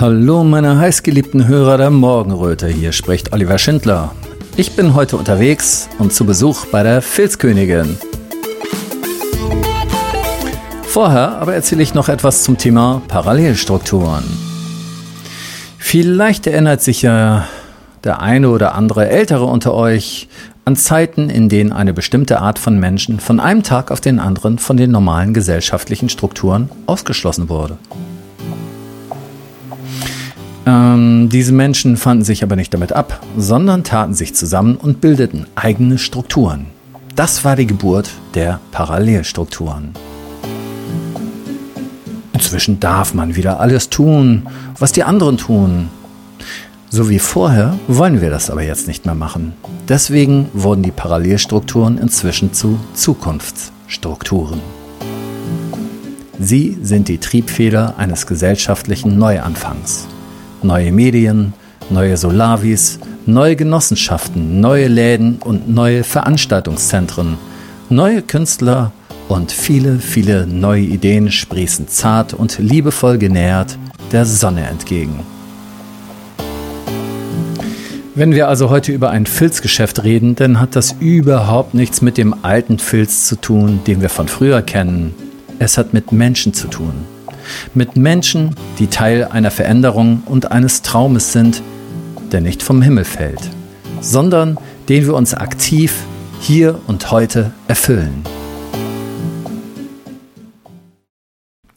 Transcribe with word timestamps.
Hallo 0.00 0.42
meine 0.42 0.76
heißgeliebten 0.76 1.46
Hörer 1.46 1.78
der 1.78 1.90
Morgenröte, 1.90 2.66
hier 2.66 2.90
spricht 2.90 3.32
Oliver 3.32 3.58
Schindler. 3.58 4.12
Ich 4.56 4.74
bin 4.74 4.94
heute 4.94 5.16
unterwegs 5.16 5.88
und 6.00 6.12
zu 6.12 6.26
Besuch 6.26 6.66
bei 6.66 6.82
der 6.82 7.00
Filzkönigin. 7.00 7.96
Vorher 10.82 11.38
aber 11.38 11.54
erzähle 11.54 11.84
ich 11.84 11.94
noch 11.94 12.08
etwas 12.08 12.42
zum 12.42 12.58
Thema 12.58 13.02
Parallelstrukturen. 13.06 14.24
Vielleicht 15.78 16.48
erinnert 16.48 16.82
sich 16.82 17.02
ja 17.02 17.46
der 18.02 18.20
eine 18.20 18.50
oder 18.50 18.74
andere 18.74 19.08
Ältere 19.08 19.44
unter 19.44 19.74
euch 19.74 20.28
an 20.64 20.74
Zeiten, 20.74 21.30
in 21.30 21.48
denen 21.48 21.72
eine 21.72 21.94
bestimmte 21.94 22.40
Art 22.40 22.58
von 22.58 22.80
Menschen 22.80 23.20
von 23.20 23.38
einem 23.38 23.62
Tag 23.62 23.92
auf 23.92 24.00
den 24.00 24.18
anderen 24.18 24.58
von 24.58 24.76
den 24.76 24.90
normalen 24.90 25.34
gesellschaftlichen 25.34 26.08
Strukturen 26.08 26.68
ausgeschlossen 26.86 27.48
wurde. 27.48 27.78
Ähm, 30.66 31.28
diese 31.28 31.52
Menschen 31.52 31.96
fanden 31.96 32.24
sich 32.24 32.42
aber 32.42 32.56
nicht 32.56 32.72
damit 32.72 32.92
ab, 32.92 33.20
sondern 33.36 33.84
taten 33.84 34.14
sich 34.14 34.34
zusammen 34.34 34.76
und 34.76 35.00
bildeten 35.00 35.46
eigene 35.54 35.98
Strukturen. 35.98 36.66
Das 37.16 37.44
war 37.44 37.54
die 37.56 37.66
Geburt 37.66 38.10
der 38.34 38.60
Parallelstrukturen. 38.72 39.90
Inzwischen 42.32 42.80
darf 42.80 43.14
man 43.14 43.36
wieder 43.36 43.60
alles 43.60 43.90
tun, 43.90 44.48
was 44.78 44.92
die 44.92 45.04
anderen 45.04 45.36
tun. 45.36 45.88
So 46.88 47.08
wie 47.08 47.18
vorher 47.18 47.78
wollen 47.88 48.20
wir 48.20 48.30
das 48.30 48.50
aber 48.50 48.62
jetzt 48.62 48.88
nicht 48.88 49.04
mehr 49.04 49.14
machen. 49.14 49.52
Deswegen 49.88 50.48
wurden 50.52 50.82
die 50.82 50.90
Parallelstrukturen 50.90 51.98
inzwischen 51.98 52.52
zu 52.52 52.78
Zukunftsstrukturen. 52.94 54.60
Sie 56.38 56.78
sind 56.82 57.08
die 57.08 57.18
Triebfeder 57.18 57.94
eines 57.98 58.26
gesellschaftlichen 58.26 59.18
Neuanfangs 59.18 60.08
neue 60.64 60.90
Medien, 60.90 61.52
neue 61.90 62.16
Solavis, 62.16 62.98
neue 63.26 63.56
Genossenschaften, 63.56 64.60
neue 64.60 64.88
Läden 64.88 65.36
und 65.44 65.68
neue 65.68 66.04
Veranstaltungszentren, 66.04 67.38
neue 67.90 68.22
Künstler 68.22 68.92
und 69.28 69.52
viele, 69.52 69.98
viele 69.98 70.46
neue 70.46 70.82
Ideen 70.82 71.30
sprießen 71.30 71.88
zart 71.88 72.34
und 72.34 72.58
liebevoll 72.58 73.18
genährt 73.18 73.78
der 74.12 74.24
Sonne 74.24 74.66
entgegen. 74.66 75.20
Wenn 78.16 78.32
wir 78.32 78.48
also 78.48 78.70
heute 78.70 78.92
über 78.92 79.10
ein 79.10 79.26
Filzgeschäft 79.26 80.04
reden, 80.04 80.36
dann 80.36 80.60
hat 80.60 80.76
das 80.76 80.94
überhaupt 81.00 81.74
nichts 81.74 82.00
mit 82.00 82.16
dem 82.16 82.44
alten 82.44 82.78
Filz 82.78 83.26
zu 83.26 83.34
tun, 83.34 83.80
den 83.86 84.00
wir 84.02 84.08
von 84.08 84.28
früher 84.28 84.62
kennen. 84.62 85.14
Es 85.58 85.78
hat 85.78 85.92
mit 85.94 86.12
Menschen 86.12 86.54
zu 86.54 86.68
tun. 86.68 87.13
Mit 87.74 87.96
Menschen, 87.96 88.54
die 88.78 88.88
Teil 88.88 89.24
einer 89.24 89.50
Veränderung 89.50 90.22
und 90.26 90.52
eines 90.52 90.82
Traumes 90.82 91.32
sind, 91.32 91.62
der 92.32 92.40
nicht 92.40 92.62
vom 92.62 92.82
Himmel 92.82 93.04
fällt, 93.04 93.40
sondern 94.00 94.58
den 94.88 95.06
wir 95.06 95.14
uns 95.14 95.34
aktiv 95.34 95.94
hier 96.40 96.78
und 96.86 97.10
heute 97.10 97.52
erfüllen. 97.68 98.24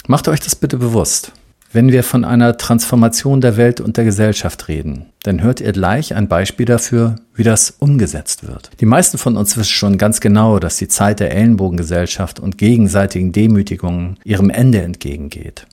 Macht 0.08 0.28
euch 0.28 0.40
das 0.40 0.56
bitte 0.56 0.78
bewusst. 0.78 1.34
Wenn 1.72 1.92
wir 1.92 2.04
von 2.04 2.24
einer 2.24 2.56
Transformation 2.56 3.42
der 3.42 3.58
Welt 3.58 3.82
und 3.82 3.98
der 3.98 4.06
Gesellschaft 4.06 4.70
reden, 4.70 5.08
dann 5.24 5.44
hört 5.44 5.60
ihr 5.60 5.74
gleich 5.74 6.16
ein 6.16 6.30
Beispiel 6.30 6.66
dafür, 6.66 7.16
wie 7.36 7.44
das 7.44 7.72
umgesetzt 7.80 8.48
wird. 8.48 8.70
Die 8.80 8.86
meisten 8.86 9.18
von 9.18 9.36
uns 9.36 9.58
wissen 9.58 9.74
schon 9.74 9.98
ganz 9.98 10.22
genau, 10.22 10.60
dass 10.60 10.78
die 10.78 10.88
Zeit 10.88 11.20
der 11.20 11.36
Ellenbogengesellschaft 11.36 12.40
und 12.40 12.58
gegenseitigen 12.58 13.34
Demütigungen 13.34 14.18
ihrem 14.24 14.50
Ende 14.50 14.82
entgegengeht. 14.82 15.68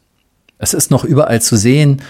Es 0.59 0.75
ist 0.75 0.91
noch 0.91 1.05
überall 1.05 1.41
zu 1.41 1.57
sehen 1.57 2.03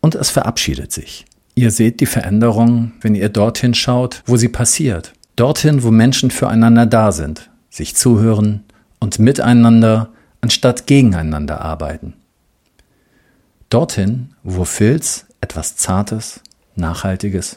und 0.00 0.14
es 0.14 0.30
verabschiedet 0.30 0.92
sich. 0.92 1.24
Ihr 1.56 1.72
seht 1.72 2.00
die 2.00 2.06
Veränderung, 2.06 2.92
wenn 3.00 3.16
ihr 3.16 3.28
dorthin 3.28 3.74
schaut, 3.74 4.22
wo 4.26 4.36
sie 4.36 4.48
passiert. 4.48 5.14
Dorthin, 5.34 5.82
wo 5.82 5.90
Menschen 5.90 6.30
füreinander 6.30 6.86
da 6.86 7.10
sind, 7.10 7.50
sich 7.70 7.96
zuhören 7.96 8.62
und 9.00 9.18
miteinander 9.18 10.10
anstatt 10.40 10.86
gegeneinander 10.86 11.60
arbeiten. 11.60 12.14
Dorthin, 13.70 14.34
wo 14.44 14.64
Filz 14.64 15.26
etwas 15.40 15.76
Zartes, 15.76 16.40
Nachhaltiges 16.76 17.56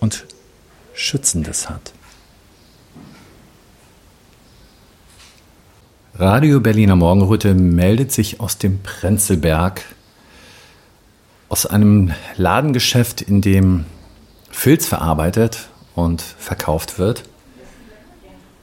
und 0.00 0.24
Schützendes 0.94 1.68
hat. 1.68 1.92
Radio 6.14 6.60
Berliner 6.60 6.96
Morgenröte 6.96 7.52
meldet 7.52 8.12
sich 8.12 8.40
aus 8.40 8.56
dem 8.56 8.82
Prenzelberg, 8.82 9.82
aus 11.50 11.66
einem 11.66 12.12
Ladengeschäft, 12.36 13.20
in 13.20 13.42
dem 13.42 13.84
Filz 14.50 14.86
verarbeitet 14.86 15.68
und 15.94 16.22
verkauft 16.22 16.98
wird. 16.98 17.24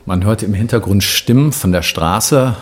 Man 0.07 0.23
hört 0.25 0.41
im 0.41 0.55
Hintergrund 0.55 1.03
Stimmen 1.03 1.51
von 1.51 1.71
der 1.71 1.83
Straße. 1.83 2.55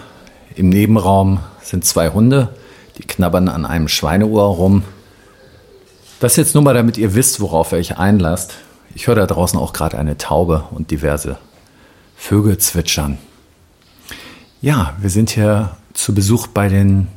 Im 0.55 0.67
Nebenraum 0.67 1.39
sind 1.63 1.85
zwei 1.85 2.09
Hunde. 2.09 2.53
Die 2.97 3.03
knabbern 3.03 3.49
an 3.49 3.65
einem 3.65 3.87
Schweineohr 3.87 4.43
rum. 4.43 4.83
Das 6.19 6.35
jetzt 6.35 6.53
nur 6.53 6.63
mal, 6.63 6.73
damit 6.73 6.97
ihr 6.97 7.15
wisst, 7.15 7.39
worauf 7.39 7.71
ihr 7.71 7.79
euch 7.79 7.97
einlasst. 7.97 8.55
Ich 8.93 9.07
höre 9.07 9.15
da 9.15 9.25
draußen 9.25 9.57
auch 9.57 9.73
gerade 9.73 9.97
eine 9.97 10.17
Taube 10.17 10.65
und 10.71 10.91
diverse 10.91 11.37
Vögel 12.15 12.57
zwitschern. 12.57 13.17
Ja, 14.61 14.93
wir 14.99 15.09
sind 15.09 15.31
hier 15.31 15.77
zu 15.93 16.13
Besuch 16.13 16.47
bei 16.47 16.69
den, 16.69 17.07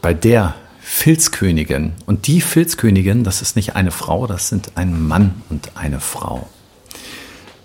bei 0.00 0.14
der 0.14 0.54
Filzkönigin. 0.80 1.92
Und 2.06 2.26
die 2.26 2.40
Filzkönigin, 2.40 3.24
das 3.24 3.42
ist 3.42 3.54
nicht 3.54 3.76
eine 3.76 3.90
Frau, 3.90 4.26
das 4.26 4.48
sind 4.48 4.72
ein 4.74 5.06
Mann 5.06 5.42
und 5.48 5.72
eine 5.76 6.00
Frau. 6.00 6.48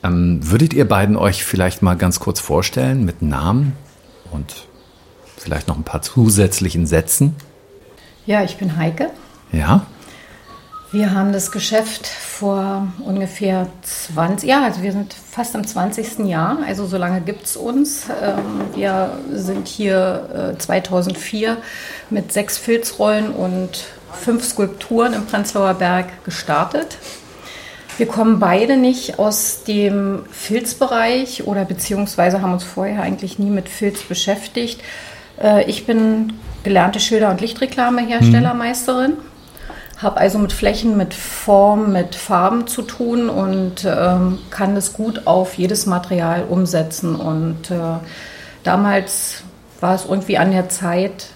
Ähm, 0.03 0.39
würdet 0.41 0.73
ihr 0.73 0.87
beiden 0.87 1.15
euch 1.15 1.43
vielleicht 1.43 1.81
mal 1.81 1.95
ganz 1.95 2.19
kurz 2.19 2.39
vorstellen 2.39 3.05
mit 3.05 3.21
Namen 3.21 3.73
und 4.31 4.66
vielleicht 5.47 5.69
noch 5.69 5.77
ein 5.77 5.83
paar 5.83 6.01
zusätzlichen 6.01 6.85
Sätzen? 6.85 7.33
Ja, 8.25 8.43
ich 8.43 8.57
bin 8.57 8.75
Heike. 8.75 9.11
Ja. 9.53 9.85
Wir 10.91 11.13
haben 11.13 11.31
das 11.31 11.53
Geschäft 11.53 12.05
vor 12.05 12.85
ungefähr 12.99 13.67
20, 13.81 14.49
ja, 14.49 14.63
also 14.63 14.81
wir 14.81 14.91
sind 14.91 15.13
fast 15.13 15.55
im 15.55 15.65
20. 15.65 16.19
Jahr, 16.25 16.57
also 16.67 16.85
so 16.85 16.97
lange 16.97 17.21
gibt 17.21 17.45
es 17.45 17.55
uns. 17.55 18.07
Ähm, 18.21 18.75
wir 18.75 19.17
sind 19.31 19.69
hier 19.69 20.55
2004 20.57 21.51
äh, 21.51 21.55
mit 22.09 22.33
sechs 22.33 22.57
Filzrollen 22.57 23.31
und 23.31 23.85
fünf 24.11 24.43
Skulpturen 24.43 25.13
im 25.13 25.25
Prenzlauer 25.25 25.75
Berg 25.75 26.25
gestartet. 26.25 26.97
Wir 27.97 28.07
kommen 28.07 28.39
beide 28.39 28.75
nicht 28.75 29.17
aus 29.17 29.63
dem 29.63 30.25
Filzbereich 30.29 31.47
oder 31.47 31.63
beziehungsweise 31.63 32.41
haben 32.41 32.51
uns 32.51 32.65
vorher 32.65 33.01
eigentlich 33.01 33.39
nie 33.39 33.49
mit 33.49 33.69
Filz 33.69 34.03
beschäftigt. 34.03 34.81
Äh, 35.41 35.69
ich 35.69 35.85
bin 35.85 36.33
gelernte 36.63 36.99
Schilder- 36.99 37.31
und 37.31 37.41
Lichtreklameherstellermeisterin. 37.41 39.11
Mhm 39.11 39.37
habe 39.97 40.17
also 40.17 40.37
mit 40.37 40.53
Flächen, 40.53 40.95
mit 40.95 41.13
Form, 41.13 41.91
mit 41.91 42.15
Farben 42.15 42.67
zu 42.67 42.83
tun 42.83 43.29
und 43.29 43.83
ähm, 43.85 44.37
kann 44.51 44.75
das 44.75 44.93
gut 44.93 45.25
auf 45.25 45.55
jedes 45.55 45.87
Material 45.87 46.45
umsetzen. 46.47 47.15
Und 47.15 47.71
äh, 47.71 47.97
damals 48.63 49.43
war 49.79 49.95
es 49.95 50.05
irgendwie 50.05 50.37
an 50.37 50.51
der 50.51 50.69
Zeit, 50.69 51.27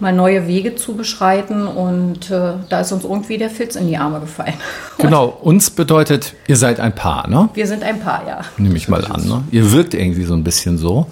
mal 0.00 0.12
neue 0.12 0.46
Wege 0.46 0.74
zu 0.74 0.96
beschreiten 0.96 1.66
und 1.66 2.30
äh, 2.30 2.54
da 2.68 2.80
ist 2.80 2.92
uns 2.92 3.04
irgendwie 3.04 3.38
der 3.38 3.48
Filz 3.48 3.76
in 3.76 3.86
die 3.86 3.96
Arme 3.96 4.20
gefallen. 4.20 4.54
Genau, 4.98 5.26
uns 5.26 5.70
bedeutet, 5.70 6.34
ihr 6.46 6.56
seid 6.56 6.80
ein 6.80 6.94
Paar, 6.94 7.28
ne? 7.28 7.50
Wir 7.52 7.66
sind 7.66 7.82
ein 7.82 8.00
Paar, 8.00 8.22
ja. 8.26 8.40
Nehme 8.56 8.76
ich 8.76 8.88
mal 8.88 9.04
an, 9.04 9.26
ne? 9.26 9.42
Ihr 9.50 9.70
wirkt 9.72 9.92
irgendwie 9.92 10.24
so 10.24 10.32
ein 10.32 10.42
bisschen 10.42 10.78
so. 10.78 11.08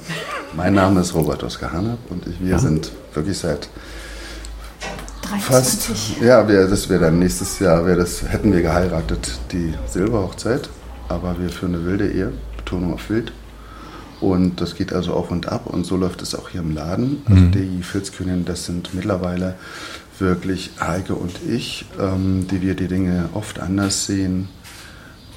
Mein 0.54 0.74
Name 0.74 1.00
ist 1.00 1.14
Robert 1.14 1.42
Oskar 1.42 1.72
Hannep 1.72 1.98
und 2.10 2.26
wir 2.40 2.50
ja. 2.50 2.58
sind 2.58 2.92
wirklich 3.14 3.38
seit 3.38 3.68
23. 5.22 5.84
Fast. 5.86 6.20
Ja, 6.20 6.46
wir, 6.46 6.66
das 6.68 6.88
wäre 6.88 7.04
dann 7.04 7.18
nächstes 7.18 7.58
Jahr, 7.58 7.86
wär 7.86 7.96
das, 7.96 8.22
hätten 8.28 8.52
wir 8.52 8.60
geheiratet, 8.60 9.38
die 9.50 9.72
Silberhochzeit. 9.86 10.68
Aber 11.08 11.38
wir 11.38 11.48
führen 11.48 11.74
eine 11.74 11.86
wilde 11.86 12.10
Ehe, 12.10 12.32
Betonung 12.56 12.94
auf 12.94 13.08
wild. 13.08 13.32
Und 14.20 14.60
das 14.60 14.74
geht 14.74 14.92
also 14.92 15.14
auf 15.14 15.30
und 15.30 15.48
ab 15.48 15.66
und 15.66 15.84
so 15.84 15.96
läuft 15.96 16.22
es 16.22 16.34
auch 16.34 16.50
hier 16.50 16.60
im 16.60 16.74
Laden. 16.74 17.22
Also 17.28 17.42
mhm. 17.42 17.52
die 17.52 17.82
Filzkönigin, 17.82 18.44
das 18.44 18.66
sind 18.66 18.94
mittlerweile 18.94 19.54
wirklich 20.18 20.72
Heike 20.80 21.14
und 21.14 21.32
ich, 21.48 21.86
ähm, 21.98 22.46
die 22.50 22.60
wir 22.60 22.74
die 22.74 22.88
Dinge 22.88 23.30
oft 23.32 23.58
anders 23.58 24.06
sehen. 24.06 24.48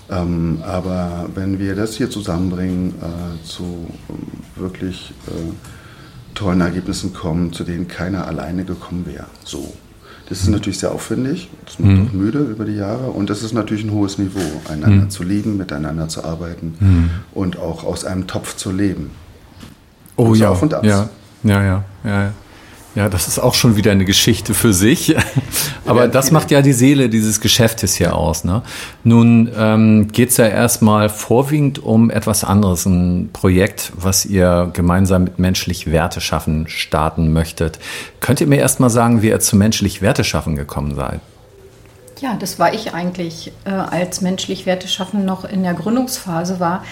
Ähm, 0.10 0.60
aber 0.64 1.30
wenn 1.34 1.60
wir 1.60 1.76
das 1.76 1.96
hier 1.96 2.10
zusammenbringen, 2.10 2.94
äh, 3.02 3.46
zu 3.46 3.88
ähm, 4.10 4.18
wirklich 4.56 5.14
äh, 5.28 5.32
tollen 6.36 6.62
Ergebnissen 6.62 7.14
kommen, 7.14 7.54
zu 7.54 7.64
denen 7.64 7.88
keiner 7.88 8.28
alleine 8.28 8.66
gekommen 8.66 9.06
wäre. 9.06 9.26
So. 9.44 9.74
Das 10.28 10.42
ist 10.42 10.50
natürlich 10.50 10.80
sehr 10.80 10.92
aufwendig, 10.92 11.52
das 11.66 11.78
macht 11.78 11.92
mhm. 11.92 12.08
auch 12.08 12.14
müde 12.14 12.40
über 12.40 12.66
die 12.66 12.74
Jahre 12.74 13.12
und 13.12 13.30
das 13.30 13.44
ist 13.44 13.54
natürlich 13.54 13.84
ein 13.84 13.92
hohes 13.92 14.18
Niveau, 14.18 14.40
einander 14.68 15.06
mhm. 15.06 15.10
zu 15.12 15.22
lieben, 15.22 15.56
miteinander 15.56 16.08
zu 16.08 16.24
arbeiten 16.24 16.74
mhm. 16.80 17.10
und 17.32 17.60
auch 17.60 17.84
aus 17.84 18.06
einem 18.06 18.26
Topf 18.26 18.56
zu 18.56 18.72
leben. 18.72 19.12
Oh 20.16 20.34
ja, 20.34 20.50
auf 20.50 20.64
und 20.64 20.74
ab. 20.74 20.84
Ja, 20.84 21.10
ja, 21.44 21.64
ja, 21.64 21.84
ja. 22.04 22.34
Ja, 22.96 23.10
das 23.10 23.28
ist 23.28 23.40
auch 23.40 23.54
schon 23.54 23.76
wieder 23.76 23.92
eine 23.92 24.06
Geschichte 24.06 24.54
für 24.54 24.74
sich. 24.74 25.18
Aber 25.86 26.08
das 26.08 26.32
macht 26.32 26.50
ja 26.50 26.62
die 26.62 26.72
Seele 26.72 27.10
dieses 27.10 27.42
Geschäftes 27.42 27.94
hier 27.94 28.16
aus. 28.16 28.46
Ne? 28.46 28.62
Nun 29.04 29.52
ähm, 29.58 30.08
geht 30.08 30.30
es 30.30 30.38
ja 30.38 30.48
erstmal 30.48 31.10
vorwiegend 31.10 31.84
um 31.84 32.10
etwas 32.10 32.46
anderes, 32.46 32.86
ein 32.86 33.32
Projekt, 33.34 33.92
was 33.98 34.26
ihr 34.26 34.70
gemeinsam 34.72 35.26
mit 35.26 35.40
Menschlich 35.40 35.92
Werte 35.92 36.22
schaffen 36.22 36.70
starten 36.70 37.34
möchtet. 37.34 37.80
Könnt 38.22 38.40
ihr 38.40 38.48
mir 38.48 38.60
erstmal 38.60 38.90
sagen, 38.90 39.22
wie 39.22 39.28
ihr 39.28 39.42
zu 39.42 39.58
Menschlich 39.58 40.02
Werte 40.02 40.24
schaffen 40.24 40.56
gekommen 40.56 40.96
seid? 40.96 41.20
Ja, 42.22 42.38
das 42.40 42.60
war 42.60 42.74
ich 42.74 42.94
eigentlich, 42.94 43.52
äh, 43.66 43.72
als 43.72 44.22
Menschlich 44.22 44.66
Werte 44.66 44.88
schaffen 44.88 45.26
noch 45.26 45.44
in 45.44 45.64
der 45.64 45.74
Gründungsphase 45.74 46.62
war. 46.62 46.86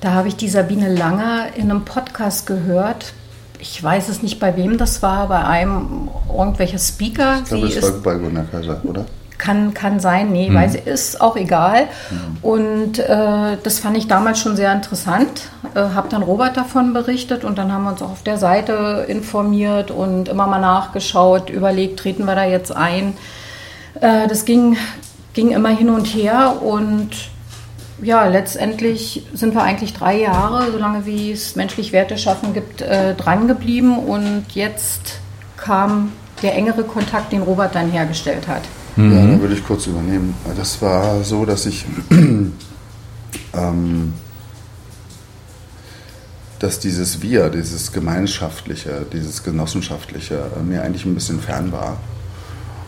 Da 0.00 0.10
habe 0.10 0.26
ich 0.26 0.34
die 0.34 0.48
Sabine 0.48 0.92
Langer 0.92 1.54
in 1.54 1.70
einem 1.70 1.84
Podcast 1.84 2.48
gehört 2.48 3.14
ich 3.64 3.82
weiß 3.82 4.10
es 4.10 4.22
nicht, 4.22 4.38
bei 4.38 4.56
wem 4.56 4.76
das 4.76 5.02
war, 5.02 5.26
bei 5.26 5.42
einem 5.42 6.10
irgendwelcher 6.28 6.78
Speaker. 6.78 7.38
Ich 7.42 7.48
glaube, 7.48 7.66
es 7.66 7.82
war 7.82 7.92
bei 8.02 8.14
Gunnar 8.16 8.44
Kaiser, 8.44 8.78
oder? 8.84 9.06
Kann, 9.38 9.72
kann 9.72 10.00
sein, 10.00 10.32
nee, 10.32 10.50
mhm. 10.50 10.54
weiß, 10.54 10.74
ist 10.74 11.20
auch 11.20 11.34
egal. 11.36 11.84
Mhm. 12.10 12.36
Und 12.42 12.98
äh, 12.98 13.56
das 13.62 13.78
fand 13.78 13.96
ich 13.96 14.06
damals 14.06 14.38
schon 14.38 14.54
sehr 14.54 14.70
interessant. 14.70 15.48
Äh, 15.74 15.80
habe 15.80 16.08
dann 16.10 16.22
Robert 16.22 16.58
davon 16.58 16.92
berichtet 16.92 17.42
und 17.42 17.56
dann 17.56 17.72
haben 17.72 17.84
wir 17.84 17.92
uns 17.92 18.02
auch 18.02 18.10
auf 18.10 18.22
der 18.22 18.36
Seite 18.36 19.06
informiert 19.08 19.90
und 19.90 20.28
immer 20.28 20.46
mal 20.46 20.60
nachgeschaut, 20.60 21.48
überlegt, 21.48 21.98
treten 21.98 22.26
wir 22.26 22.34
da 22.34 22.44
jetzt 22.44 22.70
ein. 22.70 23.16
Äh, 23.98 24.28
das 24.28 24.44
ging, 24.44 24.76
ging 25.32 25.52
immer 25.52 25.70
hin 25.70 25.88
und 25.88 26.04
her 26.04 26.62
und 26.62 27.10
ja, 28.04 28.26
letztendlich 28.26 29.26
sind 29.32 29.54
wir 29.54 29.62
eigentlich 29.62 29.94
drei 29.94 30.20
Jahre, 30.20 30.70
solange 30.70 31.06
wie 31.06 31.32
es 31.32 31.56
menschlich 31.56 31.92
Werte 31.92 32.18
schaffen 32.18 32.52
gibt, 32.52 32.82
äh, 32.82 33.14
dran 33.14 33.48
geblieben 33.48 33.98
und 33.98 34.44
jetzt 34.54 35.20
kam 35.56 36.12
der 36.42 36.54
engere 36.54 36.84
Kontakt, 36.84 37.32
den 37.32 37.42
Robert 37.42 37.74
dann 37.74 37.90
hergestellt 37.90 38.46
hat. 38.46 38.62
Mhm. 38.96 39.12
Ja, 39.12 39.26
da 39.26 39.40
würde 39.40 39.54
ich 39.54 39.64
kurz 39.64 39.86
übernehmen. 39.86 40.34
Das 40.56 40.82
war 40.82 41.24
so, 41.24 41.46
dass 41.46 41.64
ich, 41.66 41.86
ähm, 43.54 44.12
dass 46.58 46.78
dieses 46.78 47.22
Wir, 47.22 47.48
dieses 47.48 47.92
Gemeinschaftliche, 47.92 49.06
dieses 49.12 49.42
Genossenschaftliche 49.42 50.50
äh, 50.56 50.62
mir 50.62 50.82
eigentlich 50.82 51.06
ein 51.06 51.14
bisschen 51.14 51.40
fern 51.40 51.72
war. 51.72 51.96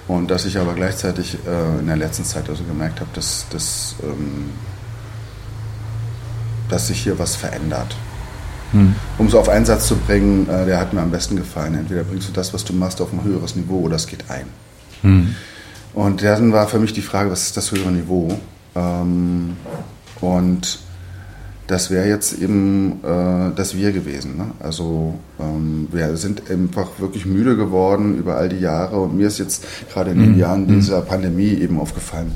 Und 0.09 0.31
dass 0.31 0.45
ich 0.45 0.59
aber 0.59 0.75
gleichzeitig 0.75 1.39
äh, 1.47 1.81
in 1.81 1.87
der 1.87 1.97
letzten 1.97 2.25
Zeit 2.25 2.49
also 2.49 2.63
gemerkt 2.63 3.01
habe, 3.01 3.11
dass, 3.15 3.47
dass 3.51 3.97
ähm, 4.03 4.51
dass 6.69 6.89
sich 6.89 7.03
hier 7.03 7.19
was 7.19 7.37
verändert. 7.37 7.97
Hm. 8.73 8.95
Um 9.19 9.27
es 9.27 9.35
auf 9.35 9.49
einen 9.49 9.65
Satz 9.65 9.87
zu 9.87 9.97
bringen, 9.97 10.49
äh, 10.49 10.67
der 10.67 10.81
hat 10.81 10.93
mir 10.93 11.01
am 11.01 11.11
besten 11.11 11.37
gefallen. 11.37 11.75
Entweder 11.75 12.03
bringst 12.03 12.29
du 12.29 12.33
das, 12.33 12.53
was 12.53 12.65
du 12.65 12.73
machst, 12.73 13.01
auf 13.01 13.13
ein 13.13 13.23
höheres 13.23 13.57
Niveau 13.57 13.81
oder 13.81 13.97
es 13.97 14.07
geht 14.07 14.25
ein. 14.29 14.47
Hm. 15.03 15.35
Und 15.95 16.23
dann 16.23 16.53
war 16.53 16.69
für 16.69 16.79
mich 16.79 16.93
die 16.93 17.03
Frage, 17.03 17.31
was 17.31 17.43
ist 17.43 17.57
das 17.57 17.73
höhere 17.73 17.91
Niveau? 17.91 18.39
Ähm, 18.75 19.57
und 20.21 20.81
das 21.67 21.91
wäre 21.91 22.07
jetzt 22.07 22.41
eben 22.41 23.01
äh, 23.03 23.55
das 23.57 23.77
Wir 23.77 23.93
gewesen. 23.93 24.37
Ne? 24.37 24.51
Also 24.61 25.19
ähm, 25.41 25.89
wir 25.91 26.17
sind 26.17 26.51
einfach 26.51 26.99
wirklich 26.99 27.27
müde 27.27 27.57
geworden 27.57 28.19
über 28.19 28.37
all 28.37 28.49
die 28.49 28.61
Jahre 28.61 29.01
und 29.01 29.17
mir 29.17 29.27
ist 29.27 29.39
jetzt 29.39 29.65
gerade 29.93 30.13
in 30.13 30.19
den 30.19 30.33
mhm. 30.35 30.39
Jahren 30.39 30.69
dieser 30.69 31.01
Pandemie 31.01 31.55
eben 31.55 31.81
aufgefallen, 31.81 32.33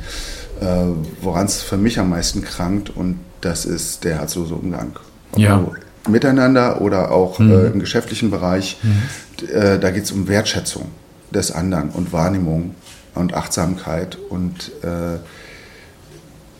äh, 0.60 0.86
woran 1.20 1.46
es 1.46 1.62
für 1.62 1.76
mich 1.76 1.98
am 2.00 2.10
meisten 2.10 2.42
krankt 2.42 2.90
und 2.90 3.20
das 3.40 3.64
ist 3.64 4.04
der 4.04 4.18
herzlose 4.18 4.54
Umgang. 4.54 4.98
Ja. 5.36 5.58
Also 5.58 5.74
miteinander 6.08 6.80
oder 6.80 7.10
auch 7.10 7.38
mhm. 7.38 7.52
äh, 7.52 7.66
im 7.66 7.80
geschäftlichen 7.80 8.30
Bereich. 8.30 8.78
Mhm. 8.82 9.48
Äh, 9.48 9.78
da 9.78 9.90
geht 9.90 10.04
es 10.04 10.12
um 10.12 10.28
Wertschätzung 10.28 10.90
des 11.30 11.52
anderen 11.52 11.90
und 11.90 12.12
Wahrnehmung 12.12 12.74
und 13.14 13.34
Achtsamkeit. 13.34 14.18
Und 14.28 14.70
äh, 14.82 15.18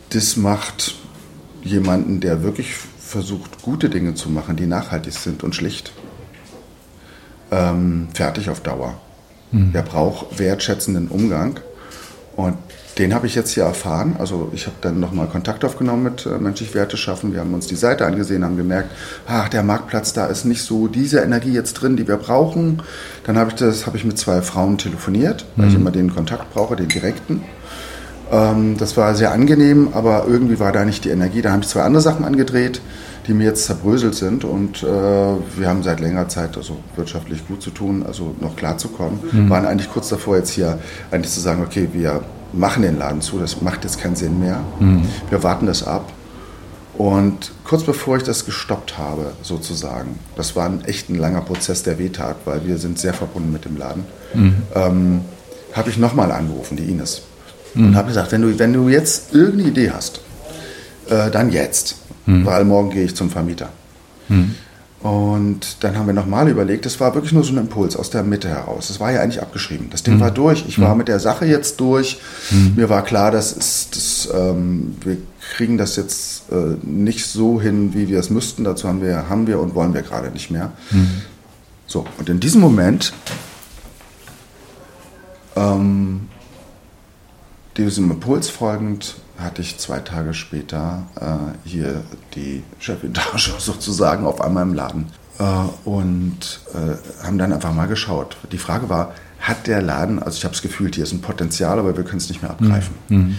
das 0.09 0.37
macht 0.37 0.95
jemanden, 1.63 2.19
der 2.19 2.43
wirklich 2.43 2.75
versucht, 2.99 3.61
gute 3.61 3.89
Dinge 3.89 4.15
zu 4.15 4.29
machen, 4.29 4.55
die 4.55 4.65
nachhaltig 4.65 5.13
sind 5.13 5.43
und 5.43 5.55
schlicht, 5.55 5.91
ähm, 7.51 8.07
fertig 8.13 8.49
auf 8.49 8.61
Dauer. 8.61 8.99
Mhm. 9.51 9.73
Der 9.73 9.81
braucht 9.81 10.39
wertschätzenden 10.39 11.09
Umgang. 11.09 11.59
Und 12.35 12.57
den 12.97 13.13
habe 13.13 13.27
ich 13.27 13.35
jetzt 13.35 13.51
hier 13.51 13.63
erfahren. 13.63 14.15
Also 14.19 14.49
ich 14.53 14.65
habe 14.65 14.75
dann 14.81 14.99
nochmal 14.99 15.27
Kontakt 15.27 15.63
aufgenommen 15.63 16.03
mit 16.03 16.25
äh, 16.25 16.37
Menschlich 16.37 16.73
Werte 16.75 16.97
schaffen. 16.97 17.33
Wir 17.33 17.39
haben 17.39 17.53
uns 17.53 17.67
die 17.67 17.75
Seite 17.75 18.05
angesehen, 18.05 18.43
haben 18.43 18.57
gemerkt, 18.57 18.91
ach, 19.27 19.49
der 19.49 19.63
Marktplatz, 19.63 20.13
da 20.13 20.25
ist 20.25 20.45
nicht 20.45 20.63
so 20.63 20.87
diese 20.87 21.19
Energie 21.19 21.53
jetzt 21.53 21.73
drin, 21.73 21.95
die 21.95 22.07
wir 22.07 22.17
brauchen. 22.17 22.81
Dann 23.25 23.37
habe 23.37 23.51
ich 23.51 23.55
das, 23.55 23.85
habe 23.85 23.97
ich 23.97 24.03
mit 24.03 24.17
zwei 24.17 24.41
Frauen 24.41 24.77
telefoniert, 24.77 25.45
weil 25.55 25.67
mhm. 25.67 25.71
ich 25.71 25.77
immer 25.77 25.91
den 25.91 26.13
Kontakt 26.13 26.53
brauche, 26.53 26.75
den 26.75 26.89
direkten. 26.89 27.43
Ähm, 28.31 28.77
das 28.77 28.97
war 28.97 29.15
sehr 29.15 29.31
angenehm, 29.31 29.89
aber 29.93 30.25
irgendwie 30.27 30.59
war 30.59 30.71
da 30.71 30.83
nicht 30.85 31.05
die 31.05 31.09
Energie. 31.09 31.41
Da 31.41 31.51
habe 31.51 31.61
ich 31.61 31.69
zwei 31.69 31.83
andere 31.83 32.01
Sachen 32.01 32.25
angedreht, 32.25 32.81
die 33.27 33.33
mir 33.33 33.45
jetzt 33.45 33.65
zerbröselt 33.65 34.15
sind 34.15 34.43
und 34.43 34.83
äh, 34.83 34.85
wir 34.85 35.67
haben 35.67 35.83
seit 35.83 35.99
längerer 35.99 36.27
Zeit 36.27 36.57
also 36.57 36.77
wirtschaftlich 36.95 37.47
gut 37.47 37.61
zu 37.61 37.69
tun, 37.69 38.03
also 38.05 38.35
noch 38.39 38.55
klarzukommen. 38.55 39.19
Mhm. 39.31 39.49
Waren 39.49 39.65
eigentlich 39.65 39.91
kurz 39.91 40.09
davor 40.09 40.37
jetzt 40.37 40.49
hier 40.49 40.79
eigentlich 41.11 41.31
zu 41.31 41.39
sagen, 41.39 41.61
okay, 41.61 41.89
wir 41.93 42.21
machen 42.53 42.83
den 42.83 42.97
Laden 42.97 43.21
zu, 43.21 43.39
das 43.39 43.61
macht 43.61 43.83
jetzt 43.83 43.99
keinen 43.99 44.15
Sinn 44.15 44.39
mehr. 44.39 44.59
Mhm. 44.79 45.03
Wir 45.29 45.43
warten 45.43 45.65
das 45.65 45.83
ab. 45.83 46.11
Und 46.97 47.51
kurz 47.63 47.83
bevor 47.83 48.17
ich 48.17 48.23
das 48.23 48.45
gestoppt 48.45 48.97
habe, 48.97 49.33
sozusagen, 49.41 50.19
das 50.35 50.55
war 50.55 50.65
ein 50.65 50.83
echt 50.85 51.09
ein 51.09 51.15
langer 51.15 51.41
Prozess, 51.41 51.83
der 51.83 51.97
wehtat, 51.97 52.35
weil 52.45 52.65
wir 52.67 52.77
sind 52.77 52.99
sehr 52.99 53.13
verbunden 53.13 53.51
mit 53.51 53.65
dem 53.65 53.77
Laden, 53.77 54.05
mhm. 54.33 54.55
ähm, 54.75 55.21
habe 55.73 55.89
ich 55.89 55.97
nochmal 55.97 56.31
angerufen, 56.31 56.75
die 56.75 56.83
Ines. 56.83 57.23
Mhm. 57.73 57.87
Und 57.87 57.95
habe 57.95 58.09
gesagt, 58.09 58.31
wenn 58.33 58.41
du, 58.41 58.59
wenn 58.59 58.73
du 58.73 58.89
jetzt 58.89 59.33
irgendeine 59.33 59.69
Idee 59.69 59.91
hast, 59.91 60.21
äh, 61.09 61.31
dann 61.31 61.51
jetzt, 61.51 61.95
mhm. 62.25 62.45
weil 62.45 62.65
morgen 62.65 62.89
gehe 62.89 63.05
ich 63.05 63.15
zum 63.15 63.29
Vermieter. 63.29 63.69
Und 65.01 65.77
dann 65.83 65.97
haben 65.97 66.05
wir 66.05 66.13
nochmal 66.13 66.47
überlegt, 66.47 66.85
das 66.85 66.99
war 66.99 67.15
wirklich 67.15 67.33
nur 67.33 67.43
so 67.43 67.53
ein 67.53 67.57
Impuls 67.57 67.95
aus 67.95 68.11
der 68.11 68.21
Mitte 68.21 68.49
heraus. 68.49 68.89
Das 68.89 68.99
war 68.99 69.11
ja 69.11 69.21
eigentlich 69.21 69.41
abgeschrieben. 69.41 69.87
Das 69.89 70.03
Ding 70.03 70.15
mhm. 70.15 70.19
war 70.19 70.31
durch. 70.31 70.65
Ich 70.67 70.79
war 70.79 70.91
mhm. 70.91 70.99
mit 70.99 71.07
der 71.07 71.19
Sache 71.19 71.45
jetzt 71.45 71.79
durch. 71.79 72.19
Mhm. 72.51 72.73
Mir 72.75 72.89
war 72.89 73.03
klar, 73.03 73.31
dass 73.31 73.55
es, 73.55 73.89
das, 73.89 74.29
ähm, 74.31 74.95
wir 75.03 75.17
kriegen 75.55 75.79
das 75.79 75.95
jetzt 75.95 76.51
äh, 76.51 76.77
nicht 76.83 77.25
so 77.25 77.59
hin, 77.59 77.95
wie 77.95 78.09
wir 78.09 78.19
es 78.19 78.29
müssten. 78.29 78.63
Dazu 78.63 78.87
haben 78.87 79.01
wir, 79.01 79.27
haben 79.27 79.47
wir 79.47 79.59
und 79.59 79.73
wollen 79.73 79.95
wir 79.95 80.03
gerade 80.03 80.29
nicht 80.29 80.51
mehr. 80.51 80.71
Mhm. 80.91 81.21
So, 81.87 82.05
und 82.19 82.29
in 82.29 82.39
diesem 82.39 82.61
Moment, 82.61 83.11
ähm, 85.55 86.29
diesem 87.75 88.11
Impuls 88.11 88.49
folgend, 88.49 89.15
hatte 89.43 89.61
ich 89.61 89.77
zwei 89.77 89.99
Tage 89.99 90.33
später 90.33 91.03
äh, 91.19 91.67
hier 91.67 92.03
die 92.35 92.63
Chefetage 92.79 93.53
sozusagen 93.59 94.25
auf 94.25 94.41
einmal 94.41 94.63
im 94.63 94.73
Laden 94.73 95.07
äh, 95.39 95.43
und 95.87 96.61
äh, 96.73 97.25
haben 97.25 97.37
dann 97.37 97.53
einfach 97.53 97.73
mal 97.73 97.87
geschaut. 97.87 98.37
Die 98.51 98.57
Frage 98.57 98.89
war, 98.89 99.13
hat 99.39 99.67
der 99.67 99.81
Laden, 99.81 100.21
also 100.21 100.37
ich 100.37 100.45
habe 100.45 100.53
es 100.53 100.61
gefühlt, 100.61 100.95
hier 100.95 101.03
ist 101.03 101.13
ein 101.13 101.21
Potenzial, 101.21 101.79
aber 101.79 101.95
wir 101.97 102.03
können 102.03 102.19
es 102.19 102.29
nicht 102.29 102.41
mehr 102.41 102.51
abgreifen. 102.51 102.95
Mhm. 103.09 103.35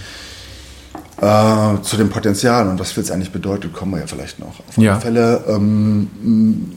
zu 1.84 1.96
dem 1.96 2.10
Potenzial 2.10 2.68
und 2.68 2.80
was 2.80 2.96
es 2.96 3.10
eigentlich 3.12 3.30
bedeutet, 3.30 3.72
kommen 3.72 3.92
wir 3.92 4.00
ja 4.00 4.08
vielleicht 4.08 4.40
noch. 4.40 4.58
Auf 4.58 4.76
alle 4.76 4.86
ja. 4.86 4.98
Fälle 4.98 5.44
ähm, 5.46 6.72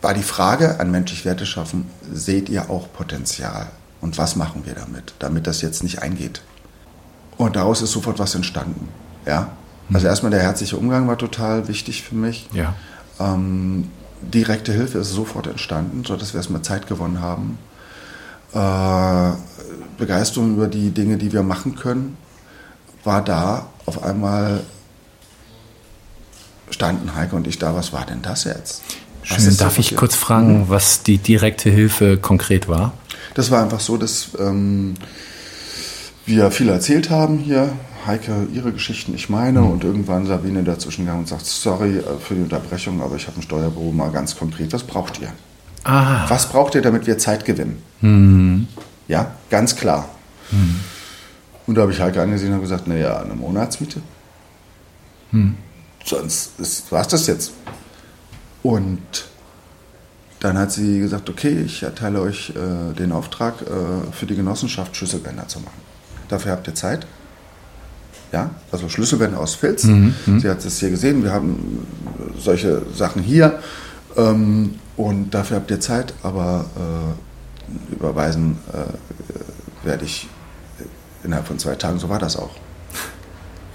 war 0.00 0.14
die 0.14 0.22
Frage 0.22 0.80
an 0.80 0.90
menschlich 0.90 1.26
Werte 1.26 1.44
schaffen, 1.44 1.90
seht 2.10 2.48
ihr 2.48 2.70
auch 2.70 2.90
Potenzial? 2.92 3.66
Und 4.00 4.18
was 4.18 4.36
machen 4.36 4.62
wir 4.64 4.74
damit, 4.74 5.14
damit 5.18 5.46
das 5.46 5.62
jetzt 5.62 5.82
nicht 5.82 6.02
eingeht? 6.02 6.42
Und 7.36 7.56
daraus 7.56 7.82
ist 7.82 7.92
sofort 7.92 8.18
was 8.18 8.34
entstanden. 8.34 8.88
Ja? 9.26 9.50
Also 9.92 10.06
mhm. 10.06 10.10
erstmal 10.10 10.30
der 10.30 10.42
herzliche 10.42 10.76
Umgang 10.76 11.06
war 11.08 11.18
total 11.18 11.68
wichtig 11.68 12.02
für 12.02 12.14
mich. 12.14 12.48
Ja. 12.52 12.74
Ähm, 13.20 13.90
direkte 14.20 14.72
Hilfe 14.72 14.98
ist 14.98 15.12
sofort 15.12 15.46
entstanden, 15.46 16.04
sodass 16.04 16.32
wir 16.32 16.38
erstmal 16.38 16.62
Zeit 16.62 16.86
gewonnen 16.86 17.20
haben. 17.20 17.58
Äh, 18.52 19.36
Begeisterung 19.98 20.54
über 20.54 20.66
die 20.66 20.90
Dinge, 20.90 21.16
die 21.16 21.32
wir 21.32 21.42
machen 21.42 21.76
können, 21.76 22.16
war 23.04 23.22
da. 23.22 23.66
Auf 23.86 24.02
einmal 24.02 24.60
standen 26.70 27.14
Heike 27.14 27.36
und 27.36 27.46
ich 27.46 27.58
da. 27.58 27.74
Was 27.74 27.92
war 27.92 28.04
denn 28.04 28.22
das 28.22 28.44
jetzt? 28.44 28.82
Schön. 29.22 29.56
Darf 29.56 29.78
ich 29.78 29.96
kurz 29.96 30.14
fragen, 30.14 30.60
mhm. 30.60 30.68
was 30.68 31.02
die 31.02 31.18
direkte 31.18 31.70
Hilfe 31.70 32.16
konkret 32.16 32.68
war? 32.68 32.92
Das 33.36 33.50
war 33.50 33.62
einfach 33.62 33.80
so, 33.80 33.98
dass 33.98 34.30
ähm, 34.38 34.94
wir 36.24 36.50
viel 36.50 36.70
erzählt 36.70 37.10
haben 37.10 37.36
hier. 37.36 37.70
Heike 38.06 38.48
ihre 38.54 38.72
Geschichten, 38.72 39.14
ich 39.14 39.28
meine. 39.28 39.60
Mhm. 39.60 39.70
Und 39.72 39.84
irgendwann 39.84 40.24
Sabine 40.24 40.62
dazwischen 40.62 41.02
gegangen 41.04 41.20
und 41.20 41.28
sagt, 41.28 41.44
sorry 41.44 41.98
äh, 41.98 42.18
für 42.18 42.34
die 42.34 42.40
Unterbrechung, 42.40 43.02
aber 43.02 43.16
ich 43.16 43.26
habe 43.26 43.38
ein 43.38 43.42
Steuerbüro 43.42 43.92
mal 43.92 44.10
ganz 44.10 44.38
konkret. 44.38 44.72
Was 44.72 44.84
braucht 44.84 45.20
ihr? 45.20 45.28
Ah. 45.84 46.24
Was 46.30 46.48
braucht 46.48 46.76
ihr, 46.76 46.80
damit 46.80 47.06
wir 47.06 47.18
Zeit 47.18 47.44
gewinnen? 47.44 47.82
Mhm. 48.00 48.68
Ja, 49.06 49.32
ganz 49.50 49.76
klar. 49.76 50.08
Mhm. 50.50 50.80
Und 51.66 51.74
da 51.74 51.82
habe 51.82 51.92
ich 51.92 52.00
Heike 52.00 52.22
angesehen 52.22 52.54
und 52.54 52.62
gesagt, 52.62 52.86
naja, 52.86 53.20
eine 53.20 53.34
Monatsmiete. 53.34 54.00
Mhm. 55.32 55.56
Sonst 56.06 56.90
war 56.90 57.02
es 57.02 57.08
das 57.08 57.26
jetzt. 57.26 57.52
Und 58.62 59.26
dann 60.46 60.58
hat 60.58 60.70
sie 60.70 61.00
gesagt, 61.00 61.28
okay, 61.28 61.62
ich 61.66 61.82
erteile 61.82 62.20
euch 62.20 62.50
äh, 62.50 62.94
den 62.94 63.10
Auftrag, 63.10 63.62
äh, 63.62 64.12
für 64.12 64.26
die 64.26 64.36
Genossenschaft 64.36 64.94
Schlüsselbänder 64.94 65.48
zu 65.48 65.58
machen. 65.58 65.80
Dafür 66.28 66.52
habt 66.52 66.68
ihr 66.68 66.74
Zeit. 66.74 67.04
Ja, 68.30 68.50
also 68.70 68.88
Schlüsselbänder 68.88 69.40
aus 69.40 69.56
Filz. 69.56 69.82
Mhm, 69.84 70.14
mhm. 70.24 70.40
sie 70.40 70.48
hat 70.48 70.64
es 70.64 70.78
hier 70.78 70.90
gesehen, 70.90 71.24
wir 71.24 71.32
haben 71.32 71.84
solche 72.38 72.82
Sachen 72.94 73.22
hier. 73.22 73.58
Ähm, 74.16 74.76
und 74.96 75.34
dafür 75.34 75.56
habt 75.56 75.70
ihr 75.72 75.80
Zeit, 75.80 76.14
aber 76.22 76.66
äh, 76.76 77.94
überweisen 77.94 78.58
äh, 78.72 79.84
werde 79.86 80.04
ich 80.04 80.28
innerhalb 81.24 81.48
von 81.48 81.58
zwei 81.58 81.74
Tagen. 81.74 81.98
So 81.98 82.08
war 82.08 82.20
das 82.20 82.36
auch. 82.36 82.54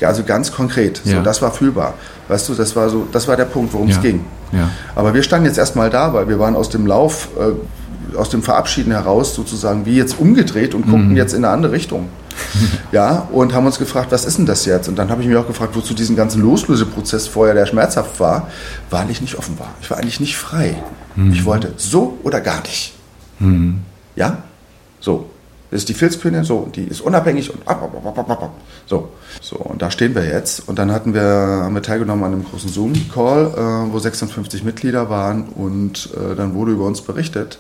Also 0.08 0.24
ganz 0.24 0.51
konkret. 0.51 1.01
Ja. 1.05 1.17
So, 1.17 1.22
das 1.22 1.41
war 1.41 1.51
fühlbar. 1.51 1.93
Weißt 2.27 2.50
du, 2.50 2.53
das 2.53 2.75
war 2.75 2.89
so, 2.89 3.08
das 3.12 3.27
war 3.27 3.36
der 3.36 3.46
Punkt, 3.46 3.74
worum 3.74 3.88
ja. 3.88 3.96
es 3.96 4.01
ging. 4.01 4.25
Ja. 4.51 4.70
Aber 4.96 5.13
wir 5.13 5.24
standen 5.24 5.46
jetzt 5.46 5.58
erstmal 5.58 5.89
da, 5.89 6.13
weil 6.13 6.27
wir 6.27 6.39
waren 6.39 6.55
aus 6.55 6.70
dem 6.70 6.86
Lauf, 6.86 7.29
äh, 7.38 8.17
aus 8.17 8.29
dem 8.29 8.43
Verabschieden 8.43 8.91
heraus 8.91 9.36
sozusagen 9.36 9.86
wie 9.86 9.96
jetzt 9.96 10.20
umgedreht 10.20 10.74
und 10.74 10.84
guckten 10.84 11.10
mhm. 11.10 11.17
jetzt 11.17 11.34
in 11.34 11.46
eine 11.46 11.53
andere 11.53 11.72
Richtung. 11.72 12.10
ja, 12.91 13.27
und 13.31 13.53
haben 13.53 13.65
uns 13.65 13.79
gefragt, 13.79 14.12
was 14.12 14.25
ist 14.25 14.38
denn 14.38 14.46
das 14.46 14.65
jetzt? 14.65 14.88
Und 14.88 14.98
dann 14.98 15.10
habe 15.10 15.22
ich 15.22 15.27
mich 15.27 15.38
auch 15.38 15.48
gefragt, 15.48 15.75
wozu 15.75 15.93
diesen 15.93 16.15
ganzen 16.15 16.41
Loslöseprozess 16.41 17.27
vorher, 17.27 17.53
der 17.53 17.65
schmerzhaft 17.65 18.20
war, 18.20 18.48
war 18.89 19.01
eigentlich 19.01 19.22
nicht 19.22 19.36
offenbar. 19.36 19.70
Ich 19.81 19.89
war 19.89 19.98
eigentlich 19.98 20.20
nicht 20.20 20.38
frei. 20.38 20.81
Mhm. 21.15 21.34
Ich 21.34 21.46
wollte 21.46 21.74
so 21.77 22.17
oder 22.24 22.41
gar 22.41 22.62
nicht. 22.62 22.93
Mhm. 23.39 23.79
Ja? 24.15 24.38
So. 25.00 25.29
Das 25.71 25.79
ist 25.79 25.89
die 25.89 25.93
Filzkönigin, 25.93 26.43
so, 26.43 26.69
die 26.75 26.83
ist 26.83 26.99
unabhängig 26.99 27.49
und 27.49 27.65
ab, 27.65 27.81
ab, 27.81 28.05
ab, 28.05 28.17
ab, 28.17 28.29
ab, 28.29 28.53
so. 28.85 29.07
So, 29.39 29.55
und 29.55 29.81
da 29.81 29.89
stehen 29.89 30.13
wir 30.13 30.25
jetzt. 30.25 30.67
Und 30.67 30.77
dann 30.77 30.91
hatten 30.91 31.13
wir, 31.13 31.21
haben 31.21 31.73
wir 31.73 31.81
teilgenommen 31.81 32.25
an 32.25 32.33
einem 32.33 32.43
großen 32.43 32.69
Zoom-Call, 32.69 33.87
äh, 33.87 33.93
wo 33.93 33.97
56 33.97 34.65
Mitglieder 34.65 35.09
waren 35.09 35.47
und 35.47 36.09
äh, 36.13 36.35
dann 36.35 36.53
wurde 36.55 36.73
über 36.73 36.85
uns 36.85 37.01
berichtet, 37.01 37.57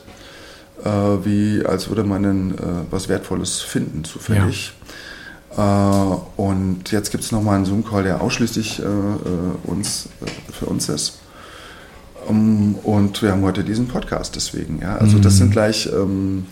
äh, 0.83 0.89
wie 0.89 1.65
als 1.65 1.87
würde 1.87 2.03
man 2.03 2.51
äh, 2.51 2.55
was 2.91 3.07
Wertvolles 3.07 3.61
finden, 3.61 4.03
zufällig. 4.03 4.73
Ja. 5.55 6.15
Äh, 6.15 6.17
und 6.35 6.91
jetzt 6.91 7.11
gibt 7.11 7.23
es 7.23 7.31
nochmal 7.31 7.55
einen 7.55 7.65
Zoom-Call, 7.65 8.03
der 8.03 8.19
ausschließlich 8.21 8.79
äh, 8.79 9.69
uns, 9.69 10.09
für 10.51 10.65
uns 10.65 10.89
ist. 10.89 11.19
Um, 12.27 12.75
und 12.83 13.23
wir 13.23 13.31
haben 13.31 13.41
heute 13.41 13.63
diesen 13.63 13.87
Podcast 13.87 14.35
deswegen. 14.35 14.79
Ja? 14.81 14.97
Also 14.97 15.17
mhm. 15.17 15.21
das 15.21 15.37
sind 15.37 15.51
gleich... 15.51 15.87
Ähm, 15.87 16.45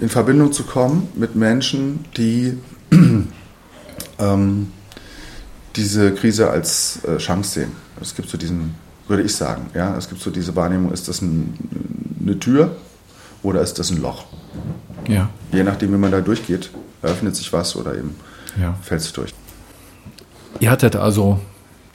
in 0.00 0.08
Verbindung 0.08 0.52
zu 0.52 0.64
kommen 0.64 1.08
mit 1.14 1.36
Menschen, 1.36 2.04
die 2.16 2.58
ähm, 4.18 4.72
diese 5.76 6.12
Krise 6.14 6.50
als 6.50 7.04
äh, 7.04 7.18
Chance 7.18 7.60
sehen. 7.60 7.72
Es 8.00 8.14
gibt 8.14 8.28
so 8.28 8.38
diesen, 8.38 8.74
würde 9.08 9.22
ich 9.22 9.34
sagen, 9.34 9.66
ja, 9.74 9.96
es 9.96 10.08
gibt 10.08 10.20
so 10.20 10.30
diese 10.30 10.54
Wahrnehmung, 10.56 10.92
ist 10.92 11.08
das 11.08 11.22
ein, 11.22 11.54
eine 12.20 12.38
Tür 12.38 12.76
oder 13.42 13.60
ist 13.60 13.78
das 13.78 13.90
ein 13.90 14.00
Loch? 14.00 14.26
Ja. 15.08 15.30
Je 15.52 15.62
nachdem, 15.62 15.92
wie 15.92 15.98
man 15.98 16.10
da 16.10 16.20
durchgeht, 16.20 16.70
eröffnet 17.02 17.36
sich 17.36 17.52
was 17.52 17.76
oder 17.76 17.96
eben 17.96 18.14
ja. 18.60 18.74
fällt 18.82 19.02
es 19.02 19.12
durch. 19.12 19.34
Ihr 20.60 20.70
hattet 20.70 20.96
also 20.96 21.40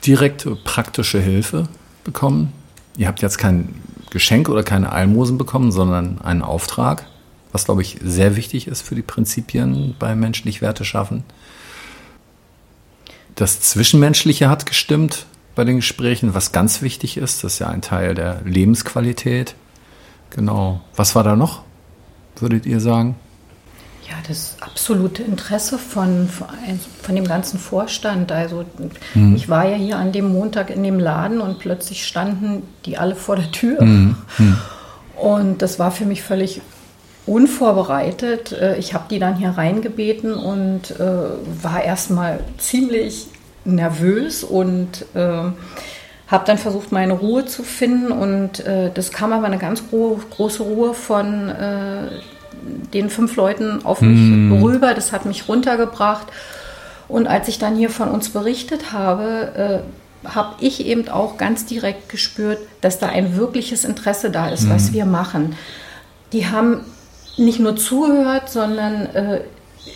direkte 0.06 0.56
praktische 0.56 1.20
Hilfe 1.20 1.68
bekommen. 2.03 2.53
Ihr 2.98 3.08
habt 3.08 3.22
jetzt 3.22 3.38
kein 3.38 3.75
Geschenk 4.10 4.50
oder 4.50 4.63
keine 4.63 4.91
Almosen 4.91 5.38
bekommen, 5.38 5.72
sondern 5.72 6.20
einen 6.22 6.41
Auftrag 6.41 7.06
was, 7.51 7.65
glaube 7.65 7.82
ich, 7.82 7.98
sehr 8.03 8.36
wichtig 8.36 8.68
ist 8.68 8.82
für 8.82 8.96
die 8.96 9.01
Prinzipien 9.01 9.96
beim 9.98 10.20
menschlich 10.20 10.62
Werte 10.62 10.86
schaffen. 10.86 11.24
Das 13.36 13.62
Zwischenmenschliche 13.62 14.50
hat 14.50 14.65
gestimmt 14.65 15.25
bei 15.56 15.63
den 15.63 15.77
Gesprächen, 15.77 16.34
was 16.34 16.51
ganz 16.51 16.82
wichtig 16.82 17.18
ist. 17.18 17.44
Das 17.44 17.53
ist 17.53 17.60
ja 17.60 17.68
ein 17.68 17.82
Teil 17.82 18.13
der 18.13 18.41
Lebensqualität. 18.46 19.56
Genau. 20.29 20.82
Was 20.96 21.15
war 21.15 21.24
da 21.24 21.36
noch, 21.36 21.63
würdet 22.38 22.65
ihr 22.65 22.79
sagen? 22.79 23.15
Ja, 24.08 24.15
das 24.27 24.58
absolute 24.60 25.22
Interesse 25.22 25.77
von, 25.77 26.29
von 27.01 27.15
dem 27.15 27.25
ganzen 27.25 27.60
Vorstand. 27.60 28.32
Also 28.32 28.65
mhm. 29.13 29.36
ich 29.36 29.50
war 29.50 29.68
ja 29.68 29.75
hier 29.75 29.98
an 29.98 30.12
dem 30.12 30.32
Montag 30.32 30.70
in 30.70 30.84
dem 30.84 31.00
Laden 31.00 31.41
und 31.41 31.60
plötzlich 31.60 32.06
standen 32.06 32.63
die 32.86 32.98
alle 32.98 33.15
vor 33.15 33.36
der 33.36 33.51
Tür. 33.51 33.84
Mhm. 33.84 34.15
Mhm. 34.38 34.58
Und 35.15 35.62
das 35.62 35.77
war 35.77 35.91
für 35.91 36.06
mich 36.06 36.24
völlig 36.24 36.62
unvorbereitet. 37.29 38.51
Äh, 38.51 38.77
ich 38.77 38.93
habe 38.93 39.05
die 39.09 39.19
dann 39.19 39.36
hier 39.36 39.51
reingebeten 39.51 40.33
und 40.33 40.91
äh, 40.91 41.63
war 41.63 41.83
erstmal 41.83 42.39
ziemlich 42.57 43.27
nervös 43.65 44.43
und 44.43 45.05
äh, 45.13 45.51
habe 46.27 46.45
dann 46.45 46.57
versucht, 46.57 46.91
meine 46.91 47.13
Ruhe 47.13 47.45
zu 47.45 47.63
finden. 47.63 48.12
Und 48.12 48.65
äh, 48.65 48.91
das 48.93 49.12
kam 49.12 49.31
aber 49.31 49.45
eine 49.45 49.59
ganz 49.59 49.88
gro 49.89 50.19
große 50.31 50.63
Ruhe 50.63 50.93
von 50.93 51.50
äh, 51.50 52.07
den 52.93 53.09
fünf 53.09 53.36
Leuten 53.36 53.86
auf 53.86 54.01
mich 54.01 54.19
mm. 54.19 54.63
rüber. 54.63 54.93
Das 54.93 55.12
hat 55.12 55.25
mich 55.25 55.48
runtergebracht. 55.48 56.27
Und 57.07 57.27
als 57.27 57.48
ich 57.48 57.57
dann 57.57 57.75
hier 57.75 57.89
von 57.89 58.09
uns 58.09 58.29
berichtet 58.29 58.91
habe, 58.91 59.83
äh, 60.25 60.27
habe 60.27 60.55
ich 60.59 60.86
eben 60.86 61.07
auch 61.09 61.38
ganz 61.38 61.65
direkt 61.65 62.09
gespürt, 62.09 62.59
dass 62.81 63.00
da 63.00 63.07
ein 63.07 63.38
wirkliches 63.38 63.86
Interesse 63.86 64.29
da 64.29 64.50
ist, 64.50 64.65
mm. 64.65 64.69
was 64.69 64.93
wir 64.93 65.05
machen. 65.05 65.55
Die 66.33 66.48
haben 66.48 66.81
nicht 67.39 67.60
nur 67.60 67.75
zugehört, 67.75 68.50
sondern 68.50 69.05
äh, 69.15 69.41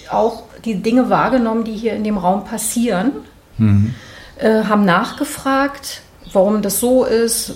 auch 0.10 0.44
die 0.66 0.76
Dinge 0.76 1.10
wahrgenommen, 1.10 1.64
die 1.64 1.74
hier 1.74 1.94
in 1.94 2.04
dem 2.04 2.18
Raum 2.18 2.46
passieren, 2.46 3.12
mhm. 3.58 3.94
äh, 4.38 4.64
haben 4.64 4.86
nachgefragt, 4.86 6.02
warum 6.32 6.62
das 6.62 6.80
so 6.80 7.04
ist, 7.04 7.56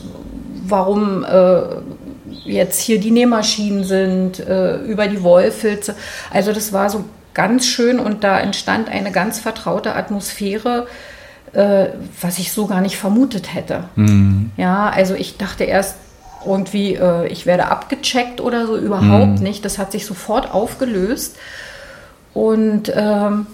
warum 0.65 1.23
äh, 1.23 1.61
jetzt 2.43 2.79
hier 2.81 2.99
die 2.99 3.11
Nähmaschinen 3.11 3.83
sind, 3.83 4.39
äh, 4.39 4.77
über 4.77 5.07
die 5.07 5.23
Wollfilze. 5.23 5.95
Also 6.31 6.51
das 6.51 6.73
war 6.73 6.89
so 6.89 7.05
ganz 7.33 7.65
schön 7.65 7.99
und 7.99 8.23
da 8.23 8.39
entstand 8.39 8.89
eine 8.89 9.11
ganz 9.11 9.39
vertraute 9.39 9.95
Atmosphäre, 9.95 10.87
äh, 11.53 11.87
was 12.21 12.39
ich 12.39 12.51
so 12.51 12.67
gar 12.67 12.81
nicht 12.81 12.97
vermutet 12.97 13.53
hätte. 13.53 13.85
Mhm. 13.95 14.51
Ja, 14.57 14.89
also 14.89 15.13
ich 15.13 15.37
dachte 15.37 15.63
erst, 15.63 15.95
irgendwie, 16.45 16.95
äh, 16.95 17.27
ich 17.27 17.45
werde 17.45 17.67
abgecheckt 17.67 18.41
oder 18.41 18.67
so, 18.67 18.77
überhaupt 18.77 19.37
mhm. 19.37 19.43
nicht. 19.43 19.65
Das 19.65 19.77
hat 19.77 19.91
sich 19.91 20.05
sofort 20.05 20.51
aufgelöst. 20.53 21.37
Und 22.33 22.91
ähm, 22.95 23.47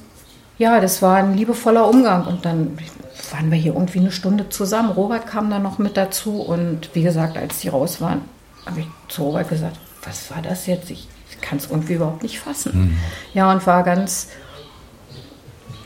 ja, 0.57 0.79
das 0.79 1.01
war 1.01 1.17
ein 1.17 1.35
liebevoller 1.35 1.87
Umgang. 1.87 2.25
Und 2.25 2.45
dann 2.45 2.77
waren 3.31 3.51
wir 3.51 3.57
hier 3.57 3.73
irgendwie 3.73 3.99
eine 3.99 4.11
Stunde 4.11 4.49
zusammen. 4.49 4.91
Robert 4.91 5.27
kam 5.27 5.49
dann 5.49 5.63
noch 5.63 5.77
mit 5.77 5.97
dazu. 5.97 6.41
Und 6.41 6.89
wie 6.93 7.03
gesagt, 7.03 7.37
als 7.37 7.59
die 7.59 7.69
raus 7.69 8.01
waren, 8.01 8.21
habe 8.65 8.81
ich 8.81 8.87
zu 9.07 9.23
Robert 9.23 9.49
gesagt, 9.49 9.77
was 10.03 10.29
war 10.31 10.41
das 10.41 10.67
jetzt? 10.67 10.89
Ich 10.91 11.07
kann 11.41 11.57
es 11.57 11.69
irgendwie 11.69 11.93
überhaupt 11.93 12.23
nicht 12.23 12.39
fassen. 12.39 12.71
Mhm. 12.73 12.97
Ja, 13.33 13.51
und 13.51 13.65
war 13.67 13.83
ganz 13.83 14.29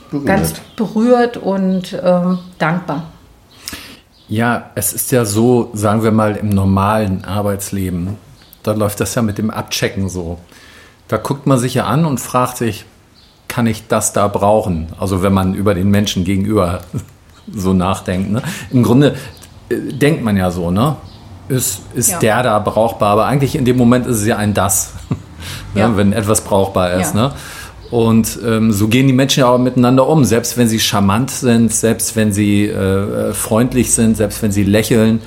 berührt, 0.09 0.27
ganz 0.27 0.53
berührt 0.75 1.37
und 1.37 1.97
ähm, 2.03 2.39
dankbar. 2.57 3.11
Ja, 4.29 4.71
es 4.75 4.93
ist 4.93 5.11
ja 5.11 5.23
so, 5.23 5.69
sagen 5.73 6.03
wir 6.03 6.11
mal, 6.11 6.35
im 6.35 6.49
normalen 6.49 7.23
Arbeitsleben, 7.23 8.17
da 8.63 8.73
läuft 8.73 8.99
das 8.99 9.15
ja 9.15 9.21
mit 9.21 9.37
dem 9.37 9.49
Abchecken 9.49 10.09
so. 10.09 10.37
Da 11.07 11.17
guckt 11.17 11.47
man 11.47 11.57
sich 11.57 11.75
ja 11.75 11.85
an 11.85 12.05
und 12.05 12.19
fragt 12.19 12.57
sich, 12.57 12.85
kann 13.47 13.65
ich 13.65 13.87
das 13.87 14.11
da 14.11 14.27
brauchen? 14.27 14.89
Also 14.99 15.23
wenn 15.23 15.33
man 15.33 15.53
über 15.53 15.73
den 15.73 15.89
Menschen 15.89 16.25
gegenüber 16.25 16.81
so 17.53 17.73
nachdenkt. 17.73 18.29
Ne? 18.29 18.41
Im 18.71 18.83
Grunde 18.83 19.15
äh, 19.69 19.75
denkt 19.93 20.23
man 20.23 20.35
ja 20.35 20.51
so, 20.51 20.71
ne? 20.71 20.97
Ist, 21.47 21.81
ist 21.93 22.11
ja. 22.11 22.19
der 22.19 22.43
da 22.43 22.59
brauchbar? 22.59 23.11
Aber 23.11 23.25
eigentlich 23.25 23.55
in 23.55 23.63
dem 23.63 23.77
Moment 23.77 24.05
ist 24.05 24.17
es 24.17 24.27
ja 24.27 24.35
ein 24.35 24.53
Das, 24.53 24.91
ne? 25.73 25.81
ja. 25.81 25.95
wenn 25.95 26.11
etwas 26.11 26.41
brauchbar 26.41 26.91
ist. 26.91 27.15
Ja. 27.15 27.29
Ne? 27.29 27.31
Und 27.89 28.39
ähm, 28.45 28.71
so 28.71 28.87
gehen 28.87 29.07
die 29.07 29.13
Menschen 29.13 29.41
ja 29.41 29.47
auch 29.47 29.57
miteinander 29.57 30.07
um, 30.07 30.25
selbst 30.25 30.57
wenn 30.57 30.67
sie 30.67 30.79
charmant 30.79 31.31
sind, 31.31 31.73
selbst 31.73 32.15
wenn 32.15 32.33
sie 32.33 32.65
äh, 32.67 33.33
freundlich 33.33 33.93
sind, 33.93 34.17
selbst 34.17 34.41
wenn 34.41 34.51
sie 34.51 34.63
lächeln. 34.63 35.21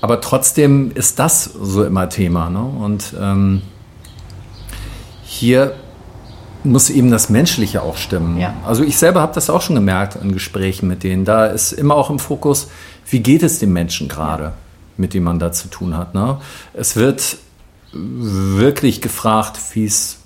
Aber 0.00 0.20
trotzdem 0.20 0.92
ist 0.94 1.18
das 1.18 1.44
so 1.44 1.84
immer 1.84 2.08
Thema. 2.08 2.50
Ne? 2.50 2.62
Und 2.62 3.14
ähm, 3.20 3.62
hier 5.24 5.74
muss 6.64 6.90
eben 6.90 7.10
das 7.10 7.28
Menschliche 7.28 7.82
auch 7.82 7.96
stimmen. 7.96 8.38
Ja. 8.38 8.54
Also 8.66 8.82
ich 8.82 8.98
selber 8.98 9.20
habe 9.20 9.34
das 9.34 9.48
auch 9.48 9.62
schon 9.62 9.76
gemerkt 9.76 10.16
in 10.20 10.32
Gesprächen 10.32 10.88
mit 10.88 11.02
denen. 11.02 11.24
Da 11.24 11.46
ist 11.46 11.72
immer 11.72 11.94
auch 11.94 12.10
im 12.10 12.18
Fokus, 12.18 12.68
wie 13.08 13.20
geht 13.20 13.42
es 13.42 13.58
dem 13.58 13.72
Menschen 13.72 14.08
gerade, 14.08 14.52
mit 14.96 15.14
dem 15.14 15.22
man 15.22 15.38
da 15.38 15.52
zu 15.52 15.68
tun 15.68 15.96
hat. 15.96 16.14
Ne? 16.14 16.38
Es 16.74 16.96
wird 16.96 17.38
wirklich 17.92 19.00
gefragt, 19.00 19.58
wie 19.72 19.86
es 19.86 20.17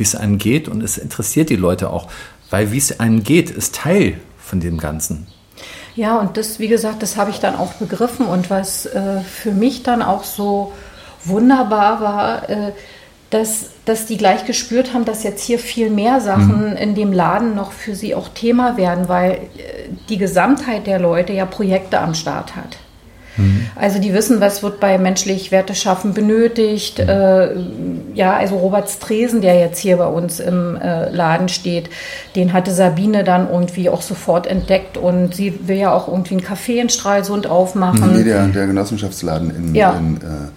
wie 0.00 0.04
es 0.04 0.16
einem 0.16 0.38
geht 0.38 0.66
und 0.66 0.82
es 0.82 0.98
interessiert 0.98 1.50
die 1.50 1.56
Leute 1.56 1.90
auch, 1.90 2.08
weil 2.50 2.72
wie 2.72 2.78
es 2.78 2.98
einem 2.98 3.22
geht, 3.22 3.50
ist 3.50 3.76
Teil 3.76 4.18
von 4.38 4.58
dem 4.58 4.78
Ganzen. 4.78 5.28
Ja, 5.94 6.18
und 6.18 6.36
das, 6.36 6.58
wie 6.58 6.68
gesagt, 6.68 7.02
das 7.02 7.16
habe 7.16 7.30
ich 7.30 7.38
dann 7.38 7.54
auch 7.54 7.74
begriffen 7.74 8.26
und 8.26 8.50
was 8.50 8.86
äh, 8.86 9.20
für 9.20 9.52
mich 9.52 9.82
dann 9.82 10.02
auch 10.02 10.24
so 10.24 10.72
wunderbar 11.24 12.00
war, 12.00 12.48
äh, 12.48 12.72
dass, 13.28 13.66
dass 13.84 14.06
die 14.06 14.16
gleich 14.16 14.44
gespürt 14.44 14.92
haben, 14.92 15.04
dass 15.04 15.22
jetzt 15.22 15.42
hier 15.42 15.58
viel 15.58 15.90
mehr 15.90 16.20
Sachen 16.20 16.70
mhm. 16.70 16.76
in 16.76 16.94
dem 16.94 17.12
Laden 17.12 17.54
noch 17.54 17.70
für 17.70 17.94
sie 17.94 18.14
auch 18.14 18.28
Thema 18.28 18.76
werden, 18.76 19.08
weil 19.08 19.32
äh, 19.32 19.38
die 20.08 20.18
Gesamtheit 20.18 20.86
der 20.86 20.98
Leute 20.98 21.32
ja 21.32 21.46
Projekte 21.46 22.00
am 22.00 22.14
Start 22.14 22.56
hat. 22.56 22.78
Mhm. 23.36 23.66
Also 23.76 23.98
die 23.98 24.12
wissen, 24.12 24.40
was 24.40 24.62
wird 24.62 24.80
bei 24.80 24.98
menschlich 24.98 25.50
Werte 25.50 25.74
schaffen 25.74 26.14
benötigt. 26.14 26.98
Mhm. 26.98 27.08
Äh, 27.08 27.48
ja, 28.14 28.36
also 28.36 28.56
Robert 28.56 28.88
Stresen, 28.88 29.40
der 29.40 29.58
jetzt 29.58 29.78
hier 29.78 29.96
bei 29.96 30.06
uns 30.06 30.40
im 30.40 30.76
äh, 30.76 31.10
Laden 31.10 31.48
steht, 31.48 31.90
den 32.36 32.52
hatte 32.52 32.72
Sabine 32.72 33.24
dann 33.24 33.48
irgendwie 33.50 33.88
auch 33.88 34.02
sofort 34.02 34.46
entdeckt 34.46 34.96
und 34.96 35.34
sie 35.34 35.68
will 35.68 35.76
ja 35.76 35.92
auch 35.92 36.08
irgendwie 36.08 36.36
ein 36.36 36.42
Café 36.42 36.80
in 36.80 36.88
Stralsund 36.88 37.46
aufmachen. 37.46 38.16
Nee, 38.16 38.24
der, 38.24 38.46
der 38.48 38.66
Genossenschaftsladen 38.66 39.54
in, 39.54 39.74
ja. 39.74 39.92
in 39.92 40.16
äh, 40.16 40.50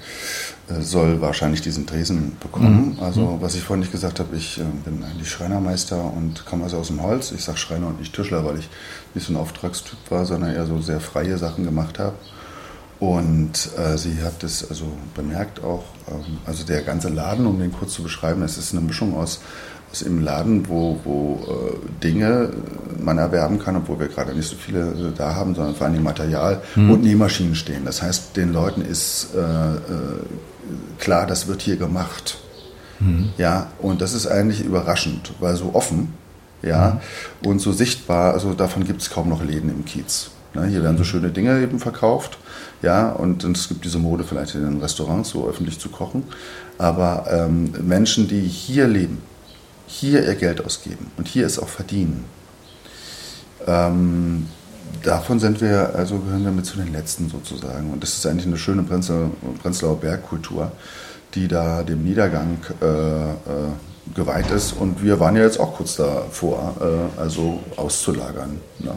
äh, 0.70 0.82
soll 0.82 1.20
wahrscheinlich 1.20 1.62
diesen 1.62 1.86
Tresen 1.86 2.38
bekommen. 2.39 2.96
Mhm. 2.98 3.03
Also 3.03 3.22
mhm. 3.22 3.42
was 3.42 3.56
ich 3.56 3.63
vorhin 3.63 3.82
nicht 3.82 3.92
gesagt 3.92 4.20
habe, 4.20 4.36
ich 4.36 4.60
äh, 4.60 4.63
bin 4.86 5.03
eigentlich 5.03 5.30
Schreinermeister 5.30 6.01
und 6.01 6.46
komme 6.46 6.63
also 6.63 6.77
aus 6.77 6.88
dem 6.88 7.01
Holz. 7.01 7.32
Ich 7.32 7.44
sage 7.44 7.58
Schreiner 7.58 7.88
und 7.88 8.00
nicht 8.00 8.15
Tischler, 8.15 8.46
weil 8.46 8.60
ich 8.60 8.70
nicht 9.13 9.27
so 9.27 9.34
ein 9.34 9.38
Auftragstyp 9.38 9.98
war, 10.10 10.25
sondern 10.25 10.56
eher 10.56 10.65
so 10.65 10.80
sehr 10.80 11.01
freie 11.01 11.38
Sachen 11.38 11.65
gemacht 11.65 12.00
habe. 12.00 12.15
Und 13.03 13.69
äh, 13.77 13.98
sie 13.98 14.24
hat 14.24 14.45
es 14.45 14.69
also 14.69 14.86
bemerkt 15.13 15.62
auch, 15.62 15.83
ähm, 16.10 16.38
also 16.45 16.63
der 16.63 16.83
ganze 16.83 17.10
Laden, 17.10 17.45
um 17.45 17.60
den 17.60 17.74
kurz 17.74 17.95
zu 17.95 18.01
beschreiben, 18.01 18.41
es 18.43 18.57
ist 18.57 18.72
eine 18.72 18.79
Mischung 18.79 19.17
aus, 19.17 19.41
aus 19.91 20.03
im 20.03 20.22
Laden, 20.22 20.69
wo, 20.69 20.98
wo 21.03 21.39
äh, 21.45 22.01
Dinge 22.01 22.53
man 22.98 23.17
erwerben 23.17 23.60
kann, 23.60 23.75
obwohl 23.75 24.00
wir 24.00 24.07
gerade 24.07 24.33
nicht 24.33 24.48
so 24.48 24.55
viele 24.55 24.91
äh, 24.91 25.17
da 25.17 25.36
haben, 25.36 25.53
sondern 25.53 25.75
vor 25.75 25.88
allem 25.88 26.01
Material 26.01 26.62
mhm. 26.77 26.91
und 26.91 27.03
Nähmaschinen 27.03 27.55
stehen. 27.55 27.83
Das 27.83 28.01
heißt, 28.01 28.38
den 28.38 28.53
Leuten 28.53 28.81
ist 28.81 29.36
äh, 29.36 29.39
äh, 29.39 29.79
klar, 30.98 31.27
das 31.27 31.48
wird 31.48 31.62
hier 31.62 31.75
gemacht. 31.75 32.38
Mhm. 33.01 33.33
Ja, 33.38 33.67
und 33.81 34.00
das 34.00 34.13
ist 34.13 34.27
eigentlich 34.27 34.63
überraschend, 34.63 35.33
weil 35.41 35.57
so 35.57 35.72
offen, 35.74 36.13
ja, 36.62 37.01
mhm. 37.41 37.50
und 37.50 37.60
so 37.60 37.74
sichtbar, 37.74 38.33
also 38.33 38.53
davon 38.53 38.86
gibt 38.86 39.01
es 39.01 39.10
kaum 39.10 39.27
noch 39.27 39.43
Läden 39.43 39.69
im 39.69 39.83
Kiez. 39.83 40.29
Ne, 40.55 40.67
hier 40.67 40.83
werden 40.83 40.98
so 40.98 41.03
schöne 41.03 41.31
Dinge 41.31 41.62
eben 41.62 41.79
verkauft 41.79 42.38
ja, 42.83 43.12
und, 43.12 43.45
es 43.45 43.69
gibt 43.69 43.86
diese 43.86 43.98
Mode 43.98 44.25
vielleicht 44.25 44.55
in 44.55 44.62
den 44.63 44.81
Restaurants, 44.81 45.29
so 45.29 45.48
öffentlich 45.48 45.79
zu 45.79 45.88
kochen. 45.88 46.24
Aber 46.77 47.25
ähm, 47.29 47.74
Menschen, 47.81 48.27
die 48.27 48.41
hier 48.41 48.88
leben, 48.88 49.22
hier 49.88 50.25
ihr 50.25 50.36
Geld 50.36 50.63
ausgeben 50.63 51.10
und 51.17 51.27
hier 51.27 51.45
es 51.45 51.57
auch 51.57 51.69
verdienen, 51.69 52.25
ähm, 53.65 54.48
davon 55.01 55.39
sind 55.39 55.62
wir, 55.62 55.95
also 55.95 56.19
gehören 56.19 56.43
wir 56.43 56.51
mit 56.51 56.65
zu 56.65 56.75
den 56.75 56.91
Letzten 56.91 57.29
sozusagen. 57.29 57.91
Und 57.91 58.03
das 58.03 58.17
ist 58.17 58.27
eigentlich 58.27 58.48
eine 58.48 58.57
schöne 58.57 58.83
Prenzlauer 58.83 59.98
Bergkultur, 60.01 60.74
die 61.36 61.48
da 61.48 61.83
dem 61.83 62.03
Niedergang 62.03 62.57
äh, 62.81 62.86
äh, 62.86 63.33
geweiht 64.13 64.51
ist. 64.51 64.74
Und 64.74 65.01
wir 65.01 65.22
waren 65.22 65.38
ja 65.38 65.43
jetzt 65.43 65.60
auch 65.60 65.77
kurz 65.77 65.95
davor, 65.95 66.75
äh, 66.81 67.19
also 67.22 67.62
auszulagern. 67.77 68.60
Ne? 68.79 68.91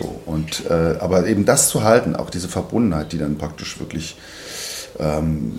So, 0.00 0.20
und, 0.24 0.64
äh, 0.70 0.96
aber 0.98 1.26
eben 1.26 1.44
das 1.44 1.68
zu 1.68 1.84
halten, 1.84 2.16
auch 2.16 2.30
diese 2.30 2.48
Verbundenheit, 2.48 3.12
die 3.12 3.18
dann 3.18 3.36
praktisch 3.36 3.78
wirklich 3.78 4.16
ähm, 4.98 5.58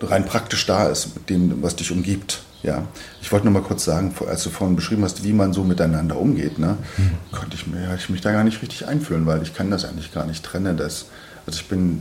rein 0.00 0.24
praktisch 0.24 0.64
da 0.66 0.86
ist 0.86 1.14
mit 1.14 1.28
dem, 1.28 1.62
was 1.62 1.76
dich 1.76 1.90
umgibt. 1.90 2.42
Ja, 2.62 2.86
ich 3.20 3.30
wollte 3.30 3.46
nur 3.46 3.52
mal 3.52 3.66
kurz 3.66 3.84
sagen, 3.84 4.14
als 4.26 4.44
du 4.44 4.50
vorhin 4.50 4.74
beschrieben 4.76 5.04
hast, 5.04 5.22
wie 5.22 5.34
man 5.34 5.52
so 5.52 5.64
miteinander 5.64 6.18
umgeht, 6.18 6.58
ne, 6.58 6.78
mhm. 6.96 7.10
konnte 7.30 7.56
ich, 7.56 7.66
mir, 7.66 7.94
ich 7.94 8.08
mich 8.08 8.22
da 8.22 8.32
gar 8.32 8.44
nicht 8.44 8.62
richtig 8.62 8.86
einfühlen, 8.86 9.26
weil 9.26 9.42
ich 9.42 9.54
kann 9.54 9.70
das 9.70 9.84
eigentlich 9.84 10.14
gar 10.14 10.24
nicht 10.24 10.42
trennen. 10.42 10.76
Das, 10.76 11.06
also 11.46 11.60
ich 11.60 11.68
bin, 11.68 12.00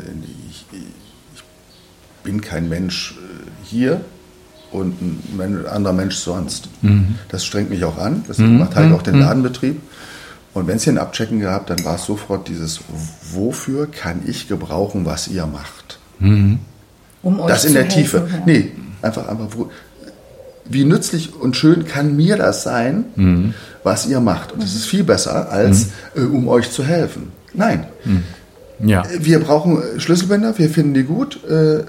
ich, 0.50 0.65
ich 0.71 1.43
bin 2.23 2.39
kein 2.39 2.69
Mensch 2.69 3.17
äh, 3.17 3.65
hier 3.65 4.00
und 4.71 5.01
ein 5.01 5.65
anderer 5.67 5.93
Mensch 5.93 6.15
sonst. 6.15 6.69
Mhm. 6.81 7.15
Das 7.27 7.45
strengt 7.45 7.69
mich 7.69 7.83
auch 7.83 7.97
an. 7.97 8.23
Das 8.27 8.38
mhm. 8.38 8.59
macht 8.59 8.75
halt 8.75 8.93
auch 8.93 9.01
den 9.01 9.15
mhm. 9.15 9.21
Ladenbetrieb. 9.21 9.81
Und 10.53 10.67
wenn 10.67 10.77
es 10.77 10.83
hier 10.83 10.93
ein 10.93 11.00
Abchecken 11.00 11.39
gab, 11.39 11.67
dann 11.67 11.83
war 11.83 11.95
es 11.95 12.05
sofort 12.05 12.48
dieses, 12.48 12.81
wofür 13.31 13.88
kann 13.89 14.22
ich 14.25 14.48
gebrauchen, 14.48 15.05
was 15.05 15.27
ihr 15.27 15.45
macht? 15.48 16.00
Mhm. 16.19 16.60
Um 17.24 17.39
euch 17.39 17.48
das 17.48 17.65
in 17.65 17.74
der 17.74 17.83
helfen, 17.83 17.98
Tiefe. 17.98 18.28
Ja. 18.32 18.43
Nee, 18.45 18.71
einfach, 19.01 19.28
einfach, 19.28 19.47
wo, 19.51 19.71
wie 20.65 20.86
nützlich 20.86 21.36
und 21.36 21.58
schön 21.58 21.86
kann 21.86 22.15
mir 22.15 22.38
das 22.38 22.63
sein, 22.63 23.06
mhm. 23.15 23.54
was 23.84 24.06
ihr 24.06 24.19
macht? 24.19 24.51
Und 24.51 24.62
das 24.62 24.75
ist 24.75 24.86
viel 24.86 25.04
besser, 25.04 25.51
als 25.51 25.88
mhm. 26.15 26.21
äh, 26.21 26.25
um 26.25 26.47
euch 26.47 26.71
zu 26.71 26.84
helfen. 26.84 27.32
Nein. 27.54 27.88
Mhm. 28.06 28.23
Ja. 28.88 29.04
Wir 29.19 29.39
brauchen 29.39 29.82
äh, 29.82 29.99
Schlüsselbänder, 29.99 30.58
wir 30.58 30.69
finden 30.69 30.93
die 30.93 31.04
gut, 31.04 31.43
äh, 31.45 31.84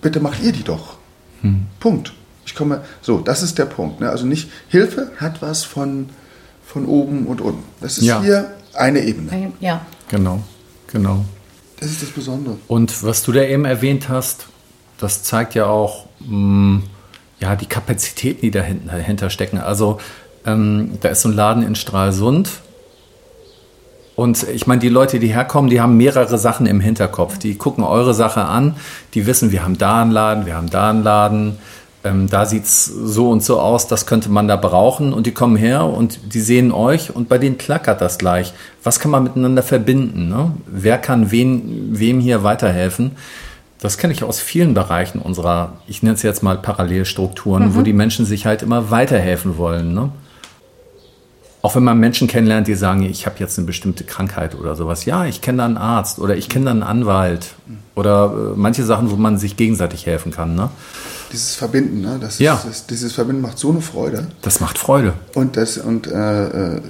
bitte 0.00 0.20
macht 0.20 0.42
ihr 0.42 0.52
die 0.52 0.64
doch. 0.64 0.96
Mhm. 1.42 1.66
Punkt. 1.80 2.12
Ich 2.44 2.54
komme, 2.54 2.82
so, 3.00 3.20
das 3.20 3.42
ist 3.42 3.58
der 3.58 3.66
Punkt. 3.66 4.00
Ne? 4.00 4.10
Also 4.10 4.26
nicht, 4.26 4.50
Hilfe 4.68 5.12
hat 5.16 5.42
was 5.42 5.64
von 5.64 6.10
von 6.72 6.86
oben 6.86 7.26
und 7.26 7.40
unten. 7.40 7.62
Das 7.80 7.98
ist 7.98 8.04
ja. 8.04 8.22
hier 8.22 8.50
eine 8.74 9.00
Ebene. 9.00 9.52
Ja. 9.60 9.82
Genau, 10.08 10.42
genau. 10.86 11.24
Das 11.78 11.90
ist 11.90 12.02
das 12.02 12.10
Besondere. 12.10 12.56
Und 12.68 13.02
was 13.02 13.22
du 13.22 13.32
da 13.32 13.42
eben 13.42 13.64
erwähnt 13.64 14.08
hast, 14.08 14.46
das 14.98 15.22
zeigt 15.22 15.54
ja 15.54 15.66
auch 15.66 16.06
mh, 16.20 16.36
mm, 16.36 16.82
ja, 17.40 17.56
die 17.56 17.66
Kapazitäten, 17.66 18.40
die 18.40 18.50
dahinter, 18.50 18.92
dahinter 18.92 19.30
stecken. 19.30 19.58
Also 19.58 19.98
ähm, 20.46 20.98
da 21.00 21.08
ist 21.08 21.22
so 21.22 21.28
ein 21.28 21.34
Laden 21.34 21.62
in 21.62 21.74
Stralsund. 21.74 22.50
Und 24.14 24.46
ich 24.48 24.66
meine, 24.66 24.80
die 24.80 24.88
Leute, 24.88 25.18
die 25.18 25.28
herkommen, 25.28 25.68
die 25.68 25.80
haben 25.80 25.96
mehrere 25.96 26.38
Sachen 26.38 26.66
im 26.66 26.80
Hinterkopf. 26.80 27.38
Die 27.38 27.56
gucken 27.56 27.82
eure 27.82 28.14
Sache 28.14 28.44
an, 28.44 28.76
die 29.14 29.26
wissen, 29.26 29.52
wir 29.52 29.64
haben 29.64 29.76
da 29.76 30.02
einen 30.02 30.12
Laden, 30.12 30.46
wir 30.46 30.54
haben 30.54 30.70
da 30.70 30.90
einen 30.90 31.02
Laden 31.02 31.58
ähm, 32.04 32.28
da 32.28 32.46
sieht 32.46 32.64
es 32.64 32.84
so 32.86 33.30
und 33.30 33.42
so 33.42 33.60
aus, 33.60 33.86
das 33.86 34.06
könnte 34.06 34.28
man 34.28 34.48
da 34.48 34.56
brauchen 34.56 35.12
und 35.12 35.26
die 35.26 35.32
kommen 35.32 35.56
her 35.56 35.84
und 35.84 36.34
die 36.34 36.40
sehen 36.40 36.72
euch 36.72 37.14
und 37.14 37.28
bei 37.28 37.38
denen 37.38 37.58
klackert 37.58 38.00
das 38.00 38.18
gleich. 38.18 38.52
Was 38.82 38.98
kann 38.98 39.10
man 39.10 39.22
miteinander 39.22 39.62
verbinden? 39.62 40.28
Ne? 40.28 40.52
Wer 40.66 40.98
kann 40.98 41.30
wen, 41.30 41.98
wem 41.98 42.18
hier 42.18 42.42
weiterhelfen? 42.42 43.12
Das 43.80 43.98
kenne 43.98 44.12
ich 44.12 44.22
aus 44.22 44.40
vielen 44.40 44.74
Bereichen 44.74 45.20
unserer, 45.20 45.74
ich 45.86 46.02
nenne 46.02 46.14
es 46.14 46.22
jetzt 46.22 46.42
mal 46.42 46.56
Parallelstrukturen, 46.58 47.68
mhm. 47.68 47.74
wo 47.76 47.82
die 47.82 47.92
Menschen 47.92 48.26
sich 48.26 48.46
halt 48.46 48.62
immer 48.62 48.90
weiterhelfen 48.90 49.56
wollen. 49.56 49.94
Ne? 49.94 50.10
Auch 51.62 51.76
wenn 51.76 51.84
man 51.84 51.98
Menschen 51.98 52.26
kennenlernt, 52.26 52.66
die 52.66 52.74
sagen, 52.74 53.04
ich 53.04 53.26
habe 53.26 53.36
jetzt 53.38 53.56
eine 53.58 53.66
bestimmte 53.66 54.02
Krankheit 54.02 54.56
oder 54.56 54.74
sowas. 54.74 55.04
Ja, 55.04 55.26
ich 55.26 55.40
kenne 55.40 55.58
da 55.58 55.64
einen 55.64 55.76
Arzt 55.76 56.18
oder 56.18 56.36
ich 56.36 56.48
kenne 56.48 56.64
da 56.64 56.70
einen 56.72 56.82
Anwalt 56.82 57.54
oder 57.94 58.32
äh, 58.32 58.56
manche 58.56 58.82
Sachen, 58.82 59.12
wo 59.12 59.16
man 59.16 59.38
sich 59.38 59.56
gegenseitig 59.56 60.06
helfen 60.06 60.32
kann. 60.32 60.56
Ne? 60.56 60.70
Dieses 61.32 61.54
Verbinden, 61.54 62.00
ne? 62.00 62.18
Das 62.20 62.38
ja. 62.38 62.62
Ist, 62.68 62.90
dieses 62.90 63.12
Verbinden 63.12 63.42
macht 63.42 63.58
so 63.58 63.70
eine 63.70 63.80
Freude. 63.80 64.28
Das 64.42 64.60
macht 64.60 64.78
Freude. 64.78 65.14
Und 65.34 65.56
das, 65.56 65.78
und 65.78 66.06
äh, 66.06 66.76
äh, 66.76 66.80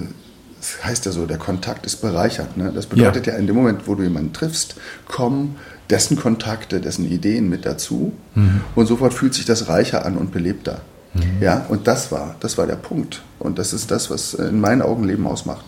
das 0.59 0.85
heißt 0.85 1.07
ja 1.07 1.13
so, 1.13 1.27
der 1.27 1.39
Kontakt 1.39 1.87
ist 1.87 1.97
bereichert. 1.97 2.57
Ne? 2.57 2.71
Das 2.73 2.87
bedeutet 2.87 3.27
ja. 3.27 3.33
ja 3.33 3.39
in 3.39 3.47
dem 3.47 3.57
Moment, 3.57 3.89
wo 3.89 3.95
du 3.95 4.05
jemanden 4.05 4.33
triffst, 4.33 4.77
kommen 5.09 5.57
dessen 5.91 6.17
Kontakte, 6.17 6.81
dessen 6.81 7.05
Ideen 7.05 7.49
mit 7.49 7.67
dazu. 7.67 8.13
Mhm. 8.35 8.61
Und 8.77 8.87
sofort 8.87 9.13
fühlt 9.13 9.35
sich 9.35 9.45
das 9.45 9.69
reicher 9.69 10.07
an 10.07 10.17
und 10.17 10.33
belebter. 10.33 10.81
Mhm. 11.15 11.43
Ja, 11.43 11.67
und 11.69 11.89
das 11.89 12.13
war, 12.13 12.37
das 12.41 12.59
war 12.59 12.67
der 12.67 12.77
Punkt. 12.77 13.23
Und 13.39 13.59
das 13.59 13.73
ist 13.73 13.91
das, 13.91 14.09
was 14.11 14.35
in 14.35 14.61
meinen 14.61 14.83
Augen 14.83 15.05
Leben 15.05 15.27
ausmacht. 15.27 15.65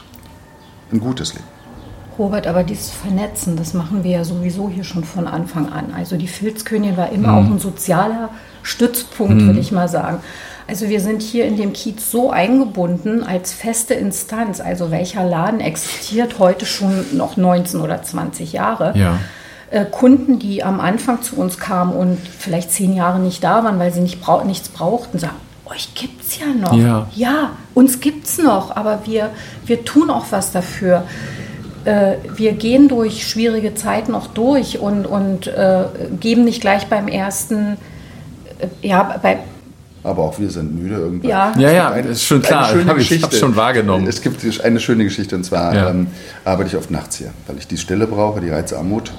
Ein 0.92 1.00
gutes 1.00 1.34
Leben. 1.34 1.53
Robert, 2.18 2.46
aber 2.46 2.62
dieses 2.62 2.90
Vernetzen, 2.90 3.56
das 3.56 3.74
machen 3.74 4.04
wir 4.04 4.10
ja 4.10 4.24
sowieso 4.24 4.68
hier 4.68 4.84
schon 4.84 5.04
von 5.04 5.26
Anfang 5.26 5.70
an. 5.72 5.92
Also 5.96 6.16
die 6.16 6.28
Filzkönigin 6.28 6.96
war 6.96 7.10
immer 7.10 7.32
mhm. 7.32 7.38
auch 7.38 7.50
ein 7.50 7.58
sozialer 7.58 8.30
Stützpunkt, 8.62 9.34
mhm. 9.34 9.46
würde 9.46 9.60
ich 9.60 9.72
mal 9.72 9.88
sagen. 9.88 10.20
Also 10.66 10.88
wir 10.88 11.00
sind 11.00 11.20
hier 11.20 11.44
in 11.44 11.56
dem 11.56 11.72
Kiez 11.72 12.10
so 12.10 12.30
eingebunden 12.30 13.22
als 13.22 13.52
feste 13.52 13.94
Instanz. 13.94 14.60
Also 14.60 14.90
welcher 14.90 15.24
Laden 15.24 15.60
existiert 15.60 16.38
heute 16.38 16.64
schon 16.64 17.16
noch 17.16 17.36
19 17.36 17.80
oder 17.80 18.02
20 18.02 18.52
Jahre? 18.52 18.96
Ja. 18.96 19.18
Äh, 19.70 19.84
Kunden, 19.84 20.38
die 20.38 20.62
am 20.62 20.80
Anfang 20.80 21.20
zu 21.22 21.36
uns 21.36 21.58
kamen 21.58 21.92
und 21.92 22.18
vielleicht 22.38 22.70
zehn 22.70 22.94
Jahre 22.94 23.18
nicht 23.18 23.44
da 23.44 23.64
waren, 23.64 23.78
weil 23.78 23.92
sie 23.92 24.00
nicht 24.00 24.22
brau 24.22 24.42
nichts 24.44 24.68
brauchten, 24.70 25.18
sagen, 25.18 25.36
euch 25.66 25.94
gibt 25.94 26.22
es 26.22 26.38
ja 26.38 26.46
noch. 26.46 26.74
Ja, 26.74 27.08
ja 27.14 27.50
uns 27.74 28.00
gibt 28.00 28.26
es 28.26 28.38
noch, 28.38 28.74
aber 28.74 29.00
wir, 29.04 29.30
wir 29.66 29.84
tun 29.84 30.10
auch 30.10 30.26
was 30.30 30.52
dafür. 30.52 31.04
Äh, 31.84 32.16
wir 32.36 32.52
gehen 32.52 32.88
durch 32.88 33.26
schwierige 33.26 33.74
Zeiten 33.74 34.14
auch 34.14 34.28
durch 34.28 34.78
und, 34.78 35.06
und 35.06 35.46
äh, 35.46 35.84
geben 36.18 36.44
nicht 36.44 36.60
gleich 36.60 36.86
beim 36.86 37.08
ersten, 37.08 37.76
äh, 38.58 38.66
ja, 38.86 39.18
bei, 39.22 39.38
aber 40.04 40.22
auch 40.22 40.38
wir 40.38 40.50
sind 40.50 40.78
müde 40.78 40.96
irgendwann. 40.96 41.30
Ja, 41.30 41.54
ja, 41.56 41.70
ja 41.72 41.90
eine, 41.90 42.08
ist 42.08 42.24
schon 42.24 42.42
klar. 42.42 42.68
Habe 42.86 43.00
ich 43.00 43.22
habe 43.22 43.34
schon 43.34 43.56
wahrgenommen. 43.56 44.06
Es 44.06 44.20
gibt 44.20 44.44
eine 44.62 44.78
schöne 44.78 45.04
Geschichte 45.04 45.34
und 45.34 45.44
zwar 45.44 45.74
ja. 45.74 45.90
ähm, 45.90 46.08
arbeite 46.44 46.68
ich 46.68 46.76
oft 46.76 46.90
nachts 46.90 47.16
hier, 47.16 47.30
weil 47.46 47.56
ich 47.56 47.66
die 47.66 47.78
Stille 47.78 48.06
brauche, 48.06 48.40
die 48.42 48.50
Reizarmut. 48.50 49.12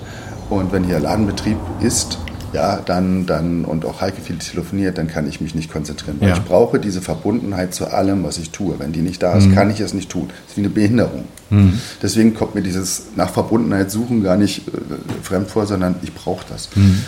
Und 0.51 0.71
wenn 0.71 0.83
hier 0.83 0.99
Ladenbetrieb 0.99 1.57
ist, 1.81 2.19
ja, 2.53 2.81
dann, 2.85 3.25
dann 3.25 3.65
und 3.65 3.85
auch 3.85 4.01
Heike 4.01 4.21
viel 4.21 4.37
telefoniert, 4.37 4.97
dann 4.97 5.07
kann 5.07 5.27
ich 5.27 5.41
mich 5.41 5.55
nicht 5.55 5.71
konzentrieren. 5.71 6.17
Ja. 6.21 6.33
ich 6.33 6.43
brauche 6.43 6.79
diese 6.79 7.01
Verbundenheit 7.01 7.73
zu 7.73 7.87
allem, 7.87 8.23
was 8.23 8.37
ich 8.37 8.51
tue. 8.51 8.75
Wenn 8.79 8.91
die 8.91 9.01
nicht 9.01 9.21
da 9.21 9.33
ist, 9.33 9.47
mhm. 9.47 9.55
kann 9.55 9.69
ich 9.69 9.79
es 9.79 9.93
nicht 9.93 10.09
tun. 10.09 10.27
Das 10.27 10.51
ist 10.51 10.57
wie 10.57 10.61
eine 10.61 10.69
Behinderung. 10.69 11.25
Mhm. 11.49 11.79
Deswegen 12.01 12.33
kommt 12.33 12.55
mir 12.55 12.61
dieses 12.61 13.07
nach 13.15 13.29
Verbundenheit 13.29 13.91
suchen 13.91 14.23
gar 14.23 14.37
nicht 14.37 14.67
äh, 14.67 14.71
fremd 15.21 15.49
vor, 15.49 15.65
sondern 15.65 15.95
ich 16.01 16.13
brauche 16.13 16.45
das. 16.49 16.69
Mhm. 16.75 17.01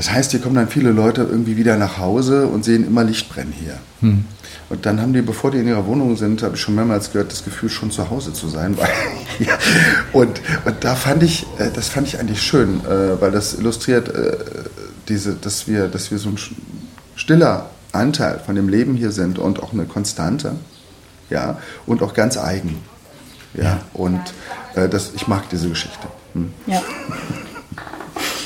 Das 0.00 0.10
heißt, 0.10 0.30
hier 0.30 0.40
kommen 0.40 0.54
dann 0.54 0.68
viele 0.68 0.92
Leute 0.92 1.22
irgendwie 1.22 1.58
wieder 1.58 1.76
nach 1.76 1.98
Hause 1.98 2.46
und 2.46 2.64
sehen 2.64 2.86
immer 2.86 3.04
Licht 3.04 3.28
brennen 3.28 3.52
hier. 3.52 3.74
Hm. 4.00 4.24
Und 4.70 4.86
dann 4.86 4.98
haben 4.98 5.12
die, 5.12 5.20
bevor 5.20 5.50
die 5.50 5.58
in 5.58 5.68
ihrer 5.68 5.84
Wohnung 5.84 6.16
sind, 6.16 6.42
habe 6.42 6.54
ich 6.54 6.62
schon 6.62 6.74
mehrmals 6.74 7.12
gehört, 7.12 7.30
das 7.32 7.44
Gefühl, 7.44 7.68
schon 7.68 7.90
zu 7.90 8.08
Hause 8.08 8.32
zu 8.32 8.48
sein. 8.48 8.76
Ja, 9.38 9.58
und, 10.12 10.42
und 10.66 10.76
da 10.80 10.94
fand 10.94 11.22
ich, 11.22 11.46
äh, 11.58 11.70
das 11.74 11.88
fand 11.88 12.06
ich 12.06 12.20
eigentlich 12.20 12.42
schön, 12.42 12.80
äh, 12.84 13.18
weil 13.20 13.30
das 13.30 13.54
illustriert 13.54 14.08
äh, 14.08 14.36
diese, 15.10 15.34
dass 15.34 15.68
wir, 15.68 15.88
dass 15.88 16.10
wir 16.10 16.18
so 16.18 16.30
ein 16.30 16.38
stiller 17.16 17.66
Anteil 17.92 18.38
von 18.38 18.54
dem 18.54 18.68
Leben 18.68 18.94
hier 18.94 19.10
sind 19.10 19.38
und 19.38 19.62
auch 19.62 19.72
eine 19.72 19.84
Konstante, 19.84 20.52
ja, 21.28 21.58
und 21.86 22.02
auch 22.02 22.14
ganz 22.14 22.38
eigen. 22.38 22.78
Ja, 23.52 23.64
ja. 23.64 23.80
und 23.92 24.20
das, 24.74 25.12
ich 25.14 25.26
mag 25.26 25.48
diese 25.50 25.68
Geschichte. 25.68 26.06
Hm. 26.34 26.52
Ja. 26.66 26.82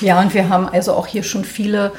Ja, 0.01 0.21
und 0.21 0.35
wir 0.35 0.49
haben 0.49 0.69
also 0.69 0.93
auch 0.95 1.07
hier 1.07 1.23
schon 1.23 1.45
viele 1.45 1.93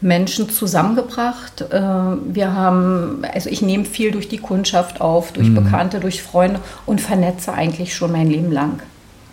Menschen 0.00 0.48
zusammengebracht. 0.48 1.60
Äh, 1.60 1.80
wir 1.80 2.54
haben, 2.54 3.22
also 3.34 3.50
ich 3.50 3.60
nehme 3.60 3.84
viel 3.84 4.12
durch 4.12 4.28
die 4.28 4.38
Kundschaft 4.38 5.00
auf, 5.00 5.32
durch 5.32 5.48
mhm. 5.48 5.56
Bekannte, 5.56 6.00
durch 6.00 6.22
Freunde 6.22 6.60
und 6.86 7.00
vernetze 7.00 7.52
eigentlich 7.52 7.94
schon 7.94 8.12
mein 8.12 8.28
Leben 8.28 8.50
lang. 8.50 8.80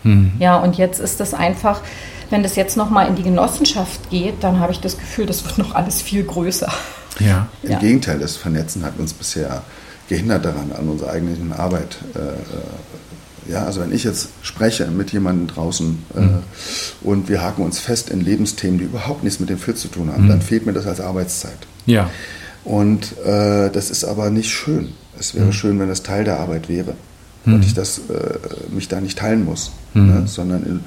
Mhm. 0.03 0.33
Ja, 0.39 0.57
und 0.57 0.77
jetzt 0.77 0.99
ist 0.99 1.19
das 1.19 1.33
einfach, 1.33 1.81
wenn 2.29 2.43
das 2.43 2.55
jetzt 2.55 2.77
nochmal 2.77 3.07
in 3.07 3.15
die 3.15 3.23
Genossenschaft 3.23 4.09
geht, 4.09 4.43
dann 4.43 4.59
habe 4.59 4.71
ich 4.71 4.79
das 4.79 4.97
Gefühl, 4.97 5.25
das 5.25 5.45
wird 5.45 5.57
noch 5.57 5.75
alles 5.75 6.01
viel 6.01 6.23
größer. 6.23 6.71
Ja. 7.19 7.47
Im 7.63 7.71
ja. 7.71 7.79
Gegenteil, 7.79 8.19
das 8.19 8.35
Vernetzen 8.35 8.83
hat 8.83 8.99
uns 8.99 9.13
bisher 9.13 9.63
gehindert 10.09 10.45
daran, 10.45 10.71
an 10.71 10.87
unserer 10.87 11.11
eigenen 11.11 11.51
Arbeit 11.53 11.97
äh, 12.15 12.19
äh 12.19 12.61
ja, 13.49 13.63
also 13.63 13.81
wenn 13.81 13.93
ich 13.93 14.03
jetzt 14.03 14.29
spreche 14.41 14.87
mit 14.87 15.13
jemandem 15.13 15.47
draußen 15.47 16.03
äh, 16.15 16.19
mhm. 16.19 16.43
und 17.01 17.29
wir 17.29 17.41
haken 17.41 17.63
uns 17.63 17.79
fest 17.79 18.09
in 18.09 18.21
Lebensthemen, 18.21 18.77
die 18.77 18.85
überhaupt 18.85 19.23
nichts 19.23 19.39
mit 19.39 19.49
dem 19.49 19.57
Fit 19.57 19.77
zu 19.77 19.87
tun 19.87 20.11
haben, 20.11 20.25
mhm. 20.25 20.29
dann 20.29 20.41
fehlt 20.41 20.65
mir 20.65 20.73
das 20.73 20.85
als 20.85 20.99
Arbeitszeit. 20.99 21.57
Ja. 21.85 22.09
Und 22.63 23.17
äh, 23.25 23.69
das 23.69 23.89
ist 23.89 24.03
aber 24.03 24.29
nicht 24.29 24.49
schön. 24.49 24.89
Es 25.17 25.33
wäre 25.33 25.45
mhm. 25.45 25.53
schön, 25.53 25.79
wenn 25.79 25.87
das 25.87 26.03
Teil 26.03 26.25
der 26.25 26.39
Arbeit 26.39 26.67
wäre 26.67 26.95
und 27.45 27.57
mhm. 27.57 27.61
ich 27.61 27.73
das, 27.73 27.99
äh, 27.99 28.37
mich 28.69 28.87
da 28.87 28.99
nicht 28.99 29.17
teilen 29.17 29.45
muss, 29.45 29.71
mhm. 29.93 30.07
ne, 30.07 30.23
sondern 30.27 30.63
in, 30.63 30.79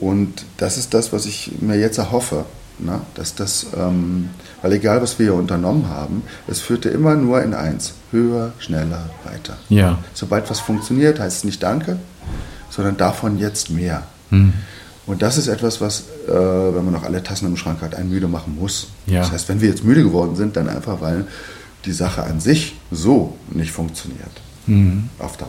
und 0.00 0.44
das 0.56 0.78
ist 0.78 0.94
das, 0.94 1.12
was 1.12 1.26
ich 1.26 1.52
mir 1.60 1.78
jetzt 1.78 1.98
erhoffe, 1.98 2.44
ne, 2.78 3.00
dass 3.14 3.34
das, 3.34 3.66
ähm, 3.76 4.30
weil 4.62 4.72
egal 4.72 5.02
was 5.02 5.18
wir 5.18 5.26
hier 5.26 5.34
unternommen 5.34 5.88
haben, 5.88 6.22
es 6.46 6.60
führte 6.60 6.88
immer 6.88 7.14
nur 7.14 7.42
in 7.42 7.54
eins, 7.54 7.94
höher, 8.10 8.52
schneller, 8.58 9.10
weiter. 9.24 9.56
Ja. 9.68 9.98
Sobald 10.14 10.48
was 10.50 10.60
funktioniert, 10.60 11.18
heißt 11.18 11.38
es 11.38 11.44
nicht 11.44 11.62
Danke, 11.62 11.98
sondern 12.70 12.96
davon 12.96 13.38
jetzt 13.38 13.70
mehr. 13.70 14.04
Mhm. 14.30 14.52
Und 15.06 15.22
das 15.22 15.38
ist 15.38 15.48
etwas, 15.48 15.80
was, 15.80 16.04
äh, 16.28 16.32
wenn 16.32 16.84
man 16.84 16.92
noch 16.92 17.02
alle 17.02 17.22
Tassen 17.22 17.46
im 17.46 17.56
Schrank 17.56 17.80
hat, 17.80 17.94
einen 17.94 18.10
müde 18.10 18.28
machen 18.28 18.56
muss. 18.56 18.88
Ja. 19.06 19.20
Das 19.20 19.32
heißt, 19.32 19.48
wenn 19.48 19.60
wir 19.60 19.68
jetzt 19.68 19.82
müde 19.82 20.02
geworden 20.02 20.36
sind, 20.36 20.56
dann 20.56 20.68
einfach, 20.68 21.00
weil 21.00 21.26
die 21.86 21.92
Sache 21.92 22.22
an 22.24 22.40
sich 22.40 22.76
so 22.90 23.36
nicht 23.50 23.72
funktioniert. 23.72 24.30
Mhm. 24.66 25.08
Auf 25.18 25.38
Dauer. 25.38 25.48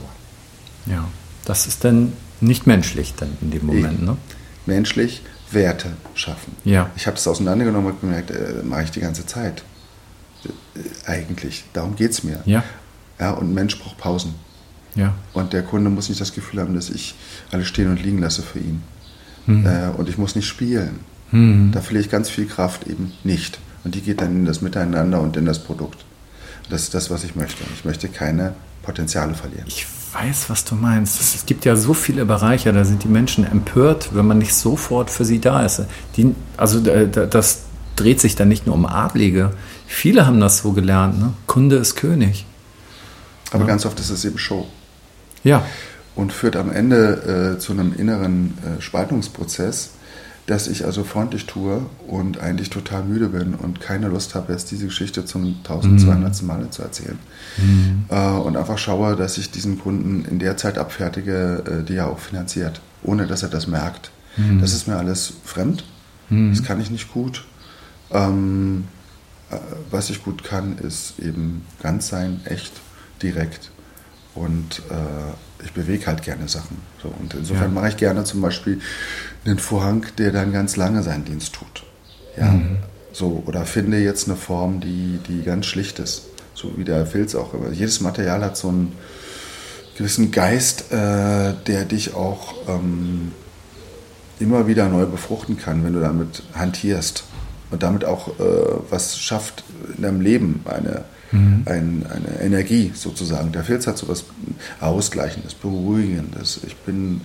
Ja, 0.85 1.05
das 1.43 1.67
ist 1.67 1.83
dann 1.83 2.13
nicht 2.39 2.67
menschlich 2.67 3.15
dann 3.17 3.37
in 3.41 3.51
dem 3.51 3.65
Moment, 3.65 4.01
ne? 4.01 4.17
Menschlich, 4.65 5.21
Werte 5.51 5.89
schaffen. 6.13 6.55
Ja. 6.63 6.89
Ich 6.95 7.07
habe 7.07 7.17
es 7.17 7.27
auseinandergenommen 7.27 7.93
und 7.93 8.01
gemerkt, 8.01 8.31
äh, 8.31 8.63
mache 8.63 8.83
ich 8.83 8.91
die 8.91 8.99
ganze 8.99 9.25
Zeit. 9.25 9.63
Äh, 10.45 11.09
eigentlich. 11.09 11.63
Darum 11.73 11.95
geht 11.95 12.11
es 12.11 12.23
mir. 12.23 12.41
Ja. 12.45 12.63
ja. 13.19 13.31
Und 13.31 13.49
ein 13.49 13.53
Mensch 13.53 13.79
braucht 13.79 13.97
Pausen. 13.97 14.35
Ja. 14.95 15.13
Und 15.33 15.53
der 15.53 15.63
Kunde 15.63 15.89
muss 15.89 16.09
nicht 16.09 16.21
das 16.21 16.33
Gefühl 16.33 16.61
haben, 16.61 16.75
dass 16.75 16.89
ich 16.89 17.15
alles 17.51 17.67
stehen 17.67 17.89
und 17.89 18.01
liegen 18.01 18.19
lasse 18.19 18.41
für 18.41 18.59
ihn. 18.59 18.83
Mhm. 19.45 19.65
Äh, 19.65 19.87
und 19.97 20.09
ich 20.09 20.17
muss 20.17 20.35
nicht 20.35 20.47
spielen. 20.47 20.99
Mhm. 21.31 21.71
Da 21.71 21.81
verliere 21.81 22.05
ich 22.05 22.11
ganz 22.11 22.29
viel 22.29 22.45
Kraft 22.45 22.87
eben 22.87 23.13
nicht. 23.23 23.59
Und 23.83 23.95
die 23.95 24.01
geht 24.01 24.21
dann 24.21 24.31
in 24.35 24.45
das 24.45 24.61
Miteinander 24.61 25.21
und 25.21 25.37
in 25.37 25.45
das 25.45 25.63
Produkt. 25.63 26.05
Das 26.69 26.83
ist 26.83 26.93
das, 26.93 27.09
was 27.09 27.23
ich 27.23 27.35
möchte. 27.35 27.63
Ich 27.75 27.85
möchte 27.85 28.07
keine 28.07 28.53
Potenziale 28.83 29.33
verlieren. 29.33 29.65
Ich 29.67 29.85
weiß, 30.13 30.49
was 30.49 30.65
du 30.65 30.75
meinst. 30.75 31.19
Es 31.19 31.45
gibt 31.45 31.65
ja 31.65 31.75
so 31.75 31.93
viele 31.93 32.25
Bereiche, 32.25 32.73
da 32.73 32.83
sind 32.83 33.03
die 33.03 33.07
Menschen 33.07 33.45
empört, 33.45 34.09
wenn 34.13 34.25
man 34.25 34.37
nicht 34.37 34.53
sofort 34.53 35.09
für 35.09 35.25
sie 35.25 35.39
da 35.39 35.65
ist. 35.65 35.83
Die, 36.15 36.35
also 36.57 36.79
das 36.79 37.59
dreht 37.95 38.21
sich 38.21 38.35
dann 38.35 38.47
nicht 38.47 38.65
nur 38.65 38.75
um 38.75 38.85
Ablege. 38.85 39.51
Viele 39.87 40.25
haben 40.25 40.39
das 40.39 40.59
so 40.59 40.71
gelernt. 40.71 41.19
Ne? 41.19 41.33
Kunde 41.47 41.77
ist 41.77 41.95
König. 41.95 42.45
Aber 43.51 43.61
ja. 43.61 43.67
ganz 43.67 43.85
oft 43.85 43.99
ist 43.99 44.09
es 44.09 44.25
eben 44.25 44.37
Show. 44.37 44.67
Ja. 45.43 45.63
Und 46.15 46.33
führt 46.33 46.55
am 46.55 46.71
Ende 46.71 47.55
äh, 47.55 47.59
zu 47.59 47.73
einem 47.73 47.93
inneren 47.93 48.57
äh, 48.57 48.81
Spaltungsprozess, 48.81 49.91
dass 50.49 50.67
ich 50.67 50.83
also 50.83 51.03
freundlich 51.03 51.45
tue 51.45 51.85
und 52.07 52.39
eigentlich 52.39 52.71
total 52.71 53.03
müde 53.03 53.29
bin 53.29 53.53
und 53.53 53.79
keine 53.79 54.07
Lust 54.07 54.33
habe, 54.33 54.51
jetzt 54.51 54.71
diese 54.71 54.87
Geschichte 54.87 55.23
zum 55.23 55.57
1200. 55.59 56.41
Mhm. 56.41 56.47
Male 56.47 56.69
zu 56.71 56.81
erzählen. 56.81 57.19
Mhm. 57.57 58.05
Äh, 58.09 58.31
und 58.31 58.57
einfach 58.57 58.79
schaue, 58.79 59.15
dass 59.15 59.37
ich 59.37 59.51
diesen 59.51 59.77
Kunden 59.77 60.25
in 60.25 60.39
der 60.39 60.57
Zeit 60.57 60.79
abfertige, 60.79 61.81
äh, 61.81 61.83
die 61.83 61.97
er 61.97 62.07
auch 62.07 62.17
finanziert, 62.17 62.81
ohne 63.03 63.27
dass 63.27 63.43
er 63.43 63.49
das 63.49 63.67
merkt. 63.67 64.09
Mhm. 64.37 64.59
Das 64.59 64.73
ist 64.73 64.87
mir 64.87 64.95
alles 64.95 65.33
fremd. 65.45 65.83
Mhm. 66.29 66.49
Das 66.49 66.63
kann 66.63 66.81
ich 66.81 66.89
nicht 66.89 67.13
gut. 67.13 67.45
Ähm, 68.09 68.85
äh, 69.51 69.57
was 69.91 70.09
ich 70.09 70.23
gut 70.23 70.43
kann, 70.43 70.79
ist 70.79 71.19
eben 71.19 71.63
ganz 71.79 72.07
sein, 72.07 72.41
echt, 72.45 72.71
direkt. 73.21 73.69
Und 74.33 74.81
äh, 74.89 75.63
ich 75.63 75.73
bewege 75.73 76.07
halt 76.07 76.23
gerne 76.23 76.47
Sachen. 76.47 76.77
So, 77.03 77.13
und 77.19 77.33
insofern 77.33 77.65
ja. 77.65 77.81
mache 77.81 77.89
ich 77.89 77.97
gerne 77.97 78.23
zum 78.23 78.41
Beispiel 78.41 78.79
einen 79.45 79.59
Vorhang, 79.59 80.05
der 80.17 80.31
dann 80.31 80.51
ganz 80.51 80.75
lange 80.75 81.03
seinen 81.03 81.25
Dienst 81.25 81.53
tut. 81.53 81.83
Ja. 82.37 82.51
Mhm. 82.51 82.77
So, 83.11 83.43
oder 83.45 83.65
finde 83.65 83.97
jetzt 83.97 84.27
eine 84.27 84.37
Form, 84.37 84.79
die, 84.79 85.19
die 85.27 85.43
ganz 85.43 85.65
schlicht 85.65 85.99
ist. 85.99 86.23
So 86.53 86.77
wie 86.77 86.83
der 86.83 87.05
Filz 87.05 87.35
auch. 87.35 87.53
Jedes 87.71 88.01
Material 88.01 88.43
hat 88.43 88.57
so 88.57 88.69
einen 88.69 88.93
gewissen 89.97 90.31
Geist, 90.31 90.91
äh, 90.91 91.53
der 91.67 91.85
dich 91.85 92.13
auch 92.13 92.53
ähm, 92.67 93.31
immer 94.39 94.67
wieder 94.67 94.87
neu 94.87 95.05
befruchten 95.05 95.57
kann, 95.57 95.83
wenn 95.83 95.93
du 95.93 95.99
damit 95.99 96.43
hantierst. 96.53 97.23
Und 97.71 97.83
damit 97.83 98.03
auch 98.05 98.39
äh, 98.39 98.43
was 98.89 99.19
schafft 99.19 99.63
in 99.95 100.03
deinem 100.03 100.21
Leben, 100.21 100.61
eine, 100.65 101.03
mhm. 101.31 101.63
ein, 101.65 102.05
eine 102.09 102.41
Energie 102.41 102.91
sozusagen. 102.95 103.51
Der 103.51 103.63
Filz 103.63 103.85
hat 103.85 103.97
so 103.97 104.07
was 104.07 104.25
Ausgleichendes, 104.79 105.53
Beruhigendes. 105.53 106.61
Ich 106.65 106.75
bin 106.77 107.21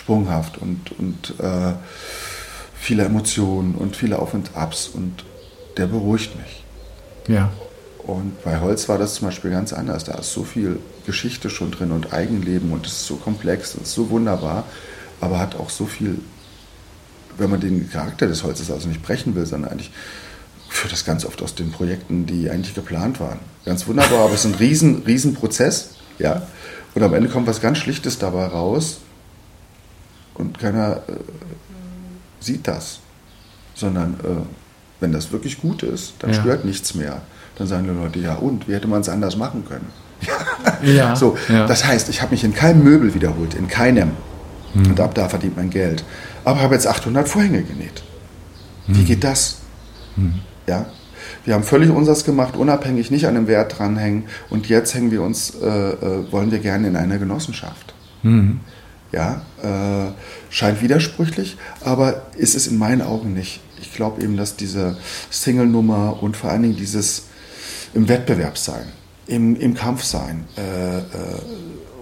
sprunghaft 0.00 0.58
und, 0.58 0.92
und 0.98 1.34
äh, 1.40 1.74
viele 2.74 3.04
Emotionen 3.04 3.74
und 3.74 3.96
viele 3.96 4.18
Auf 4.18 4.32
und 4.32 4.56
Abs 4.56 4.88
und 4.88 5.24
der 5.76 5.86
beruhigt 5.86 6.34
mich. 6.36 6.64
Ja. 7.28 7.52
Und 7.98 8.42
bei 8.42 8.60
Holz 8.60 8.88
war 8.88 8.96
das 8.96 9.14
zum 9.14 9.28
Beispiel 9.28 9.50
ganz 9.50 9.74
anders. 9.74 10.04
Da 10.04 10.14
ist 10.14 10.32
so 10.32 10.42
viel 10.42 10.80
Geschichte 11.04 11.50
schon 11.50 11.70
drin 11.70 11.92
und 11.92 12.14
Eigenleben 12.14 12.72
und 12.72 12.86
es 12.86 12.92
ist 12.92 13.06
so 13.06 13.16
komplex 13.16 13.74
und 13.74 13.86
so 13.86 14.08
wunderbar, 14.08 14.64
aber 15.20 15.38
hat 15.38 15.54
auch 15.54 15.68
so 15.68 15.84
viel, 15.84 16.18
wenn 17.36 17.50
man 17.50 17.60
den 17.60 17.90
Charakter 17.90 18.26
des 18.26 18.42
Holzes 18.42 18.70
also 18.70 18.88
nicht 18.88 19.02
brechen 19.02 19.34
will, 19.34 19.44
sondern 19.44 19.70
eigentlich 19.70 19.92
führt 20.70 20.92
das 20.92 21.04
ganz 21.04 21.26
oft 21.26 21.42
aus 21.42 21.54
den 21.54 21.72
Projekten, 21.72 22.24
die 22.24 22.48
eigentlich 22.48 22.74
geplant 22.74 23.20
waren. 23.20 23.40
Ganz 23.66 23.86
wunderbar, 23.86 24.20
aber 24.24 24.34
es 24.34 24.46
ist 24.46 24.54
ein 24.54 24.58
riesen, 24.58 25.02
riesen 25.02 25.34
Prozess. 25.34 25.90
Ja? 26.18 26.46
Und 26.94 27.02
am 27.02 27.12
Ende 27.12 27.28
kommt 27.28 27.46
was 27.46 27.60
ganz 27.60 27.78
Schlichtes 27.78 28.18
dabei 28.18 28.46
raus, 28.46 29.00
und 30.34 30.58
keiner 30.58 30.96
äh, 31.08 31.12
sieht 32.40 32.66
das. 32.66 33.00
Sondern 33.74 34.14
äh, 34.24 34.42
wenn 35.00 35.12
das 35.12 35.32
wirklich 35.32 35.60
gut 35.60 35.82
ist, 35.82 36.14
dann 36.18 36.30
ja. 36.30 36.40
stört 36.40 36.64
nichts 36.64 36.94
mehr. 36.94 37.22
Dann 37.56 37.66
sagen 37.66 37.84
die 37.84 37.90
Leute, 37.90 38.18
ja 38.18 38.34
und, 38.34 38.68
wie 38.68 38.74
hätte 38.74 38.88
man 38.88 39.00
es 39.00 39.08
anders 39.08 39.36
machen 39.36 39.64
können? 39.68 39.86
ja. 40.82 41.14
So, 41.16 41.36
ja. 41.48 41.66
Das 41.66 41.84
heißt, 41.84 42.08
ich 42.08 42.22
habe 42.22 42.32
mich 42.32 42.44
in 42.44 42.54
keinem 42.54 42.84
Möbel 42.84 43.14
wiederholt, 43.14 43.54
in 43.54 43.68
keinem. 43.68 44.12
Mhm. 44.74 44.90
Und 44.90 45.00
ab 45.00 45.14
da 45.14 45.28
verdient 45.28 45.56
man 45.56 45.70
Geld. 45.70 46.04
Aber 46.44 46.60
habe 46.60 46.74
jetzt 46.74 46.86
800 46.86 47.28
Vorhänge 47.28 47.62
genäht. 47.62 48.02
Mhm. 48.86 48.96
Wie 48.96 49.04
geht 49.04 49.24
das? 49.24 49.58
Mhm. 50.16 50.34
Ja, 50.66 50.86
wir 51.44 51.54
haben 51.54 51.64
völlig 51.64 51.90
unseres 51.90 52.24
gemacht, 52.24 52.56
unabhängig, 52.56 53.10
nicht 53.10 53.26
an 53.26 53.36
einem 53.36 53.46
Wert 53.46 53.78
dranhängen. 53.78 54.24
Und 54.50 54.68
jetzt 54.68 54.94
hängen 54.94 55.10
wir 55.10 55.22
uns, 55.22 55.54
äh, 55.60 55.66
äh, 55.66 56.32
wollen 56.32 56.50
wir 56.50 56.58
gerne 56.58 56.88
in 56.88 56.96
einer 56.96 57.18
Genossenschaft. 57.18 57.94
Mhm. 58.22 58.60
Ja, 59.12 59.42
äh, 59.62 60.12
scheint 60.50 60.82
widersprüchlich, 60.82 61.56
aber 61.84 62.26
ist 62.36 62.54
es 62.54 62.68
in 62.68 62.78
meinen 62.78 63.02
Augen 63.02 63.34
nicht. 63.34 63.60
Ich 63.80 63.92
glaube 63.92 64.22
eben, 64.22 64.36
dass 64.36 64.56
diese 64.56 64.96
Single-Nummer 65.30 66.22
und 66.22 66.36
vor 66.36 66.50
allen 66.50 66.62
Dingen 66.62 66.76
dieses 66.76 67.24
im 67.92 68.08
Wettbewerb 68.08 68.56
sein, 68.56 68.86
im, 69.26 69.56
im 69.56 69.74
Kampf 69.74 70.04
sein 70.04 70.46
äh, 70.56 70.98
äh, 70.98 71.02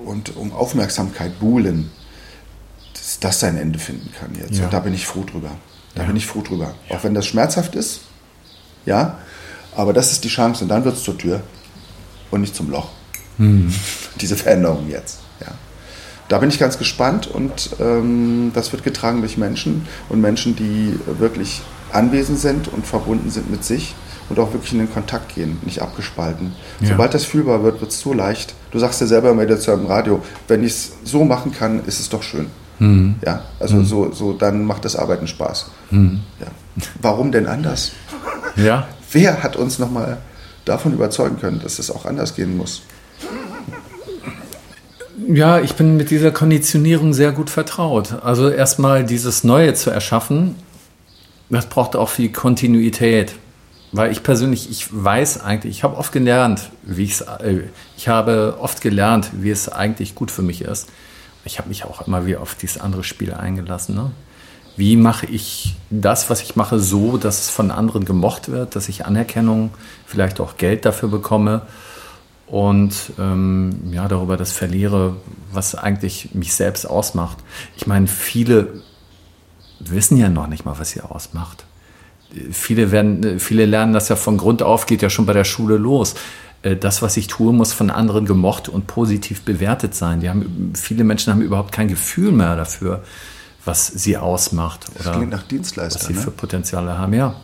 und 0.04 0.36
um 0.36 0.52
Aufmerksamkeit 0.52 1.38
buhlen, 1.40 1.90
dass 2.92 3.20
das 3.20 3.40
sein 3.40 3.56
Ende 3.56 3.78
finden 3.78 4.10
kann 4.18 4.34
jetzt. 4.34 4.58
Ja. 4.58 4.64
Und 4.64 4.72
da 4.72 4.80
bin 4.80 4.92
ich 4.92 5.06
froh 5.06 5.24
drüber. 5.24 5.52
Da 5.94 6.02
ja. 6.02 6.08
bin 6.08 6.16
ich 6.16 6.26
froh 6.26 6.42
drüber. 6.42 6.74
Ja. 6.88 6.96
Auch 6.96 7.04
wenn 7.04 7.14
das 7.14 7.26
schmerzhaft 7.26 7.74
ist, 7.74 8.00
ja, 8.84 9.18
aber 9.74 9.94
das 9.94 10.12
ist 10.12 10.24
die 10.24 10.28
Chance 10.28 10.64
und 10.64 10.68
dann 10.68 10.84
wird 10.84 10.96
es 10.96 11.04
zur 11.04 11.16
Tür 11.16 11.42
und 12.30 12.42
nicht 12.42 12.54
zum 12.54 12.70
Loch. 12.70 12.90
Mhm. 13.38 13.72
Diese 14.20 14.36
Veränderung 14.36 14.90
jetzt 14.90 15.20
da 16.28 16.38
bin 16.38 16.50
ich 16.50 16.58
ganz 16.58 16.78
gespannt 16.78 17.26
und 17.26 17.70
ähm, 17.80 18.52
das 18.54 18.72
wird 18.72 18.84
getragen 18.84 19.20
durch 19.20 19.38
Menschen 19.38 19.86
und 20.08 20.20
Menschen, 20.20 20.56
die 20.56 20.98
wirklich 21.18 21.62
anwesend 21.92 22.38
sind 22.38 22.68
und 22.68 22.86
verbunden 22.86 23.30
sind 23.30 23.50
mit 23.50 23.64
sich 23.64 23.94
und 24.28 24.38
auch 24.38 24.52
wirklich 24.52 24.72
in 24.72 24.78
den 24.78 24.92
Kontakt 24.92 25.34
gehen, 25.34 25.58
nicht 25.64 25.80
abgespalten. 25.80 26.52
Ja. 26.80 26.88
Sobald 26.88 27.14
das 27.14 27.24
fühlbar 27.24 27.62
wird, 27.62 27.80
wird 27.80 27.92
es 27.92 28.00
so 28.00 28.12
leicht. 28.12 28.54
Du 28.70 28.78
sagst 28.78 29.00
ja 29.00 29.06
selber 29.06 29.30
immer 29.30 29.46
dazu 29.46 29.70
im 29.72 29.86
Radio, 29.86 30.22
wenn 30.48 30.62
ich 30.62 30.72
es 30.72 30.92
so 31.04 31.24
machen 31.24 31.52
kann, 31.52 31.84
ist 31.86 31.98
es 31.98 32.08
doch 32.10 32.22
schön. 32.22 32.46
Mhm. 32.78 33.16
Ja, 33.24 33.44
also 33.58 33.76
mhm. 33.76 33.84
so, 33.84 34.12
so, 34.12 34.32
dann 34.32 34.64
macht 34.64 34.84
das 34.84 34.96
Arbeiten 34.96 35.26
Spaß. 35.26 35.70
Mhm. 35.90 36.20
Ja. 36.40 36.46
Warum 37.00 37.32
denn 37.32 37.46
anders? 37.46 37.92
Ja. 38.56 38.86
Wer 39.10 39.42
hat 39.42 39.56
uns 39.56 39.78
nochmal 39.78 40.18
davon 40.64 40.92
überzeugen 40.92 41.38
können, 41.40 41.60
dass 41.60 41.78
es 41.78 41.90
auch 41.90 42.04
anders 42.04 42.34
gehen 42.34 42.56
muss? 42.56 42.82
Ja, 45.26 45.59
ich 45.61 45.74
bin 45.74 45.96
mit 45.96 46.11
dieser 46.11 46.31
Konditionierung 46.31 47.12
sehr 47.12 47.33
gut 47.33 47.50
vertraut. 47.50 48.22
Also 48.22 48.50
erstmal 48.50 49.04
dieses 49.04 49.42
Neue 49.42 49.74
zu 49.74 49.90
erschaffen, 49.90 50.54
das 51.50 51.66
braucht 51.66 51.96
auch 51.96 52.09
viel 52.09 52.31
Kontinuität. 52.31 53.35
Weil 53.90 54.12
ich 54.12 54.22
persönlich, 54.22 54.70
ich 54.70 54.87
weiß 54.92 55.40
eigentlich, 55.40 55.78
ich 55.78 55.83
habe 55.83 55.96
oft 55.96 56.12
gelernt, 56.12 56.70
wie 56.83 57.04
ich 57.04 57.12
es, 57.12 57.20
äh, 57.22 57.62
ich 57.96 58.07
habe 58.07 58.59
oft 58.61 58.83
gelernt, 58.83 59.31
wie 59.33 59.50
es 59.50 59.68
eigentlich 59.68 60.14
gut 60.14 60.31
für 60.31 60.42
mich 60.42 60.61
ist. 60.61 60.88
Ich 61.44 61.59
habe 61.59 61.70
mich 61.70 61.85
auch 61.85 62.07
immer 62.07 62.26
wieder 62.26 62.42
auf 62.42 62.54
dieses 62.54 62.78
andere 62.78 63.02
Spiel 63.02 63.33
eingelassen. 63.33 63.94
Ne? 63.94 64.11
Wie 64.76 64.96
mache 64.96 65.26
ich 65.26 65.74
das, 65.88 66.28
was 66.28 66.42
ich 66.42 66.54
mache, 66.54 66.78
so, 66.78 67.16
dass 67.16 67.40
es 67.40 67.50
von 67.50 67.70
anderen 67.70 68.04
gemocht 68.04 68.50
wird, 68.50 68.76
dass 68.76 68.90
ich 68.90 69.07
Anerkennung, 69.07 69.70
vielleicht 70.07 70.38
auch 70.38 70.59
Geld 70.59 70.85
dafür 70.85 71.09
bekomme 71.09 71.62
und 72.50 72.94
ähm, 73.18 73.92
ja, 73.92 74.08
darüber 74.08 74.37
das 74.37 74.52
verliere, 74.52 75.16
was 75.52 75.74
eigentlich 75.74 76.34
mich 76.34 76.54
selbst 76.54 76.87
ausmacht. 76.87 77.38
Ich 77.76 77.87
meine, 77.87 78.06
viele 78.06 78.82
wissen 79.80 80.16
ja 80.16 80.28
noch 80.28 80.46
nicht 80.46 80.64
mal, 80.64 80.78
was 80.78 80.90
sie 80.90 81.00
ausmacht 81.00 81.64
viele, 82.52 82.90
werden, 82.90 83.40
viele 83.40 83.66
lernen 83.66 83.92
das 83.92 84.08
ja 84.08 84.16
von 84.16 84.37
Grund 84.37 84.62
auf, 84.62 84.87
geht 84.87 85.02
ja 85.02 85.11
schon 85.11 85.26
bei 85.26 85.32
der 85.32 85.44
Schule 85.44 85.76
los. 85.76 86.14
Äh, 86.62 86.76
das, 86.76 87.02
was 87.02 87.16
ich 87.16 87.26
tue, 87.26 87.52
muss 87.52 87.72
von 87.72 87.90
anderen 87.90 88.26
gemocht 88.26 88.68
und 88.68 88.87
positiv 88.87 89.42
bewertet 89.42 89.94
sein. 89.94 90.20
Die 90.20 90.28
haben, 90.28 90.72
viele 90.74 91.04
Menschen 91.04 91.32
haben 91.32 91.42
überhaupt 91.42 91.72
kein 91.72 91.88
Gefühl 91.88 92.32
mehr 92.32 92.56
dafür, 92.56 93.02
was 93.64 93.87
sie 93.87 94.16
ausmacht. 94.16 94.87
Das 94.96 95.12
klingt 95.12 95.30
nach 95.30 95.42
Dienstleister. 95.42 96.00
Was 96.00 96.06
sie 96.06 96.14
ne? 96.14 96.20
für 96.20 96.30
Potenziale 96.30 96.98
haben, 96.98 97.14
ja. 97.14 97.34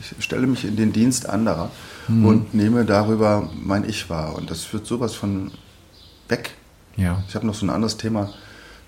Ich, 0.00 0.18
ich 0.18 0.24
stelle 0.24 0.46
mich 0.46 0.64
in 0.64 0.76
den 0.76 0.92
Dienst 0.92 1.28
anderer 1.28 1.70
mhm. 2.10 2.26
und 2.26 2.54
nehme 2.54 2.84
darüber 2.84 3.48
mein 3.62 3.88
Ich 3.88 4.10
wahr. 4.10 4.34
Und 4.36 4.50
das 4.50 4.64
führt 4.64 4.86
sowas 4.86 5.14
von 5.14 5.50
weg. 6.28 6.50
Ja. 6.96 7.22
Ich 7.28 7.34
habe 7.34 7.46
noch 7.46 7.54
so 7.54 7.66
ein 7.66 7.70
anderes 7.70 7.96
Thema. 7.96 8.30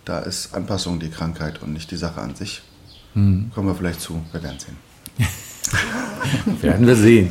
Da 0.05 0.19
ist 0.19 0.55
Anpassung 0.55 0.99
die 0.99 1.11
Krankheit 1.11 1.63
und 1.63 1.73
nicht 1.73 1.91
die 1.91 1.97
Sache 1.97 2.21
an 2.21 2.35
sich. 2.35 2.63
Hm. 3.15 3.51
Kommen 3.55 3.69
wir 3.69 3.75
vielleicht 3.75 4.01
zu, 4.01 4.23
wir 4.33 4.43
werden 4.43 4.59
sehen. 4.59 4.77
werden 6.61 6.87
wir 6.87 6.97
sehen. 6.97 7.31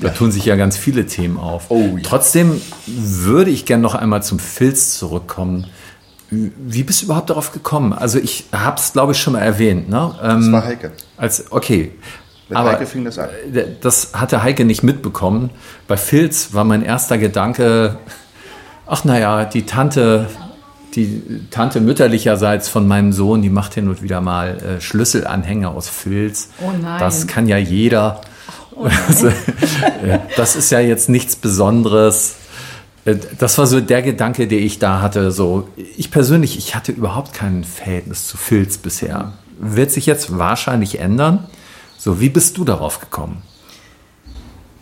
Da 0.00 0.10
tun 0.10 0.30
sich 0.30 0.44
ja 0.44 0.56
ganz 0.56 0.76
viele 0.76 1.06
Themen 1.06 1.38
auf. 1.38 1.70
Oh, 1.70 1.96
ja. 1.96 2.02
Trotzdem 2.02 2.60
würde 2.86 3.50
ich 3.50 3.64
gerne 3.64 3.82
noch 3.82 3.94
einmal 3.94 4.22
zum 4.22 4.38
Filz 4.38 4.98
zurückkommen. 4.98 5.66
Wie 6.30 6.82
bist 6.82 7.02
du 7.02 7.06
überhaupt 7.06 7.30
darauf 7.30 7.52
gekommen? 7.52 7.92
Also 7.92 8.18
ich 8.18 8.44
habe 8.52 8.78
es, 8.78 8.92
glaube 8.92 9.12
ich, 9.12 9.18
schon 9.18 9.34
mal 9.34 9.40
erwähnt. 9.40 9.88
Ne? 9.88 10.14
Ähm, 10.22 10.40
das 10.40 10.52
war 10.52 10.64
Heike. 10.64 10.92
Als, 11.16 11.50
okay. 11.52 11.92
Mit 12.54 12.60
Aber 12.60 12.72
Heike 12.72 12.86
fing 12.86 13.04
das 13.04 13.18
an. 13.18 13.28
Äh, 13.52 13.64
das 13.80 14.12
hatte 14.14 14.42
Heike 14.42 14.64
nicht 14.64 14.82
mitbekommen. 14.82 15.50
Bei 15.88 15.96
Filz 15.96 16.54
war 16.54 16.64
mein 16.64 16.82
erster 16.82 17.18
Gedanke, 17.18 17.98
ach 18.86 19.04
naja, 19.04 19.44
die 19.44 19.66
Tante 19.66 20.28
die 20.94 21.48
Tante 21.50 21.80
mütterlicherseits 21.80 22.68
von 22.68 22.86
meinem 22.86 23.12
Sohn, 23.12 23.42
die 23.42 23.50
macht 23.50 23.74
hin 23.74 23.88
und 23.88 24.02
wieder 24.02 24.20
mal 24.20 24.58
äh, 24.58 24.80
Schlüsselanhänger 24.80 25.70
aus 25.70 25.88
Filz. 25.88 26.50
Oh 26.60 26.70
nein. 26.80 27.00
Das 27.00 27.26
kann 27.26 27.48
ja 27.48 27.58
jeder. 27.58 28.20
Oh 28.76 28.84
also, 29.08 29.26
äh, 29.26 30.20
das 30.36 30.56
ist 30.56 30.70
ja 30.70 30.78
jetzt 30.78 31.08
nichts 31.08 31.36
Besonderes. 31.36 32.36
Äh, 33.04 33.16
das 33.38 33.58
war 33.58 33.66
so 33.66 33.80
der 33.80 34.02
Gedanke, 34.02 34.46
den 34.46 34.62
ich 34.62 34.78
da 34.78 35.00
hatte. 35.00 35.32
So, 35.32 35.68
ich 35.96 36.10
persönlich, 36.10 36.56
ich 36.56 36.74
hatte 36.74 36.92
überhaupt 36.92 37.34
kein 37.34 37.64
Verhältnis 37.64 38.26
zu 38.26 38.36
Filz 38.36 38.78
bisher. 38.78 39.32
Wird 39.58 39.90
sich 39.90 40.06
jetzt 40.06 40.38
wahrscheinlich 40.38 41.00
ändern. 41.00 41.46
So, 42.04 42.20
wie 42.20 42.28
bist 42.28 42.58
du 42.58 42.66
darauf 42.66 43.00
gekommen? 43.00 43.40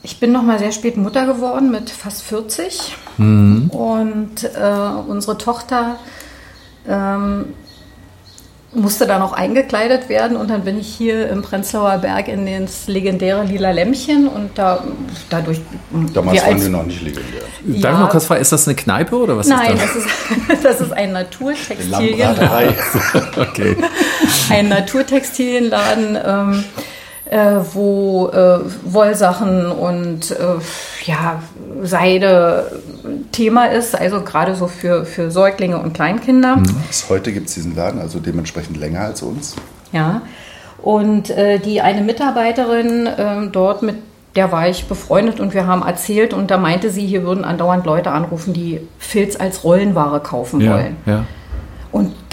Ich 0.03 0.19
bin 0.19 0.33
noch 0.33 0.43
mal 0.43 0.59
sehr 0.59 0.73
spät 0.73 0.97
Mutter 0.97 1.25
geworden 1.25 1.71
mit 1.71 1.89
fast 1.89 2.23
40 2.23 2.97
mhm. 3.17 3.71
und 3.71 4.43
äh, 4.43 5.09
unsere 5.09 5.39
Tochter 5.39 6.01
ähm, 6.89 7.45
musste 8.75 9.07
dann 9.07 9.23
auch 9.23 9.35
eingekleidet 9.35 10.09
werden 10.09 10.37
und 10.37 10.51
dann 10.51 10.65
bin 10.65 10.81
ich 10.81 10.89
hier 10.89 11.29
im 11.29 11.43
Prenzlauer 11.43 11.99
Berg 11.99 12.27
in 12.27 12.45
das 12.61 12.89
legendäre 12.89 13.45
Lila 13.45 13.71
Lämmchen 13.71 14.27
und 14.27 14.59
da 14.59 14.83
dadurch 15.31 15.61
damals 16.13 16.45
waren 16.45 16.61
die 16.61 16.69
noch 16.71 16.85
nicht 16.85 17.03
legendär. 17.03 17.43
Ja, 17.69 17.83
Darf 17.83 17.93
ich 17.93 18.01
mal 18.01 18.09
kurz 18.09 18.25
fragen, 18.25 18.43
ist 18.43 18.51
das 18.51 18.67
eine 18.67 18.75
Kneipe 18.75 19.15
oder 19.15 19.37
was 19.37 19.47
Nein, 19.47 19.77
ist 19.77 19.85
das? 19.85 19.95
ist, 19.95 20.65
das 20.65 20.81
ist 20.81 20.93
ein 20.93 21.13
Naturtextilienladen. 21.13 22.75
okay. 23.37 23.77
Ein 24.51 24.71
Naturtextilienladen. 24.71 26.19
Ähm, 26.27 26.65
äh, 27.33 27.61
wo 27.73 28.29
äh, 28.29 28.61
Wollsachen 28.85 29.73
und 29.73 30.33
äh, 30.33 30.37
ja, 31.05 31.43
Seide 31.83 32.81
Thema 33.33 33.67
ist, 33.67 33.99
also 33.99 34.21
gerade 34.21 34.55
so 34.55 34.67
für, 34.67 35.07
für 35.07 35.31
Säuglinge 35.31 35.79
und 35.79 35.95
Kleinkinder. 35.95 36.57
Mhm. 36.57 36.67
Bis 36.87 37.09
heute 37.09 37.33
gibt 37.33 37.49
es 37.49 37.55
diesen 37.55 37.75
Laden, 37.75 38.01
also 38.01 38.21
dementsprechend 38.21 38.77
länger 38.77 39.01
als 39.01 39.23
uns. 39.23 39.57
Ja, 39.93 40.21
und 40.83 41.31
äh, 41.31 41.59
die 41.59 41.81
eine 41.81 42.03
Mitarbeiterin 42.03 43.07
äh, 43.07 43.49
dort 43.51 43.83
mit 43.83 43.97
der 44.37 44.51
war 44.51 44.67
ich 44.67 44.87
befreundet 44.87 45.41
und 45.41 45.53
wir 45.53 45.67
haben 45.67 45.83
erzählt 45.83 46.33
und 46.33 46.51
da 46.51 46.57
meinte 46.57 46.91
sie, 46.91 47.07
hier 47.07 47.23
würden 47.23 47.45
andauernd 47.45 47.85
Leute 47.85 48.13
anrufen, 48.13 48.55
die 48.55 48.81
Filz 48.99 49.37
als 49.39 49.63
Rollenware 49.63 50.21
kaufen 50.21 50.63
ja, 50.63 50.73
wollen. 50.73 50.97
Ja. 51.05 51.25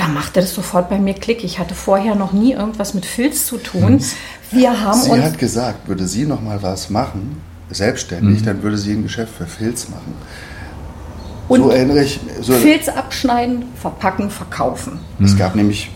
Da 0.10 0.16
machte 0.16 0.42
das 0.42 0.56
sofort 0.56 0.90
bei 0.90 0.98
mir 0.98 1.14
Klick. 1.14 1.44
Ich 1.44 1.60
hatte 1.60 1.76
vorher 1.76 2.16
noch 2.16 2.34
nie 2.34 2.54
irgendwas 2.54 2.96
mit 2.96 3.06
Filz 3.06 3.46
zu 3.46 3.58
tun. 3.58 4.02
Wir 4.50 4.82
haben 4.82 5.00
sie 5.00 5.12
uns 5.12 5.24
hat 5.24 5.38
gesagt, 5.38 5.88
würde 5.88 6.08
sie 6.08 6.26
noch 6.26 6.42
mal 6.42 6.64
was 6.64 6.90
machen, 6.90 7.40
selbstständig, 7.70 8.42
mhm. 8.42 8.46
dann 8.46 8.64
würde 8.64 8.80
sie 8.80 8.94
ein 8.94 9.04
Geschäft 9.04 9.36
für 9.36 9.46
Filz 9.46 9.90
machen. 9.90 10.16
Und 11.48 11.62
so 11.62 11.70
erinnere 11.70 12.04
ich. 12.04 12.20
So 12.42 12.54
Filz 12.54 12.90
abschneiden, 12.90 13.66
verpacken, 13.76 14.32
verkaufen. 14.32 15.00
Es 15.24 15.38
gab 15.38 15.56
nämlich 15.56 15.92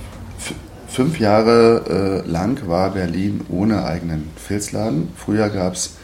fünf 0.87 1.19
Jahre 1.19 2.23
äh, 2.27 2.29
lang 2.29 2.67
war 2.67 2.91
Berlin 2.91 3.41
ohne 3.49 3.83
eigenen 3.83 4.29
Filzladen. 4.35 5.09
Früher 5.15 5.49
gab 5.49 5.73
es 5.73 5.95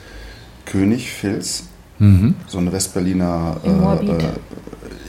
König 0.65 1.11
Filz, 1.11 1.65
mhm. 1.99 2.33
so 2.47 2.57
eine 2.57 2.71
Westberliner 2.71 3.57
äh, 3.63 4.05
äh, 4.05 4.17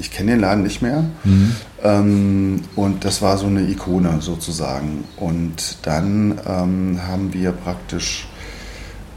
ich 0.00 0.10
kenne 0.10 0.32
den 0.32 0.40
Laden 0.40 0.62
nicht 0.62 0.82
mehr. 0.82 1.04
Mhm. 1.24 1.54
Ähm, 1.82 2.62
und 2.76 3.04
das 3.04 3.22
war 3.22 3.38
so 3.38 3.46
eine 3.46 3.62
Ikone 3.62 4.20
sozusagen. 4.20 5.04
Und 5.16 5.78
dann 5.82 6.40
ähm, 6.46 7.00
haben 7.06 7.32
wir 7.32 7.52
praktisch, 7.52 8.28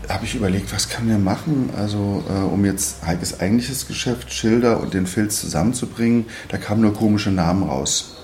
habe 0.09 0.25
ich 0.25 0.35
überlegt, 0.35 0.73
was 0.73 0.89
kann 0.89 1.07
wir 1.07 1.17
machen? 1.17 1.69
Also 1.77 2.23
äh, 2.29 2.43
um 2.43 2.65
jetzt 2.65 3.05
Heikes 3.05 3.39
eigentliches 3.39 3.87
Geschäft, 3.87 4.31
Schilder 4.31 4.79
und 4.79 4.93
den 4.93 5.07
Filz 5.07 5.41
zusammenzubringen, 5.41 6.25
da 6.49 6.57
kamen 6.57 6.81
nur 6.81 6.93
komische 6.93 7.31
Namen 7.31 7.63
raus. 7.63 8.15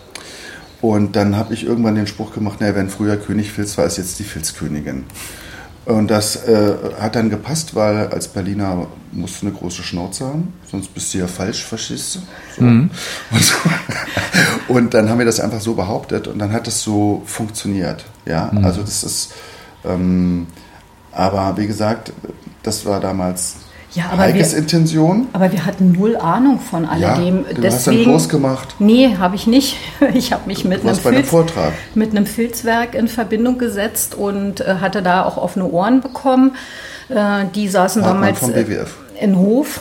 Und 0.82 1.17
dann 1.17 1.36
habe 1.36 1.54
ich 1.54 1.65
irgendwann 1.65 1.95
den 1.95 2.08
Spruch 2.08 2.34
gemacht, 2.34 2.62
naja, 2.62 2.75
wenn 2.75 2.89
früher 2.89 3.17
König 3.17 3.52
Filz 3.52 3.78
war, 3.78 3.86
ist 3.86 3.97
jetzt 3.97 4.19
die 4.19 4.23
Filzkönigin. 4.23 5.04
Und 5.89 6.12
das 6.12 6.36
äh, 6.47 6.75
hat 6.99 7.15
dann 7.15 7.32
gepasst, 7.32 7.73
weil 7.73 8.10
als 8.10 8.28
Berliner 8.28 8.86
musst 9.12 9.41
du 9.41 9.47
eine 9.47 9.56
große 9.56 9.82
Schnauze 9.82 10.28
haben, 10.28 10.54
sonst 10.69 10.93
bist 10.93 11.12
du 11.12 11.17
ja 11.17 11.25
falsch 11.25 11.63
Faschist. 11.65 12.19
So. 12.56 12.62
Mhm. 12.62 12.91
Und, 13.32 13.43
so. 13.43 13.56
und, 14.67 14.93
dann 14.93 15.10
haben 15.10 15.17
wir 15.17 15.25
das 15.25 15.39
einfach 15.39 15.60
so 15.60 15.73
behauptet 15.73 16.28
und 16.28 16.38
dann 16.38 16.54
hat 16.54 16.67
es 16.67 16.84
so 16.84 17.23
funktioniert. 17.25 18.06
Ja, 18.28 18.52
mhm. 18.54 18.63
also 18.63 18.82
das 18.82 19.04
ist, 19.04 19.34
ähm, 19.84 20.45
aber 21.12 21.58
wie 21.58 21.65
gesagt, 21.65 22.13
das 22.62 22.86
war 22.86 22.99
damals 22.99 23.56
ja, 23.93 24.06
aber 24.12 24.23
Heikes 24.23 24.52
wir, 24.52 24.60
Intention. 24.60 25.28
Aber 25.34 25.52
wir 25.52 25.65
hatten 25.65 25.91
null 25.91 26.15
Ahnung 26.15 26.60
von 26.60 26.86
alledem. 26.86 27.45
Ja, 27.47 27.54
du 27.54 27.62
Deswegen, 27.62 27.65
hast 27.65 27.88
einen 27.88 28.04
Kurs 28.06 28.30
gemacht. 28.30 28.75
Nee, 28.80 29.15
habe 29.17 29.36
ich 29.36 29.47
nicht. 29.47 29.78
Ich 30.13 30.32
habe 30.34 30.47
mich 30.47 30.65
mit 30.65 30.82
einem, 30.82 30.95
Filz, 30.95 31.30
Vortrag. 31.30 31.73
mit 31.95 32.12
einem 32.12 32.25
Filzwerk 32.25 32.95
in 32.95 33.08
Verbindung 33.08 33.58
gesetzt 33.58 34.15
und 34.15 34.62
äh, 34.62 34.75
hatte 34.82 35.02
da 35.02 35.23
auch 35.23 35.38
offene 35.38 35.65
Ohren 35.65 36.02
bekommen. 36.02 36.56
Äh, 37.10 37.45
die 37.56 37.67
saßen 37.67 38.04
Hartmann 38.04 38.36
damals 38.36 38.54
BWF. 38.54 38.95
in 39.19 39.38
Hof. 39.38 39.80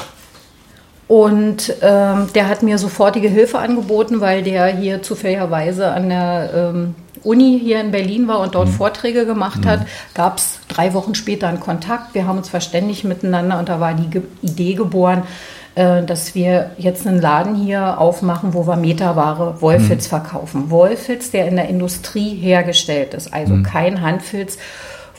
Und 1.09 1.75
ähm, 1.81 2.29
der 2.35 2.49
hat 2.49 2.63
mir 2.63 2.77
sofortige 2.77 3.29
Hilfe 3.29 3.59
angeboten, 3.59 4.21
weil 4.21 4.43
der 4.43 4.67
hier 4.67 5.03
zufälligerweise 5.03 5.91
an 5.91 6.11
der 6.11 6.51
ähm, 6.55 6.95
Uni 7.25 7.59
hier 7.63 7.81
in 7.81 7.91
Berlin 7.91 8.29
war 8.29 8.41
und 8.41 8.55
dort 8.55 8.69
mhm. 8.69 8.73
Vorträge 8.73 9.25
gemacht 9.25 9.65
mhm. 9.65 9.69
hat, 9.69 9.87
gab 10.15 10.39
es 10.39 10.59
drei 10.79 10.95
Wochen 10.95 11.17
später 11.17 11.49
einen 11.49 11.59
Kontakt. 11.59 12.15
Wir 12.15 12.27
haben 12.27 12.39
uns 12.39 12.49
verständigt 12.49 13.03
miteinander 13.05 13.59
und 13.59 13.69
da 13.69 13.81
war 13.81 13.95
die 13.95 14.09
Ge 14.09 14.23
Idee 14.43 14.75
geboren, 14.75 15.25
äh, 15.75 16.05
dass 16.05 16.37
wir 16.37 16.71
jetzt 16.79 17.05
einen 17.05 17.21
Laden 17.21 17.57
hier 17.57 17.99
aufmachen, 17.99 18.55
wo 18.55 18.67
wir 18.67 18.77
Meterware 18.77 19.61
Wollfilz 19.61 20.07
mhm. 20.07 20.11
verkaufen. 20.11 20.71
Wollfilz, 20.71 21.33
der 21.33 21.49
in 21.49 21.57
der 21.57 21.69
Industrie 21.69 22.37
hergestellt 22.37 23.15
ist, 23.15 23.35
also 23.35 23.55
mhm. 23.55 23.63
kein 23.65 24.03
Handfilz 24.03 24.59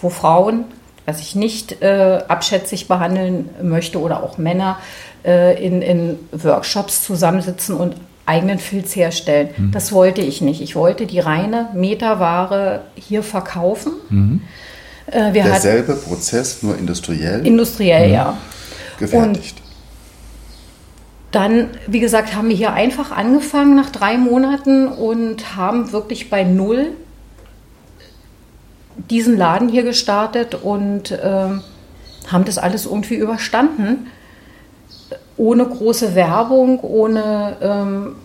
wo 0.01 0.09
Frauen, 0.09 0.63
was 1.05 1.19
ich 1.19 1.35
nicht 1.35 1.81
äh, 1.81 2.19
abschätzig 2.25 2.87
behandeln 2.87 3.49
möchte, 3.61 3.99
oder 3.99 4.23
auch 4.23 4.37
Männer 4.37 4.77
äh, 5.25 5.61
in, 5.61 5.81
in 5.81 6.19
Workshops 6.31 7.03
zusammensitzen 7.03 7.75
und 7.75 7.95
eigenen 8.25 8.59
Filz 8.59 8.95
herstellen. 8.95 9.49
Mhm. 9.57 9.71
Das 9.71 9.91
wollte 9.91 10.21
ich 10.21 10.39
nicht. 10.39 10.61
Ich 10.61 10.77
wollte 10.77 11.05
die 11.05 11.19
reine 11.19 11.67
Meterware 11.73 12.83
hier 12.95 13.23
verkaufen. 13.23 13.91
Mhm. 14.09 14.41
Äh, 15.11 15.31
Derselbe 15.31 15.95
Prozess, 15.95 16.61
nur 16.61 16.77
industriell? 16.77 17.45
Industriell, 17.45 18.07
mhm. 18.07 18.13
ja. 18.13 18.37
Gefertigt. 18.99 19.55
Und 19.57 19.69
dann, 21.31 21.69
wie 21.87 21.99
gesagt, 21.99 22.35
haben 22.35 22.49
wir 22.49 22.55
hier 22.55 22.73
einfach 22.73 23.11
angefangen 23.11 23.75
nach 23.75 23.91
drei 23.91 24.17
Monaten 24.17 24.87
und 24.87 25.55
haben 25.55 25.91
wirklich 25.91 26.29
bei 26.29 26.43
Null 26.43 26.87
diesen 29.09 29.37
Laden 29.37 29.69
hier 29.69 29.83
gestartet 29.83 30.55
und 30.55 31.11
äh, 31.11 31.49
haben 32.27 32.45
das 32.45 32.57
alles 32.57 32.85
irgendwie 32.85 33.15
überstanden. 33.15 34.07
Ohne 35.37 35.65
große 35.65 36.15
Werbung, 36.15 36.79
ohne 36.81 37.55
ähm, 37.61 38.15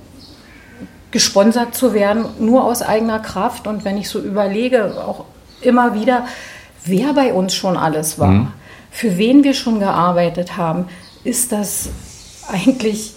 gesponsert 1.10 1.74
zu 1.74 1.94
werden, 1.94 2.24
nur 2.40 2.64
aus 2.64 2.82
eigener 2.82 3.20
Kraft. 3.20 3.66
Und 3.66 3.84
wenn 3.84 3.96
ich 3.96 4.08
so 4.08 4.18
überlege, 4.18 4.94
auch 5.06 5.26
immer 5.60 5.94
wieder, 5.94 6.26
wer 6.84 7.12
bei 7.14 7.32
uns 7.32 7.54
schon 7.54 7.76
alles 7.76 8.18
war, 8.18 8.30
mhm. 8.30 8.52
für 8.90 9.18
wen 9.18 9.44
wir 9.44 9.54
schon 9.54 9.78
gearbeitet 9.80 10.56
haben, 10.56 10.86
ist 11.24 11.52
das 11.52 11.88
eigentlich 12.48 13.12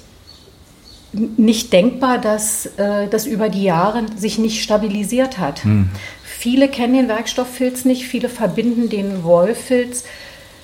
nicht 1.14 1.74
denkbar, 1.74 2.20
dass 2.20 2.66
äh, 2.78 3.08
das 3.08 3.26
über 3.26 3.50
die 3.50 3.64
Jahre 3.64 4.06
sich 4.16 4.38
nicht 4.38 4.62
stabilisiert 4.62 5.38
hat. 5.38 5.64
Hm. 5.64 5.90
Viele 6.24 6.68
kennen 6.68 6.94
den 6.94 7.08
Werkstofffilz 7.08 7.86
nicht, 7.86 8.06
viele 8.06 8.30
verbinden 8.30 8.90
den 8.90 9.24
Wollfilz 9.24 10.04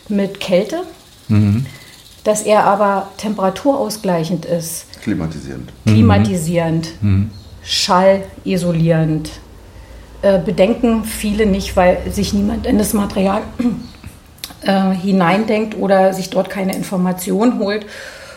mit 0.07 0.39
Kälte, 0.39 0.83
mhm. 1.29 1.65
dass 2.23 2.43
er 2.43 2.65
aber 2.65 3.11
temperaturausgleichend 3.17 4.45
ist. 4.45 4.85
Klimatisierend. 5.01 5.71
Klimatisierend, 5.85 6.89
mhm. 7.01 7.31
schallisolierend. 7.63 9.31
Äh, 10.23 10.39
bedenken 10.39 11.03
viele 11.03 11.45
nicht, 11.45 11.75
weil 11.75 12.09
sich 12.09 12.33
niemand 12.33 12.65
in 12.65 12.77
das 12.77 12.93
Material 12.93 13.41
äh, 14.61 14.91
hineindenkt 14.91 15.77
oder 15.77 16.13
sich 16.13 16.29
dort 16.29 16.49
keine 16.49 16.73
Information 16.77 17.59
holt. 17.59 17.85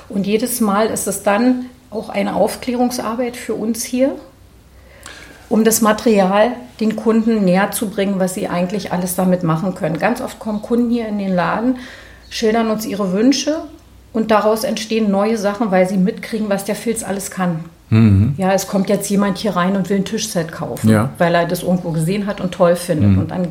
Und 0.09 0.27
jedes 0.27 0.61
Mal 0.61 0.89
ist 0.89 1.07
es 1.07 1.23
dann 1.23 1.67
auch 1.91 2.09
eine 2.09 2.35
Aufklärungsarbeit 2.35 3.37
für 3.37 3.55
uns 3.55 3.85
hier, 3.85 4.17
um 5.49 5.63
das 5.63 5.81
Material 5.81 6.55
den 6.81 6.97
Kunden 6.97 7.45
näher 7.45 7.71
zu 7.71 7.89
bringen, 7.89 8.19
was 8.19 8.35
sie 8.35 8.49
eigentlich 8.49 8.91
alles 8.91 9.15
damit 9.15 9.45
machen 9.45 9.77
können. 9.77 10.01
Ganz 10.01 10.21
oft 10.21 10.41
kommen 10.41 10.63
Kunden 10.63 10.91
hier 10.91 11.07
in 11.07 11.21
den 11.21 11.37
Laden, 11.37 11.79
schildern 12.31 12.69
uns 12.69 12.85
ihre 12.85 13.13
Wünsche 13.13 13.63
und 14.13 14.33
daraus 14.33 14.65
entstehen 14.65 15.09
neue 15.09 15.39
Sachen, 15.39 15.71
weil 15.71 15.89
sie 15.89 15.99
mitkriegen, 15.99 16.49
was 16.49 16.65
der 16.65 16.75
Filz 16.75 17.05
alles 17.05 17.31
kann. 17.31 17.65
Mhm. 17.91 18.35
Ja, 18.37 18.53
es 18.53 18.67
kommt 18.67 18.89
jetzt 18.89 19.09
jemand 19.09 19.39
hier 19.39 19.57
rein 19.57 19.77
und 19.77 19.89
will 19.91 19.99
ein 19.99 20.05
Tischset 20.05 20.51
kaufen, 20.51 20.91
ja. 20.91 21.11
weil 21.19 21.35
er 21.35 21.47
das 21.47 21.63
irgendwo 21.63 21.91
gesehen 21.91 22.27
hat 22.27 22.41
und 22.41 22.53
toll 22.53 22.77
findet. 22.77 23.11
Mhm. 23.11 23.19
Und 23.19 23.31
dann 23.31 23.49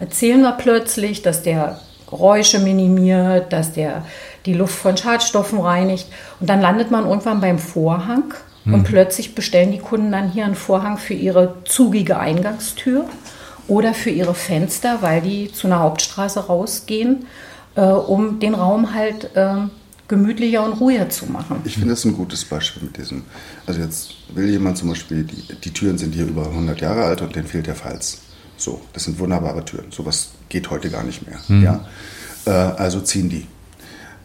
erzählen 0.00 0.40
wir 0.40 0.52
plötzlich, 0.52 1.22
dass 1.22 1.42
der 1.42 1.78
Geräusche 2.08 2.58
minimiert, 2.58 3.52
dass 3.52 3.72
der 3.72 4.04
die 4.46 4.54
Luft 4.54 4.74
von 4.74 4.96
Schadstoffen 4.96 5.60
reinigt. 5.60 6.06
Und 6.40 6.50
dann 6.50 6.60
landet 6.60 6.90
man 6.90 7.06
irgendwann 7.06 7.40
beim 7.40 7.58
Vorhang 7.58 8.34
mhm. 8.64 8.74
und 8.74 8.84
plötzlich 8.84 9.34
bestellen 9.34 9.72
die 9.72 9.78
Kunden 9.78 10.10
dann 10.10 10.30
hier 10.30 10.44
einen 10.44 10.56
Vorhang 10.56 10.98
für 10.98 11.14
ihre 11.14 11.54
zugige 11.64 12.18
Eingangstür 12.18 13.04
oder 13.68 13.94
für 13.94 14.10
ihre 14.10 14.34
Fenster, 14.34 14.98
weil 15.00 15.20
die 15.20 15.52
zu 15.52 15.68
einer 15.68 15.78
Hauptstraße 15.78 16.46
rausgehen, 16.46 17.26
äh, 17.76 17.82
um 17.82 18.40
den 18.40 18.54
Raum 18.54 18.94
halt 18.94 19.36
äh, 19.36 19.54
gemütlicher 20.10 20.64
und 20.64 20.72
ruhiger 20.72 21.08
zu 21.08 21.26
machen. 21.26 21.62
Ich 21.64 21.74
finde 21.74 21.90
das 21.90 22.04
ein 22.04 22.14
gutes 22.14 22.44
Beispiel 22.44 22.82
mit 22.82 22.98
diesem. 22.98 23.22
Also 23.64 23.80
jetzt 23.80 24.14
will 24.34 24.50
jemand 24.50 24.76
zum 24.76 24.88
Beispiel, 24.88 25.22
die, 25.22 25.54
die 25.54 25.70
Türen 25.70 25.98
sind 25.98 26.14
hier 26.14 26.26
über 26.26 26.46
100 26.46 26.80
Jahre 26.80 27.04
alt 27.04 27.22
und 27.22 27.34
denen 27.34 27.46
fehlt 27.46 27.68
der 27.68 27.76
Falz. 27.76 28.18
So, 28.56 28.82
das 28.92 29.04
sind 29.04 29.18
wunderbare 29.20 29.64
Türen. 29.64 29.86
Sowas 29.90 30.32
geht 30.48 30.68
heute 30.68 30.90
gar 30.90 31.04
nicht 31.04 31.26
mehr. 31.26 31.38
Mhm. 31.46 31.62
Ja? 31.62 31.88
Äh, 32.44 32.50
also 32.50 33.00
ziehen 33.00 33.30
die. 33.30 33.46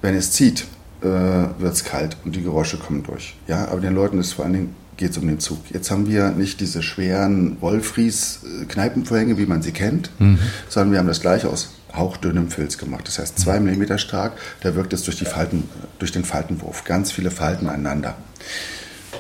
Wenn 0.01 0.15
es 0.15 0.31
zieht, 0.31 0.65
äh, 1.01 1.05
wird 1.05 1.73
es 1.73 1.83
kalt 1.83 2.17
und 2.25 2.35
die 2.35 2.41
Geräusche 2.41 2.77
kommen 2.77 3.03
durch. 3.03 3.35
Ja, 3.47 3.67
aber 3.67 3.79
den 3.79 3.93
Leuten 3.93 4.19
ist 4.19 4.33
vor 4.33 4.45
allen 4.45 4.53
Dingen 4.53 4.75
geht 4.97 5.11
es 5.11 5.17
um 5.17 5.27
den 5.27 5.39
Zug. 5.39 5.59
Jetzt 5.71 5.91
haben 5.91 6.09
wir 6.09 6.31
nicht 6.31 6.61
diese 6.61 6.81
schweren 6.81 7.61
Wollfries-Kneipenvorhänge, 7.61 9.37
wie 9.37 9.45
man 9.45 9.61
sie 9.61 9.71
kennt, 9.71 10.09
mhm. 10.19 10.39
sondern 10.67 10.93
wir 10.93 10.99
haben 10.99 11.07
das 11.07 11.21
gleiche 11.21 11.49
aus 11.49 11.69
hauchdünnem 11.97 12.49
Filz 12.49 12.77
gemacht. 12.77 13.07
Das 13.07 13.19
heißt 13.19 13.39
zwei 13.39 13.59
Millimeter 13.59 13.97
stark, 13.97 14.33
da 14.61 14.75
wirkt 14.75 14.93
es 14.93 15.03
durch, 15.03 15.17
die 15.17 15.25
Falten, 15.25 15.69
durch 15.99 16.11
den 16.11 16.25
Faltenwurf. 16.25 16.83
Ganz 16.83 17.11
viele 17.11 17.31
Falten 17.31 17.67
aneinander. 17.67 18.15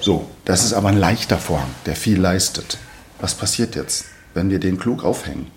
So, 0.01 0.29
das 0.45 0.63
ist 0.63 0.73
aber 0.73 0.89
ein 0.89 0.97
leichter 0.97 1.37
Vorhang, 1.37 1.69
der 1.85 1.95
viel 1.95 2.19
leistet. 2.19 2.77
Was 3.19 3.33
passiert 3.33 3.75
jetzt, 3.75 4.05
wenn 4.33 4.49
wir 4.49 4.59
den 4.59 4.77
klug 4.77 5.03
aufhängen? 5.03 5.47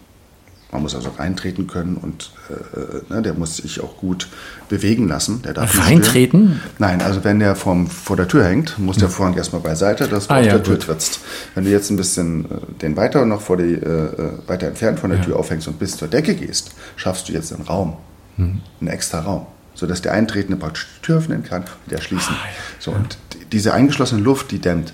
Man 0.71 0.83
muss 0.83 0.95
also 0.95 1.09
reintreten 1.17 1.67
können 1.67 1.97
und 1.97 2.31
äh, 2.51 3.13
ne, 3.13 3.23
der 3.23 3.33
muss 3.33 3.57
sich 3.57 3.81
auch 3.81 3.97
gut 3.97 4.29
bewegen 4.69 5.09
lassen. 5.09 5.41
Der 5.41 5.55
darf 5.55 5.79
reintreten? 5.87 6.61
Nein, 6.79 7.01
also 7.01 7.25
wenn 7.25 7.39
der 7.39 7.57
vom, 7.57 7.87
vor 7.87 8.17
der 8.17 8.29
Tür 8.29 8.45
hängt, 8.45 8.79
muss 8.79 8.99
der 8.99 9.09
hm. 9.09 9.15
Vorhang 9.15 9.37
erstmal 9.37 9.63
beiseite, 9.63 10.09
dass 10.09 10.27
du 10.27 10.35
ah, 10.35 10.41
auf 10.41 10.45
ja, 10.45 10.53
der 10.53 10.63
Tür 10.63 10.75
gut. 10.75 10.85
trittst. 10.85 11.21
Wenn 11.55 11.65
du 11.65 11.71
jetzt 11.71 11.89
ein 11.91 11.97
bisschen 11.97 12.45
äh, 12.45 12.49
den 12.83 12.97
weiter 12.99 13.25
noch 13.25 13.41
vor 13.41 13.57
die, 13.57 13.75
äh, 13.75 13.77
äh, 13.77 14.33
weiter 14.47 14.67
entfernt 14.67 15.01
von 15.01 15.09
der 15.09 15.21
ja. 15.21 15.25
Tür 15.25 15.37
aufhängst 15.39 15.67
und 15.69 15.79
bis 15.79 15.97
zur 15.97 16.09
Decke 16.09 16.35
gehst, 16.35 16.73
schaffst 16.97 17.31
du 17.31 17.33
jetzt 17.33 17.51
einen 17.51 17.63
Raum, 17.63 17.97
mhm. 18.37 18.61
einen 18.83 18.91
extra 18.91 19.21
Raum, 19.21 19.47
sodass 19.75 20.03
der 20.03 20.13
Eintretende 20.13 20.59
praktisch 20.59 20.87
die 20.99 21.07
Tür 21.07 21.19
öffnen 21.19 21.45
kann 21.45 21.63
und 21.63 21.91
der 21.91 22.03
schließen. 22.03 22.35
Ah, 22.35 22.45
ja. 22.45 22.53
So, 22.79 22.91
und 22.91 23.17
diese 23.53 23.73
eingeschlossene 23.73 24.21
Luft, 24.21 24.51
die 24.51 24.59
dämmt. 24.59 24.93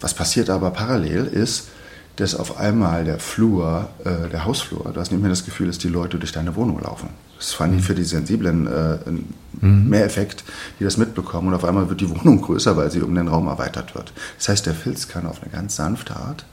Was 0.00 0.14
passiert 0.14 0.50
aber 0.50 0.70
parallel 0.70 1.24
ist, 1.26 1.68
dass 2.16 2.34
auf 2.34 2.58
einmal 2.58 3.04
der 3.04 3.18
Flur, 3.18 3.90
äh, 4.04 4.28
der 4.30 4.44
Hausflur, 4.46 4.90
du 4.92 5.00
hast 5.00 5.12
nicht 5.12 5.20
mehr 5.20 5.30
das 5.30 5.44
Gefühl, 5.44 5.66
dass 5.66 5.78
die 5.78 5.88
Leute 5.88 6.18
durch 6.18 6.32
deine 6.32 6.56
Wohnung 6.56 6.80
laufen. 6.80 7.10
Das 7.36 7.52
fand 7.52 7.74
ich 7.74 7.80
mhm. 7.80 7.84
für 7.84 7.94
die 7.94 8.04
Sensiblen 8.04 8.66
äh, 8.66 8.98
ein 9.06 9.34
mhm. 9.60 9.88
Mehreffekt, 9.88 10.44
die 10.80 10.84
das 10.84 10.96
mitbekommen. 10.96 11.48
Und 11.48 11.54
auf 11.54 11.64
einmal 11.64 11.88
wird 11.90 12.00
die 12.00 12.08
Wohnung 12.08 12.40
größer, 12.42 12.76
weil 12.76 12.90
sie 12.90 13.02
um 13.02 13.14
den 13.14 13.28
Raum 13.28 13.48
erweitert 13.48 13.94
wird. 13.94 14.12
Das 14.38 14.48
heißt, 14.48 14.66
der 14.66 14.74
Filz 14.74 15.08
kann 15.08 15.26
auf 15.26 15.42
eine 15.42 15.52
ganz 15.52 15.76
sanfte 15.76 16.16
Art 16.16 16.46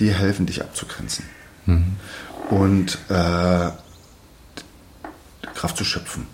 dir 0.00 0.12
helfen, 0.12 0.46
dich 0.46 0.62
abzugrenzen. 0.62 1.24
Mhm. 1.66 1.96
Und 2.50 2.98
äh, 3.08 3.70
Kraft 5.54 5.76
zu 5.76 5.84
schöpfen. 5.84 6.26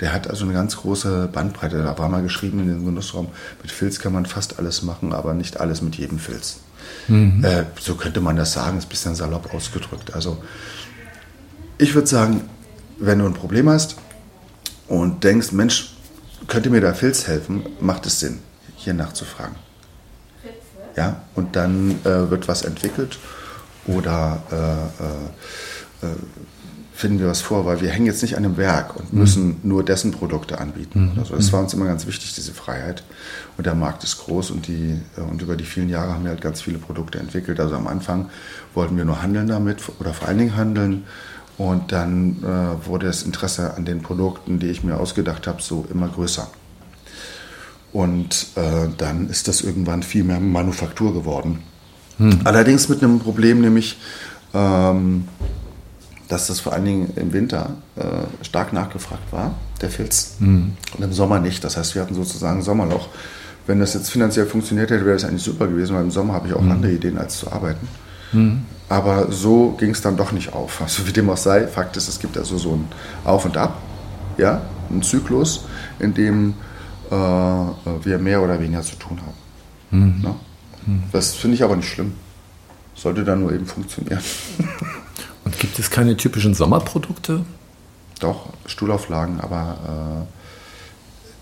Der 0.00 0.12
hat 0.12 0.28
also 0.28 0.44
eine 0.44 0.52
ganz 0.52 0.76
große 0.76 1.28
Bandbreite. 1.32 1.82
Da 1.82 1.98
war 1.98 2.08
mal 2.08 2.22
geschrieben 2.22 2.60
in 2.60 2.68
dem 2.68 2.84
Genussraum, 2.84 3.28
mit 3.62 3.72
Filz 3.72 3.98
kann 3.98 4.12
man 4.12 4.26
fast 4.26 4.58
alles 4.58 4.82
machen, 4.82 5.12
aber 5.12 5.34
nicht 5.34 5.58
alles 5.58 5.82
mit 5.82 5.96
jedem 5.96 6.18
Filz. 6.18 6.60
Mhm. 7.08 7.44
Äh, 7.44 7.64
so 7.80 7.94
könnte 7.94 8.20
man 8.20 8.36
das 8.36 8.52
sagen, 8.52 8.78
ist 8.78 8.86
ein 8.86 8.88
bisschen 8.88 9.14
salopp 9.14 9.52
ausgedrückt. 9.54 10.14
Also 10.14 10.42
ich 11.78 11.94
würde 11.94 12.08
sagen, 12.08 12.48
wenn 12.98 13.18
du 13.20 13.26
ein 13.26 13.34
Problem 13.34 13.68
hast 13.68 13.96
und 14.88 15.24
denkst, 15.24 15.52
Mensch, 15.52 15.94
könnte 16.46 16.70
mir 16.70 16.80
da 16.80 16.94
Filz 16.94 17.26
helfen, 17.26 17.64
macht 17.80 18.06
es 18.06 18.20
Sinn, 18.20 18.40
hier 18.76 18.94
nachzufragen. 18.94 19.56
Ja, 20.96 21.22
und 21.34 21.54
dann 21.54 21.92
äh, 22.04 22.30
wird 22.30 22.48
was 22.48 22.62
entwickelt 22.62 23.18
oder 23.86 24.42
äh, 24.50 26.06
äh, 26.06 26.10
äh 26.10 26.16
finden 26.98 27.20
wir 27.20 27.28
was 27.28 27.42
vor, 27.42 27.64
weil 27.64 27.80
wir 27.80 27.90
hängen 27.90 28.06
jetzt 28.06 28.22
nicht 28.22 28.36
an 28.36 28.44
einem 28.44 28.56
Werk 28.56 28.96
und 28.96 29.12
mhm. 29.12 29.20
müssen 29.20 29.46
mhm. 29.46 29.56
nur 29.62 29.84
dessen 29.84 30.10
Produkte 30.10 30.58
anbieten. 30.58 31.12
Mhm. 31.12 31.20
Also 31.20 31.36
das 31.36 31.52
war 31.52 31.60
uns 31.60 31.72
immer 31.72 31.86
ganz 31.86 32.08
wichtig, 32.08 32.34
diese 32.34 32.52
Freiheit. 32.52 33.04
Und 33.56 33.66
der 33.66 33.76
Markt 33.76 34.02
ist 34.02 34.18
groß 34.18 34.50
und, 34.50 34.66
die, 34.66 34.98
und 35.16 35.40
über 35.40 35.54
die 35.54 35.62
vielen 35.62 35.90
Jahre 35.90 36.12
haben 36.12 36.24
wir 36.24 36.30
halt 36.30 36.40
ganz 36.40 36.60
viele 36.60 36.78
Produkte 36.78 37.20
entwickelt. 37.20 37.60
Also 37.60 37.76
am 37.76 37.86
Anfang 37.86 38.30
wollten 38.74 38.96
wir 38.96 39.04
nur 39.04 39.22
handeln 39.22 39.46
damit 39.46 39.80
oder 40.00 40.12
vor 40.12 40.26
allen 40.26 40.38
Dingen 40.38 40.56
handeln. 40.56 41.04
Und 41.56 41.92
dann 41.92 42.42
äh, 42.42 42.86
wurde 42.88 43.06
das 43.06 43.22
Interesse 43.22 43.74
an 43.74 43.84
den 43.84 44.02
Produkten, 44.02 44.58
die 44.58 44.66
ich 44.66 44.82
mir 44.82 44.96
ausgedacht 44.96 45.46
habe, 45.46 45.62
so 45.62 45.86
immer 45.92 46.08
größer. 46.08 46.50
Und 47.92 48.48
äh, 48.56 48.88
dann 48.96 49.28
ist 49.28 49.46
das 49.46 49.60
irgendwann 49.60 50.02
viel 50.02 50.24
mehr 50.24 50.40
Manufaktur 50.40 51.14
geworden. 51.14 51.60
Mhm. 52.18 52.40
Allerdings 52.42 52.88
mit 52.88 53.04
einem 53.04 53.20
Problem, 53.20 53.60
nämlich 53.60 53.98
ähm, 54.52 55.28
dass 56.28 56.46
das 56.46 56.60
vor 56.60 56.74
allen 56.74 56.84
Dingen 56.84 57.12
im 57.16 57.32
Winter 57.32 57.76
äh, 57.96 58.44
stark 58.44 58.72
nachgefragt 58.72 59.32
war, 59.32 59.54
der 59.80 59.90
Filz. 59.90 60.36
Mhm. 60.38 60.72
Und 60.96 61.04
im 61.04 61.12
Sommer 61.12 61.40
nicht. 61.40 61.64
Das 61.64 61.76
heißt, 61.76 61.94
wir 61.94 62.02
hatten 62.02 62.14
sozusagen 62.14 62.62
Sommerloch. 62.62 63.08
Wenn 63.66 63.80
das 63.80 63.94
jetzt 63.94 64.10
finanziell 64.10 64.46
funktioniert 64.46 64.90
hätte, 64.90 65.04
wäre 65.04 65.16
das 65.16 65.24
eigentlich 65.24 65.42
super 65.42 65.66
gewesen, 65.66 65.94
weil 65.96 66.02
im 66.02 66.10
Sommer 66.10 66.34
habe 66.34 66.48
ich 66.48 66.54
auch 66.54 66.60
mhm. 66.60 66.72
andere 66.72 66.92
Ideen, 66.92 67.18
als 67.18 67.38
zu 67.38 67.50
arbeiten. 67.50 67.88
Mhm. 68.32 68.64
Aber 68.90 69.32
so 69.32 69.72
ging 69.72 69.90
es 69.90 70.02
dann 70.02 70.16
doch 70.16 70.32
nicht 70.32 70.52
auf. 70.52 70.80
Also 70.82 71.06
wie 71.06 71.12
dem 71.12 71.28
auch 71.30 71.36
sei, 71.36 71.66
Fakt 71.66 71.96
ist, 71.96 72.08
es 72.08 72.18
gibt 72.18 72.36
also 72.36 72.58
so 72.58 72.74
ein 72.74 72.88
Auf 73.24 73.44
und 73.44 73.56
Ab, 73.56 73.80
ja, 74.36 74.62
einen 74.90 75.02
Zyklus, 75.02 75.64
in 75.98 76.14
dem 76.14 76.54
äh, 77.10 77.14
wir 77.14 78.18
mehr 78.18 78.42
oder 78.42 78.60
weniger 78.60 78.82
zu 78.82 78.96
tun 78.96 79.18
haben. 79.20 79.98
Mhm. 79.98 80.22
Ne? 80.22 80.34
Das 81.12 81.34
finde 81.34 81.56
ich 81.56 81.62
aber 81.62 81.76
nicht 81.76 81.88
schlimm. 81.88 82.14
Sollte 82.94 83.24
dann 83.24 83.40
nur 83.40 83.52
eben 83.52 83.66
funktionieren. 83.66 84.20
Gibt 85.58 85.78
es 85.78 85.90
keine 85.90 86.16
typischen 86.16 86.54
Sommerprodukte? 86.54 87.44
Doch, 88.20 88.50
Stuhlauflagen, 88.66 89.40
aber 89.40 90.26
äh, 90.26 90.38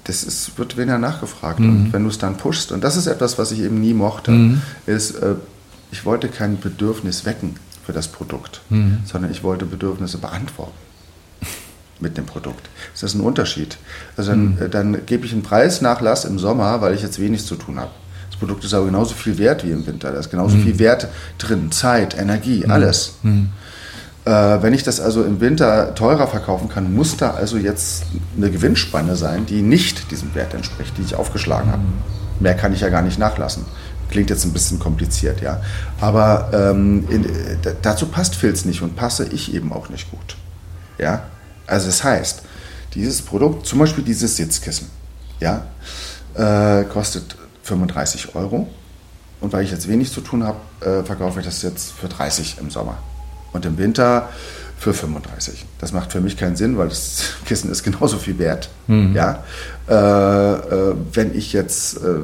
das 0.04 0.22
ist, 0.22 0.58
wird 0.58 0.76
weniger 0.76 0.98
nachgefragt. 0.98 1.60
Mhm. 1.60 1.68
Und 1.68 1.92
wenn 1.92 2.02
du 2.02 2.08
es 2.08 2.18
dann 2.18 2.36
pushst, 2.36 2.72
und 2.72 2.82
das 2.84 2.96
ist 2.96 3.06
etwas, 3.06 3.38
was 3.38 3.52
ich 3.52 3.60
eben 3.60 3.80
nie 3.80 3.94
mochte, 3.94 4.30
mhm. 4.30 4.62
ist, 4.86 5.16
äh, 5.16 5.34
ich 5.90 6.04
wollte 6.04 6.28
kein 6.28 6.58
Bedürfnis 6.60 7.24
wecken 7.24 7.56
für 7.84 7.92
das 7.92 8.08
Produkt, 8.08 8.60
mhm. 8.68 8.98
sondern 9.04 9.30
ich 9.30 9.42
wollte 9.42 9.64
Bedürfnisse 9.64 10.18
beantworten 10.18 10.76
mit 12.00 12.16
dem 12.16 12.26
Produkt. 12.26 12.68
Das 12.92 13.02
ist 13.02 13.14
ein 13.14 13.20
Unterschied. 13.20 13.78
Also 14.16 14.30
dann, 14.30 14.54
mhm. 14.54 14.62
äh, 14.62 14.68
dann 14.68 15.06
gebe 15.06 15.26
ich 15.26 15.32
einen 15.32 15.42
Preisnachlass 15.42 16.24
im 16.24 16.38
Sommer, 16.38 16.80
weil 16.80 16.94
ich 16.94 17.02
jetzt 17.02 17.20
wenig 17.20 17.44
zu 17.44 17.56
tun 17.56 17.78
habe. 17.78 17.90
Das 18.30 18.38
Produkt 18.38 18.64
ist 18.64 18.74
aber 18.74 18.86
genauso 18.86 19.14
viel 19.14 19.38
wert 19.38 19.64
wie 19.64 19.70
im 19.70 19.86
Winter. 19.86 20.12
Da 20.12 20.18
ist 20.18 20.30
genauso 20.30 20.56
mhm. 20.56 20.62
viel 20.62 20.78
Wert 20.78 21.08
drin, 21.38 21.72
Zeit, 21.72 22.16
Energie, 22.18 22.64
mhm. 22.64 22.70
alles. 22.70 23.14
Mhm. 23.22 23.50
Äh, 24.26 24.60
wenn 24.60 24.74
ich 24.74 24.82
das 24.82 24.98
also 24.98 25.22
im 25.22 25.40
Winter 25.40 25.94
teurer 25.94 26.26
verkaufen 26.26 26.68
kann, 26.68 26.92
muss 26.92 27.16
da 27.16 27.30
also 27.30 27.56
jetzt 27.56 28.06
eine 28.36 28.50
Gewinnspanne 28.50 29.14
sein, 29.14 29.46
die 29.46 29.62
nicht 29.62 30.10
diesem 30.10 30.34
Wert 30.34 30.52
entspricht, 30.52 30.98
die 30.98 31.02
ich 31.02 31.14
aufgeschlagen 31.14 31.70
habe. 31.70 31.82
Mehr 32.40 32.54
kann 32.54 32.72
ich 32.72 32.80
ja 32.80 32.88
gar 32.88 33.02
nicht 33.02 33.20
nachlassen. 33.20 33.64
Klingt 34.10 34.28
jetzt 34.28 34.44
ein 34.44 34.52
bisschen 34.52 34.80
kompliziert, 34.80 35.40
ja. 35.42 35.62
Aber 36.00 36.50
ähm, 36.52 37.06
in, 37.08 37.24
dazu 37.82 38.06
passt 38.06 38.34
Filz 38.34 38.64
nicht 38.64 38.82
und 38.82 38.96
passe 38.96 39.28
ich 39.28 39.54
eben 39.54 39.72
auch 39.72 39.90
nicht 39.90 40.10
gut. 40.10 40.36
Ja. 40.98 41.22
Also 41.68 41.86
das 41.86 42.02
heißt, 42.02 42.42
dieses 42.94 43.22
Produkt, 43.22 43.66
zum 43.66 43.78
Beispiel 43.78 44.02
dieses 44.02 44.36
Sitzkissen, 44.36 44.88
ja, 45.38 45.66
äh, 46.34 46.82
kostet 46.84 47.36
35 47.62 48.34
Euro. 48.34 48.66
Und 49.40 49.52
weil 49.52 49.62
ich 49.62 49.70
jetzt 49.70 49.86
wenig 49.86 50.12
zu 50.12 50.20
tun 50.20 50.42
habe, 50.42 50.58
äh, 50.80 51.04
verkaufe 51.04 51.38
ich 51.38 51.46
das 51.46 51.62
jetzt 51.62 51.92
für 51.92 52.08
30 52.08 52.56
im 52.60 52.70
Sommer 52.70 52.98
und 53.56 53.66
im 53.66 53.78
Winter 53.78 54.28
für 54.78 54.92
35. 54.92 55.64
Das 55.78 55.92
macht 55.92 56.12
für 56.12 56.20
mich 56.20 56.36
keinen 56.36 56.56
Sinn, 56.56 56.78
weil 56.78 56.88
das 56.88 57.34
Kissen 57.44 57.70
ist 57.70 57.82
genauso 57.82 58.18
viel 58.18 58.38
wert. 58.38 58.68
Mhm. 58.86 59.14
Ja? 59.14 59.42
Äh, 59.88 59.92
äh, 59.92 60.94
wenn 61.12 61.34
ich 61.36 61.52
jetzt, 61.52 61.96
äh, 61.96 62.20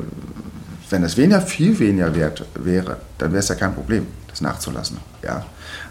wenn 0.91 1.03
es 1.03 1.17
weniger, 1.17 1.41
viel 1.41 1.79
weniger 1.79 2.15
wert 2.15 2.45
wäre, 2.55 2.99
dann 3.19 3.33
wäre 3.33 3.41
es 3.41 3.49
ja 3.49 3.55
kein 3.55 3.75
Problem, 3.75 4.07
das 4.29 4.41
nachzulassen. 4.41 4.99
Ja? 5.25 5.45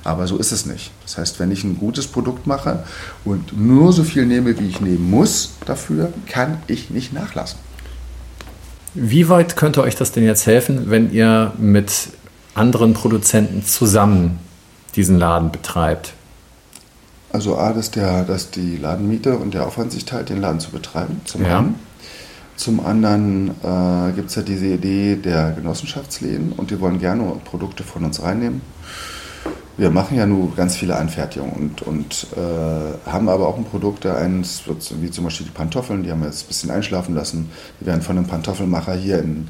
Aber 0.03 0.27
so 0.27 0.37
ist 0.37 0.51
es 0.51 0.65
nicht. 0.65 0.91
Das 1.03 1.17
heißt, 1.17 1.39
wenn 1.39 1.51
ich 1.51 1.63
ein 1.63 1.77
gutes 1.77 2.07
Produkt 2.07 2.47
mache 2.47 2.83
und 3.25 3.59
nur 3.59 3.93
so 3.93 4.03
viel 4.03 4.25
nehme, 4.25 4.57
wie 4.59 4.67
ich 4.67 4.81
nehmen 4.81 5.09
muss 5.09 5.53
dafür, 5.65 6.13
kann 6.27 6.57
ich 6.67 6.89
nicht 6.89 7.13
nachlassen. 7.13 7.59
Wie 8.93 9.29
weit 9.29 9.55
könnte 9.55 9.81
euch 9.81 9.95
das 9.95 10.11
denn 10.11 10.25
jetzt 10.25 10.45
helfen, 10.45 10.89
wenn 10.89 11.13
ihr 11.13 11.53
mit 11.57 12.09
anderen 12.55 12.93
Produzenten 12.93 13.63
zusammen 13.63 14.39
diesen 14.95 15.17
Laden 15.17 15.51
betreibt? 15.51 16.13
Also 17.33 17.57
A, 17.57 17.71
dass, 17.71 17.91
der, 17.91 18.23
dass 18.23 18.51
die 18.51 18.77
Ladenmiete 18.77 19.37
und 19.37 19.53
der 19.53 19.65
Aufwand 19.65 19.91
sich 19.91 20.05
teilt, 20.05 20.29
den 20.29 20.41
Laden 20.41 20.59
zu 20.59 20.71
betreiben, 20.71 21.21
zum 21.25 21.45
ja. 21.45 21.59
einen. 21.59 21.75
Zum 22.57 22.85
anderen 22.85 23.51
äh, 23.63 24.11
gibt 24.13 24.29
es 24.29 24.35
ja 24.35 24.41
diese 24.43 24.67
Idee 24.67 25.15
der 25.15 25.51
Genossenschaftsläden 25.51 26.51
und 26.51 26.69
die 26.69 26.79
wollen 26.79 26.99
gerne 26.99 27.23
Produkte 27.43 27.83
von 27.83 28.03
uns 28.05 28.21
reinnehmen. 28.21 28.61
Wir 29.77 29.89
machen 29.89 30.15
ja 30.15 30.27
nur 30.27 30.53
ganz 30.55 30.75
viele 30.75 30.95
Anfertigungen 30.95 31.53
und, 31.55 31.81
und 31.81 32.27
äh, 32.35 33.09
haben 33.09 33.29
aber 33.29 33.47
auch 33.47 33.57
ein 33.57 33.63
Produkt, 33.63 34.05
eins 34.05 34.63
wie 34.67 35.09
zum 35.09 35.23
Beispiel 35.23 35.47
die 35.47 35.53
Pantoffeln, 35.53 36.03
die 36.03 36.11
haben 36.11 36.19
wir 36.19 36.27
jetzt 36.27 36.43
ein 36.43 36.47
bisschen 36.49 36.69
einschlafen 36.69 37.15
lassen. 37.15 37.49
Die 37.79 37.85
werden 37.85 38.01
von 38.01 38.17
einem 38.17 38.27
Pantoffelmacher 38.27 38.93
hier 38.93 39.19
in 39.19 39.47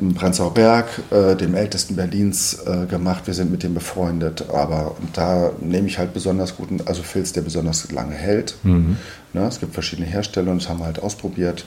in 0.00 0.14
Prenzlauer 0.14 0.54
Berg, 0.54 0.86
äh, 1.10 1.36
dem 1.36 1.54
ältesten 1.54 1.96
Berlins, 1.96 2.58
äh, 2.66 2.86
gemacht. 2.86 3.26
Wir 3.26 3.34
sind 3.34 3.50
mit 3.50 3.62
dem 3.62 3.74
befreundet, 3.74 4.46
aber 4.50 4.96
da 5.12 5.52
nehme 5.60 5.88
ich 5.88 5.98
halt 5.98 6.12
besonders 6.12 6.56
guten, 6.56 6.80
also 6.86 7.02
Filz, 7.02 7.32
der 7.32 7.42
besonders 7.42 7.90
lange 7.92 8.14
hält. 8.14 8.56
Mhm. 8.62 8.96
Ne, 9.32 9.46
es 9.46 9.60
gibt 9.60 9.74
verschiedene 9.74 10.06
Hersteller 10.06 10.50
und 10.50 10.62
das 10.62 10.68
haben 10.68 10.80
wir 10.80 10.86
halt 10.86 11.02
ausprobiert. 11.02 11.64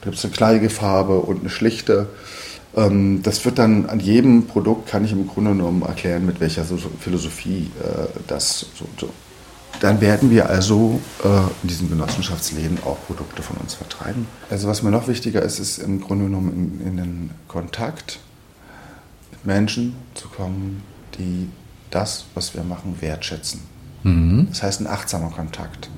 Da 0.00 0.06
gibt 0.06 0.18
es 0.18 0.24
eine 0.24 0.32
kleiige 0.32 0.70
Farbe 0.70 1.18
und 1.18 1.40
eine 1.40 1.50
schlichte. 1.50 2.08
Ähm, 2.76 3.22
das 3.22 3.44
wird 3.44 3.58
dann 3.58 3.86
an 3.86 4.00
jedem 4.00 4.46
Produkt, 4.46 4.88
kann 4.88 5.04
ich 5.04 5.12
im 5.12 5.28
Grunde 5.28 5.52
genommen 5.52 5.82
erklären, 5.82 6.26
mit 6.26 6.40
welcher 6.40 6.64
Philosophie 6.64 7.70
äh, 7.80 8.06
das 8.26 8.66
so, 8.74 8.86
so 8.98 9.10
dann 9.82 10.00
werden 10.00 10.30
wir 10.30 10.48
also 10.48 11.00
äh, 11.24 11.28
in 11.62 11.68
diesen 11.68 11.88
Genossenschaftsläden 11.88 12.78
auch 12.84 13.04
Produkte 13.04 13.42
von 13.42 13.56
uns 13.56 13.74
vertreiben. 13.74 14.28
Also 14.48 14.68
was 14.68 14.84
mir 14.84 14.92
noch 14.92 15.08
wichtiger 15.08 15.42
ist, 15.42 15.58
ist 15.58 15.78
im 15.78 16.00
Grunde 16.00 16.26
genommen 16.26 16.80
in, 16.80 16.86
in 16.86 16.96
den 16.96 17.30
Kontakt 17.48 18.20
mit 19.32 19.44
Menschen 19.44 19.96
zu 20.14 20.28
kommen, 20.28 20.84
die 21.18 21.48
das, 21.90 22.26
was 22.34 22.54
wir 22.54 22.62
machen, 22.62 22.98
wertschätzen. 23.00 23.62
Mhm. 24.04 24.46
Das 24.50 24.62
heißt 24.62 24.80
ein 24.82 24.86
achtsamer 24.86 25.30
Kontakt. 25.30 25.90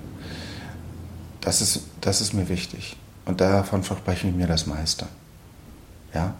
Das 1.43 1.61
ist, 1.61 1.81
das 2.01 2.23
ist 2.23 2.33
mir 2.33 2.49
wichtig. 2.49 2.97
Und 3.27 3.43
davon 3.43 3.83
verspreche 3.83 4.29
ich 4.29 4.35
mir 4.35 4.47
das 4.47 4.67
meiste. 4.67 5.05
Ja? 6.15 6.33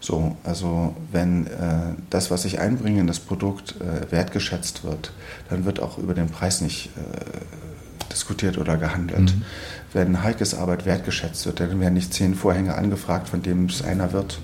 So, 0.00 0.36
also 0.44 0.94
wenn 1.10 1.46
äh, 1.46 1.94
das, 2.10 2.30
was 2.30 2.44
ich 2.44 2.60
einbringe 2.60 3.00
in 3.00 3.06
das 3.06 3.18
Produkt, 3.18 3.74
äh, 3.80 4.10
wertgeschätzt 4.12 4.84
wird, 4.84 5.12
dann 5.50 5.64
wird 5.64 5.80
auch 5.80 5.98
über 5.98 6.14
den 6.14 6.28
Preis 6.28 6.60
nicht 6.60 6.90
äh, 6.96 8.10
diskutiert 8.12 8.58
oder 8.58 8.76
gehandelt. 8.76 9.34
Mhm. 9.34 9.42
Wenn 9.92 10.22
Heikes 10.22 10.54
Arbeit 10.54 10.86
wertgeschätzt 10.86 11.46
wird, 11.46 11.60
dann 11.60 11.80
werden 11.80 11.94
nicht 11.94 12.14
zehn 12.14 12.34
Vorhänge 12.34 12.76
angefragt, 12.76 13.28
von 13.28 13.42
denen 13.42 13.66
es 13.66 13.82
einer 13.82 14.12
wird, 14.12 14.38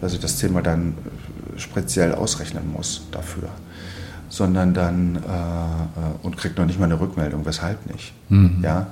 weil 0.00 0.08
sie 0.08 0.18
das 0.18 0.36
Thema 0.38 0.62
dann 0.62 0.94
äh, 1.56 1.58
speziell 1.58 2.14
ausrechnen 2.14 2.72
muss 2.72 3.02
dafür 3.10 3.50
sondern 4.32 4.72
dann 4.74 5.16
äh, 5.16 5.18
äh, 5.18 5.22
und 6.22 6.36
kriegt 6.36 6.56
noch 6.56 6.64
nicht 6.64 6.78
mal 6.78 6.86
eine 6.86 7.00
Rückmeldung, 7.00 7.44
weshalb 7.44 7.90
nicht. 7.92 8.14
Mhm. 8.28 8.60
Ja, 8.62 8.86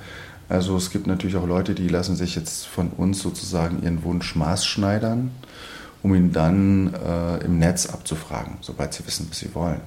also 0.49 0.77
es 0.77 0.91
gibt 0.91 1.07
natürlich 1.07 1.37
auch 1.37 1.47
Leute, 1.47 1.75
die 1.75 1.89
lassen 1.89 2.17
sich 2.17 2.35
jetzt 2.35 2.67
von 2.67 2.89
uns 2.91 3.21
sozusagen 3.21 3.83
ihren 3.83 4.03
Wunsch 4.03 4.35
maßschneidern 4.35 5.31
um 6.03 6.15
ihn 6.15 6.33
dann 6.33 6.95
äh, 6.95 7.45
im 7.45 7.59
Netz 7.59 7.87
abzufragen, 7.87 8.55
sobald 8.61 8.95
sie 8.95 9.07
wissen, 9.07 9.27
was 9.31 9.39
sie 9.39 9.55
wollen. 9.55 9.81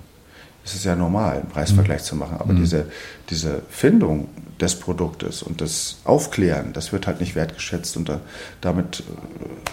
Es 0.63 0.75
ist 0.75 0.85
ja 0.85 0.95
normal, 0.95 1.37
einen 1.37 1.49
Preisvergleich 1.49 2.01
mhm. 2.01 2.05
zu 2.05 2.15
machen, 2.15 2.37
aber 2.39 2.53
mhm. 2.53 2.57
diese, 2.57 2.85
diese 3.29 3.61
Findung 3.69 4.27
des 4.59 4.79
Produktes 4.79 5.41
und 5.41 5.59
das 5.59 5.97
Aufklären, 6.05 6.71
das 6.73 6.93
wird 6.93 7.07
halt 7.07 7.19
nicht 7.19 7.35
wertgeschätzt 7.35 7.97
und 7.97 8.09
da, 8.09 8.19
damit 8.61 9.03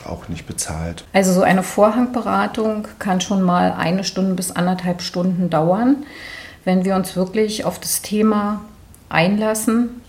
äh, 0.06 0.08
auch 0.08 0.28
nicht 0.28 0.46
bezahlt. 0.46 1.04
Also 1.12 1.32
so 1.32 1.42
eine 1.42 1.62
Vorhangberatung 1.62 2.88
kann 2.98 3.20
schon 3.20 3.42
mal 3.42 3.72
eine 3.72 4.04
Stunde 4.04 4.34
bis 4.34 4.50
anderthalb 4.50 5.02
Stunden 5.02 5.50
dauern, 5.50 5.96
wenn 6.64 6.84
wir 6.84 6.96
uns 6.96 7.16
wirklich 7.16 7.64
auf 7.64 7.78
das 7.78 8.00
Thema 8.00 8.62
einlassen 9.10 10.00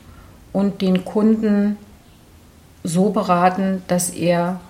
und 0.53 0.81
den 0.81 1.03
Kunden 1.03 1.77
so 2.83 3.09
beraten, 3.09 3.83
dass 3.87 4.09
er 4.09 4.61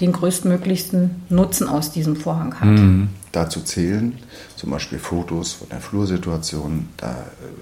den 0.00 0.12
größtmöglichsten 0.12 1.22
Nutzen 1.30 1.68
aus 1.68 1.90
diesem 1.90 2.16
Vorhang 2.16 2.60
hat. 2.60 2.68
Mhm. 2.68 3.08
Dazu 3.32 3.60
zählen 3.60 4.18
zum 4.56 4.70
Beispiel 4.70 4.98
Fotos 4.98 5.54
von 5.54 5.68
der 5.68 5.80
Flursituation. 5.80 6.88
Da 6.96 7.12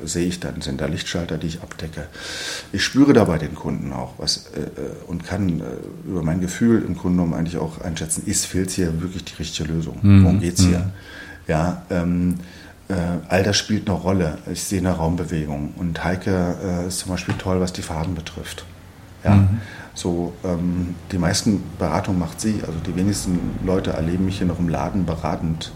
äh, 0.03 0.07
sehe 0.07 0.26
ich 0.26 0.41
dann, 0.41 0.61
sind 0.61 0.80
da 0.80 0.87
Lichtschalter, 0.87 1.39
die 1.39 1.49
ich 1.49 1.62
abdecke. 1.62 2.07
Ich 2.72 2.85
spüre 2.85 3.12
dabei 3.12 3.39
den 3.39 3.55
Kunden 3.55 3.93
auch 3.93 4.14
was 4.18 4.51
äh, 4.55 4.61
äh 4.61 4.91
und 5.07 5.24
kann 5.24 5.61
äh, 5.61 5.62
über 6.09 6.22
mein 6.22 6.41
Gefühl 6.41 6.82
im 6.82 6.97
Grunde 6.97 7.18
genommen 7.18 7.35
eigentlich 7.35 7.59
auch 7.59 7.80
einschätzen, 7.80 8.24
ist 8.26 8.47
Filz 8.47 8.74
hier 8.74 9.01
wirklich 9.01 9.24
die 9.24 9.35
richtige 9.37 9.72
Lösung? 9.72 9.99
Mhm. 10.03 10.24
Worum 10.24 10.41
geht 10.41 10.59
es 10.59 10.64
hier? 10.64 10.78
Mhm. 10.78 10.93
Ja, 11.47 11.82
ähm, 11.91 12.39
äh, 12.89 12.95
all 13.28 13.43
das 13.43 13.57
spielt 13.57 13.89
eine 13.89 13.99
Rolle. 13.99 14.39
Ich 14.53 14.62
sehe 14.62 14.80
eine 14.80 14.93
Raumbewegung 14.93 15.74
und 15.76 16.05
Heike 16.05 16.57
äh, 16.62 16.89
ist 16.89 17.01
zum 17.01 17.12
Beispiel 17.12 17.35
toll, 17.39 17.61
was 17.61 17.72
die 17.72 17.82
Farben 17.82 18.14
betrifft. 18.14 18.64
Ja. 19.24 19.37
Mhm. 19.37 19.61
So, 19.95 20.33
ähm, 20.45 20.97
die 21.13 21.19
meisten 21.19 21.63
Beratungen 21.79 22.19
macht 22.19 22.41
sie. 22.41 22.61
Also 22.67 22.79
die 22.87 22.97
wenigsten 22.97 23.39
Leute 23.65 23.93
erleben 23.93 24.25
mich 24.25 24.39
hier 24.39 24.47
noch 24.47 24.59
im 24.59 24.69
Laden 24.69 25.07
beratend. 25.07 25.73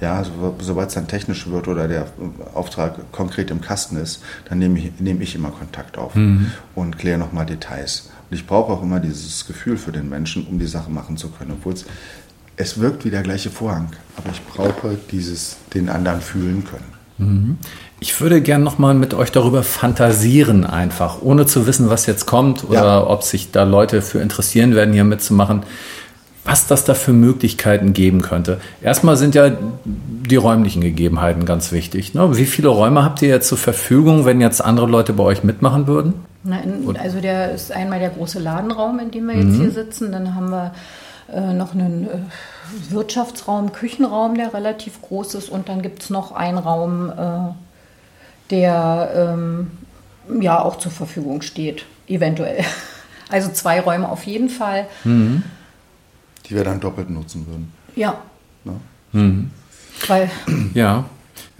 Ja, 0.00 0.22
so, 0.22 0.54
sobald 0.58 0.88
es 0.88 0.94
dann 0.94 1.06
technisch 1.06 1.48
wird 1.48 1.66
oder 1.66 1.88
der 1.88 2.06
Auftrag 2.52 3.10
konkret 3.12 3.50
im 3.50 3.60
Kasten 3.60 3.96
ist, 3.96 4.22
dann 4.48 4.58
nehme 4.58 4.78
ich, 4.78 5.00
nehme 5.00 5.22
ich 5.22 5.34
immer 5.34 5.50
Kontakt 5.50 5.96
auf 5.96 6.14
mhm. 6.14 6.50
und 6.74 6.98
kläre 6.98 7.18
nochmal 7.18 7.46
Details. 7.46 8.10
Und 8.28 8.36
ich 8.36 8.46
brauche 8.46 8.72
auch 8.72 8.82
immer 8.82 9.00
dieses 9.00 9.46
Gefühl 9.46 9.78
für 9.78 9.92
den 9.92 10.08
Menschen, 10.10 10.46
um 10.46 10.58
die 10.58 10.66
Sache 10.66 10.90
machen 10.90 11.16
zu 11.16 11.30
können. 11.30 11.52
Obwohl 11.52 11.72
es, 11.72 11.86
es 12.56 12.80
wirkt 12.80 13.04
wie 13.04 13.10
der 13.10 13.22
gleiche 13.22 13.50
Vorhang, 13.50 13.88
aber 14.16 14.30
ich 14.30 14.44
brauche 14.44 14.98
dieses, 15.10 15.56
den 15.72 15.88
anderen 15.88 16.20
fühlen 16.20 16.64
können. 16.64 16.94
Mhm. 17.16 17.58
Ich 18.04 18.20
würde 18.20 18.42
gerne 18.42 18.62
noch 18.62 18.76
mal 18.76 18.92
mit 18.92 19.14
euch 19.14 19.32
darüber 19.32 19.62
fantasieren, 19.62 20.66
einfach, 20.66 21.22
ohne 21.22 21.46
zu 21.46 21.66
wissen, 21.66 21.88
was 21.88 22.04
jetzt 22.04 22.26
kommt 22.26 22.62
oder 22.68 22.84
ja. 22.84 23.06
ob 23.06 23.22
sich 23.22 23.50
da 23.50 23.62
Leute 23.62 24.02
für 24.02 24.20
interessieren 24.20 24.74
werden, 24.74 24.92
hier 24.92 25.04
mitzumachen, 25.04 25.62
was 26.44 26.66
das 26.66 26.84
da 26.84 26.92
für 26.92 27.14
Möglichkeiten 27.14 27.94
geben 27.94 28.20
könnte. 28.20 28.60
Erstmal 28.82 29.16
sind 29.16 29.34
ja 29.34 29.52
die 29.86 30.36
räumlichen 30.36 30.82
Gegebenheiten 30.82 31.46
ganz 31.46 31.72
wichtig. 31.72 32.12
Ne? 32.12 32.36
Wie 32.36 32.44
viele 32.44 32.68
Räume 32.68 33.02
habt 33.02 33.22
ihr 33.22 33.28
jetzt 33.28 33.48
zur 33.48 33.56
Verfügung, 33.56 34.26
wenn 34.26 34.38
jetzt 34.42 34.62
andere 34.62 34.86
Leute 34.86 35.14
bei 35.14 35.22
euch 35.24 35.42
mitmachen 35.42 35.86
würden? 35.86 36.12
Na, 36.42 36.60
in, 36.60 36.94
also 36.98 37.22
der 37.22 37.52
ist 37.52 37.72
einmal 37.72 38.00
der 38.00 38.10
große 38.10 38.38
Ladenraum, 38.38 38.98
in 38.98 39.12
dem 39.12 39.28
wir 39.28 39.34
jetzt 39.34 39.56
mhm. 39.56 39.60
hier 39.62 39.70
sitzen. 39.70 40.12
Dann 40.12 40.34
haben 40.34 40.50
wir 40.50 40.74
äh, 41.32 41.54
noch 41.54 41.72
einen 41.72 42.04
äh, 42.04 42.90
Wirtschaftsraum, 42.90 43.72
Küchenraum, 43.72 44.34
der 44.34 44.52
relativ 44.52 45.00
groß 45.00 45.36
ist. 45.36 45.48
Und 45.48 45.70
dann 45.70 45.80
gibt 45.80 46.02
es 46.02 46.10
noch 46.10 46.32
einen 46.32 46.58
Raum, 46.58 47.10
äh, 47.10 47.54
der 48.50 49.10
ähm, 49.14 49.70
ja 50.40 50.60
auch 50.60 50.78
zur 50.78 50.92
Verfügung 50.92 51.42
steht, 51.42 51.84
eventuell. 52.06 52.64
Also 53.30 53.50
zwei 53.50 53.80
Räume 53.80 54.10
auf 54.10 54.24
jeden 54.24 54.50
Fall. 54.50 54.86
Mhm. 55.02 55.42
Die 56.46 56.54
wir 56.54 56.62
dann 56.62 56.78
doppelt 56.78 57.08
nutzen 57.08 57.46
würden. 57.46 57.72
Ja. 57.96 58.18
Ne? 58.64 58.74
Mhm. 59.12 59.50
Weil 60.06 60.30
ja, 60.74 61.06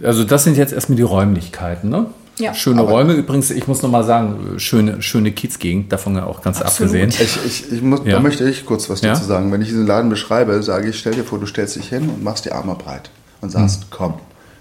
also 0.01 0.23
das 0.23 0.43
sind 0.43 0.57
jetzt 0.57 0.73
erstmal 0.73 0.95
die 0.95 1.01
Räumlichkeiten, 1.01 1.89
ne? 1.89 2.05
Ja, 2.37 2.53
schöne 2.53 2.81
Räume 2.81 3.13
übrigens, 3.13 3.49
ich 3.49 3.65
muss 3.67 3.81
nochmal 3.81 4.03
sagen, 4.03 4.59
schöne, 4.59 5.01
schöne 5.01 5.31
Kiezgegend, 5.31 5.91
davon 5.91 6.15
ja 6.15 6.25
auch 6.25 6.41
ganz 6.41 6.61
absolut. 6.61 6.93
abgesehen. 6.93 7.09
Ich, 7.09 7.45
ich, 7.45 7.71
ich 7.71 7.81
muss, 7.81 8.01
ja. 8.03 8.11
Da 8.11 8.19
möchte 8.19 8.47
ich 8.47 8.65
kurz 8.65 8.89
was 8.89 8.99
dazu 8.99 9.23
sagen. 9.23 9.51
Wenn 9.53 9.61
ich 9.61 9.69
diesen 9.69 9.87
Laden 9.87 10.09
beschreibe, 10.09 10.61
sage 10.61 10.89
ich, 10.89 10.99
stell 10.99 11.13
dir 11.13 11.23
vor, 11.23 11.39
du 11.39 11.45
stellst 11.45 11.77
dich 11.77 11.87
hin 11.87 12.09
und 12.09 12.23
machst 12.23 12.43
die 12.43 12.51
Arme 12.51 12.75
breit 12.75 13.09
und 13.39 13.51
sagst, 13.51 13.81
mhm. 13.81 13.85
komm, 13.89 14.13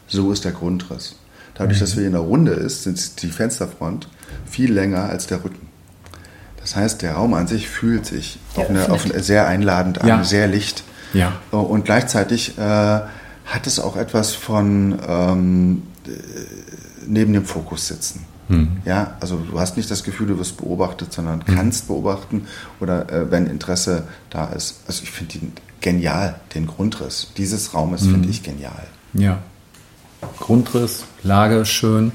so 0.07 0.31
ist 0.31 0.45
der 0.45 0.53
Grundriss. 0.53 1.17
Dadurch, 1.55 1.79
mhm. 1.79 1.81
dass 1.81 1.97
wir 1.97 2.07
in 2.07 2.13
der 2.13 2.21
Runde 2.21 2.53
ist, 2.53 2.83
sind 2.83 3.23
die 3.23 3.31
Fensterfront 3.31 4.09
viel 4.47 4.73
länger 4.73 5.05
als 5.05 5.27
der 5.27 5.45
Rücken. 5.45 5.69
Das 6.61 6.77
heißt, 6.77 7.03
der 7.03 7.13
Raum 7.13 7.35
an 7.35 7.47
sich 7.47 7.69
fühlt 7.69 8.07
sich 8.07 8.39
auf 8.57 8.71
eine, 8.71 8.89
auf 8.91 9.05
eine, 9.05 9.23
sehr 9.23 9.47
einladend 9.47 10.01
an, 10.01 10.09
ja. 10.09 10.25
sehr 10.25 10.49
licht. 10.49 10.83
Ja. 11.13 11.35
Und 11.51 11.85
gleichzeitig 11.85 12.59
äh, 12.59 12.61
hat 12.61 13.67
es 13.67 13.79
auch 13.79 13.97
etwas 13.97 14.33
von 14.33 14.99
ähm, 15.07 15.83
neben 17.07 17.33
dem 17.33 17.45
Fokus 17.45 17.89
sitzen. 17.89 18.25
Hm. 18.49 18.79
Ja, 18.85 19.17
also 19.21 19.37
du 19.37 19.59
hast 19.59 19.77
nicht 19.77 19.91
das 19.91 20.05
Gefühl, 20.05 20.27
du 20.27 20.39
wirst 20.39 20.59
beobachtet, 20.59 21.13
sondern 21.13 21.47
hm. 21.47 21.55
kannst 21.55 21.87
beobachten 21.87 22.47
oder 22.81 23.11
äh, 23.11 23.31
wenn 23.31 23.47
Interesse 23.47 24.05
da 24.31 24.47
ist. 24.47 24.81
Also 24.87 25.03
ich 25.03 25.11
finde 25.11 25.39
den 25.39 25.53
genial, 25.81 26.37
den 26.55 26.67
Grundriss 26.67 27.33
dieses 27.37 27.75
Raumes 27.75 28.03
hm. 28.03 28.11
finde 28.13 28.29
ich 28.29 28.43
genial. 28.43 28.87
Ja. 29.15 29.39
Grundriss, 30.41 31.07
Lage 31.23 31.65
schön. 31.65 32.13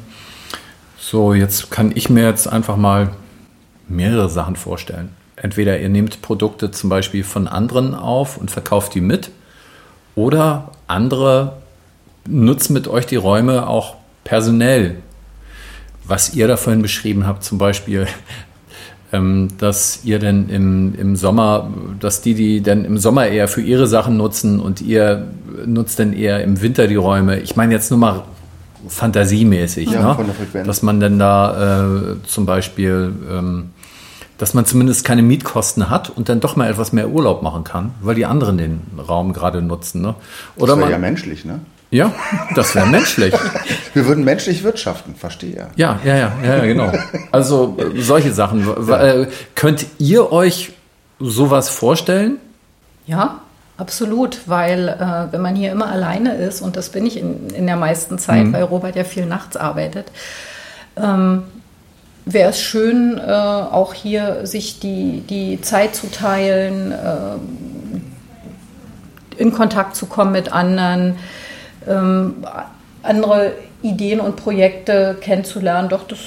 So, 0.98 1.34
jetzt 1.34 1.72
kann 1.72 1.92
ich 1.96 2.10
mir 2.10 2.26
jetzt 2.26 2.48
einfach 2.48 2.78
mal 2.78 3.12
mehrere 3.88 4.30
Sachen 4.30 4.56
vorstellen. 4.56 5.10
Entweder 5.36 5.80
ihr 5.80 5.90
nehmt 5.90 6.22
Produkte 6.22 6.72
zum 6.72 6.90
Beispiel 6.90 7.24
von 7.24 7.48
anderen 7.48 7.96
auf 7.96 8.38
und 8.38 8.52
verkauft 8.52 8.94
die 8.94 9.02
mit, 9.02 9.32
oder 10.16 10.72
andere 10.88 11.62
nutzen 12.28 12.74
mit 12.74 12.88
euch 12.88 13.06
die 13.06 13.16
Räume 13.16 13.68
auch 13.68 13.96
personell. 14.24 14.98
Was 16.04 16.34
ihr 16.34 16.48
da 16.48 16.58
vorhin 16.58 16.82
beschrieben 16.82 17.26
habt, 17.26 17.44
zum 17.44 17.58
Beispiel, 17.58 18.08
dass 19.12 20.02
ihr 20.04 20.20
denn 20.20 20.50
im, 20.50 20.94
im 20.96 21.16
Sommer, 21.16 21.72
dass 22.00 22.22
die, 22.22 22.36
die 22.36 22.62
dann 22.62 22.86
im 22.86 23.00
Sommer 23.00 23.28
eher 23.28 23.48
für 23.48 23.62
ihre 23.62 23.88
Sachen 23.88 24.18
nutzen 24.18 24.60
und 24.60 24.82
ihr 24.82 25.28
nutzt 25.66 26.00
dann 26.00 26.14
eher 26.14 26.44
im 26.44 26.62
Winter 26.62 26.88
die 26.88 26.96
Räume. 26.96 27.40
Ich 27.40 27.56
meine 27.56 27.74
jetzt 27.74 27.90
nur 27.90 28.00
mal 28.00 28.24
fantasiemäßig, 28.88 29.90
ja, 29.90 30.16
ne? 30.16 30.64
dass 30.64 30.84
man 30.84 31.00
dann 31.00 31.18
da 31.18 31.90
äh, 31.90 32.28
zum 32.28 32.46
Beispiel 32.46 33.12
ähm, 33.30 33.72
dass 34.40 34.54
man 34.54 34.66
zumindest 34.66 35.04
keine 35.04 35.22
Mietkosten 35.22 35.90
hat 35.90 36.10
und 36.10 36.30
dann 36.30 36.40
doch 36.40 36.56
mal 36.56 36.70
etwas 36.70 36.94
mehr 36.94 37.10
Urlaub 37.10 37.44
machen 37.44 37.66
kann, 37.66 37.92
weil 38.02 38.16
die 38.16 38.26
anderen 38.26 38.58
den 38.58 38.82
Raum 38.98 39.34
gerade 39.34 39.62
nutzen. 39.62 40.02
Ne? 40.02 40.16
Oder 40.56 40.74
das 40.74 40.80
wäre 40.80 40.92
ja 40.92 40.98
menschlich, 40.98 41.44
ne? 41.44 41.60
Ja, 41.92 42.14
das 42.56 42.76
wäre 42.76 42.86
menschlich. 42.86 43.34
Wir 43.94 44.06
würden 44.06 44.24
menschlich 44.24 44.64
wirtschaften, 44.64 45.16
verstehe. 45.16 45.68
Ja, 45.76 46.00
ja, 46.04 46.16
ja, 46.16 46.32
ja, 46.44 46.60
genau. 46.66 46.92
Also 47.32 47.78
solche 47.96 48.32
Sachen. 48.32 48.68
Ja. 48.88 49.04
Äh, 49.04 49.28
könnt 49.56 49.88
ihr 49.98 50.32
euch 50.32 50.74
sowas 51.20 51.70
vorstellen? 51.70 52.38
Ja, 53.08 53.40
absolut, 53.78 54.42
weil 54.46 54.90
äh, 54.90 55.32
wenn 55.34 55.42
man 55.42 55.56
hier 55.56 55.72
immer 55.72 55.88
alleine 55.90 56.36
ist, 56.36 56.62
und 56.62 56.78
das 56.78 56.90
bin 56.90 57.08
ich 57.08 57.18
in, 57.18 57.50
in 57.50 57.66
der 57.66 57.76
meisten 57.76 58.20
Zeit, 58.20 58.46
mhm. 58.46 58.54
weil 58.54 58.64
Robert 58.64 58.96
ja 58.96 59.04
viel 59.04 59.26
nachts 59.26 59.58
arbeitet, 59.58 60.12
ähm, 60.96 61.44
wäre 62.26 62.52
es 62.52 62.62
schön, 62.62 63.18
äh, 63.18 63.32
auch 63.32 63.96
hier 63.96 64.46
sich 64.46 64.80
die, 64.80 65.22
die 65.22 65.60
Zeit 65.62 65.96
zu 65.96 66.12
teilen, 66.12 66.92
äh, 66.92 67.38
in 69.38 69.54
Kontakt 69.54 69.96
zu 69.96 70.06
kommen 70.06 70.34
mit 70.34 70.52
anderen, 70.52 71.16
ähm, 71.88 72.46
andere 73.04 73.54
Ideen 73.82 74.20
und 74.20 74.36
Projekte 74.36 75.18
kennenzulernen. 75.22 75.90
Doch, 75.90 76.08
das 76.08 76.20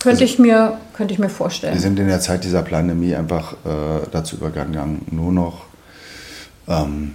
könnte, 0.00 0.22
also, 0.22 0.24
ich, 0.24 0.38
mir, 0.38 0.78
könnte 0.94 1.14
ich 1.14 1.18
mir 1.18 1.28
vorstellen. 1.28 1.74
Wir 1.74 1.80
sind 1.80 1.98
in 1.98 2.08
der 2.08 2.20
Zeit 2.20 2.44
dieser 2.44 2.62
Pandemie 2.62 3.14
einfach 3.14 3.52
äh, 3.52 4.06
dazu 4.10 4.36
übergegangen, 4.36 5.02
nur 5.10 5.32
noch 5.32 5.62
ähm, 6.68 7.14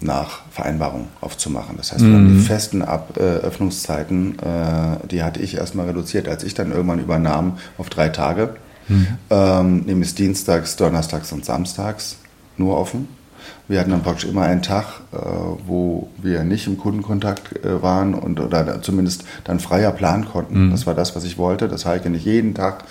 nach 0.00 0.42
Vereinbarung 0.50 1.08
aufzumachen. 1.20 1.76
Das 1.76 1.92
heißt, 1.92 2.02
haben 2.02 2.28
die 2.28 2.34
mhm. 2.34 2.40
festen 2.40 2.82
Ab 2.82 3.16
äh, 3.16 3.20
Öffnungszeiten, 3.20 4.38
äh, 4.38 5.06
die 5.08 5.22
hatte 5.22 5.40
ich 5.40 5.56
erstmal 5.56 5.86
reduziert, 5.86 6.28
als 6.28 6.44
ich 6.44 6.54
dann 6.54 6.70
irgendwann 6.70 7.00
übernahm 7.00 7.58
auf 7.78 7.90
drei 7.90 8.08
Tage. 8.08 8.54
Mhm. 8.86 9.06
Ähm, 9.30 9.76
nämlich 9.86 10.14
Dienstags, 10.14 10.76
Donnerstags 10.76 11.32
und 11.32 11.44
Samstags 11.44 12.18
nur 12.56 12.78
offen. 12.78 13.08
Wir 13.68 13.80
hatten 13.80 13.90
dann 13.90 14.02
praktisch 14.02 14.28
immer 14.28 14.42
einen 14.42 14.62
Tag, 14.62 14.86
äh, 15.12 15.16
wo 15.66 16.08
wir 16.16 16.42
nicht 16.42 16.66
im 16.66 16.78
Kundenkontakt 16.78 17.64
äh, 17.64 17.82
waren 17.82 18.14
und 18.14 18.40
oder 18.40 18.80
zumindest 18.80 19.24
dann 19.44 19.60
freier 19.60 19.92
planen 19.92 20.24
konnten. 20.24 20.66
Mhm. 20.66 20.70
Das 20.70 20.86
war 20.86 20.94
das, 20.94 21.14
was 21.14 21.24
ich 21.24 21.36
wollte, 21.36 21.68
dass 21.68 21.84
Heike 21.84 22.08
nicht 22.08 22.24
jeden 22.24 22.54
Tag 22.54 22.84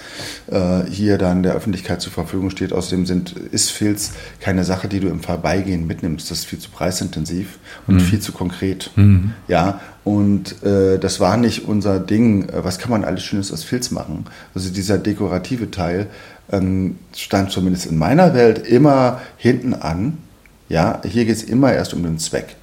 äh, 0.52 0.84
hier 0.90 1.18
dann 1.18 1.42
der 1.42 1.54
Öffentlichkeit 1.54 2.00
zur 2.02 2.14
Verfügung 2.14 2.52
steht. 2.52 2.74
Außerdem 2.74 3.08
sind, 3.08 3.32
ist 3.32 3.72
Filz 3.72 4.12
keine 4.40 4.64
Sache, 4.64 4.88
die 4.88 5.00
du 5.00 5.08
im 5.08 5.20
Vorbeigehen 5.20 5.88
mitnimmst. 5.88 6.30
Das 6.30 6.40
ist 6.40 6.46
viel 6.46 6.60
zu 6.60 6.70
preisintensiv 6.70 7.58
und 7.88 7.96
mhm. 7.96 8.02
viel 8.02 8.20
zu 8.20 8.32
konkret. 8.32 8.92
Mhm. 8.96 9.34
Ja, 9.48 9.80
und 10.04 10.64
äh, 10.64 11.00
das 11.00 11.20
war 11.20 11.38
nicht 11.38 11.68
unser 11.68 12.00
Ding. 12.00 12.48
Was 12.54 12.78
kann 12.78 12.92
man 12.92 13.04
alles 13.04 13.24
Schönes 13.24 13.52
aus 13.52 13.64
Filz 13.64 13.90
machen? 13.90 14.26
Also 14.54 14.70
dieser 14.70 15.00
dekorative 15.00 15.72
Teil 15.72 16.08
ähm, 16.52 16.98
stand 17.16 17.52
zumindest 17.52 17.88
in 17.88 17.98
meiner 17.98 18.36
Welt 18.36 18.60
immer 18.68 19.22
hinten 19.38 19.74
an 19.74 20.20
ja, 20.70 21.02
hier 21.06 21.26
geht 21.26 21.36
es 21.36 21.44
immer 21.44 21.74
erst 21.74 21.94
um 21.94 22.04
den 22.04 22.20
Zweck. 22.20 22.56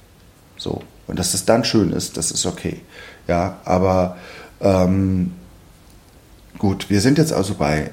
So. 0.57 0.81
Und 1.07 1.19
dass 1.19 1.33
es 1.33 1.45
dann 1.45 1.63
schön 1.63 1.91
ist, 1.91 2.17
das 2.17 2.31
ist 2.31 2.45
okay. 2.45 2.81
Ja, 3.27 3.57
aber 3.65 4.17
ähm, 4.61 5.33
gut, 6.57 6.89
wir 6.89 7.01
sind 7.01 7.17
jetzt 7.17 7.33
also 7.33 7.55
bei, 7.55 7.91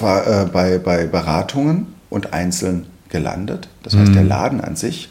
äh, 0.00 0.44
bei, 0.46 0.78
bei 0.78 1.06
Beratungen 1.06 1.94
und 2.10 2.32
einzeln 2.32 2.86
gelandet. 3.08 3.68
Das 3.82 3.94
heißt, 3.94 4.10
mhm. 4.10 4.14
der 4.14 4.24
Laden 4.24 4.60
an 4.60 4.76
sich 4.76 5.10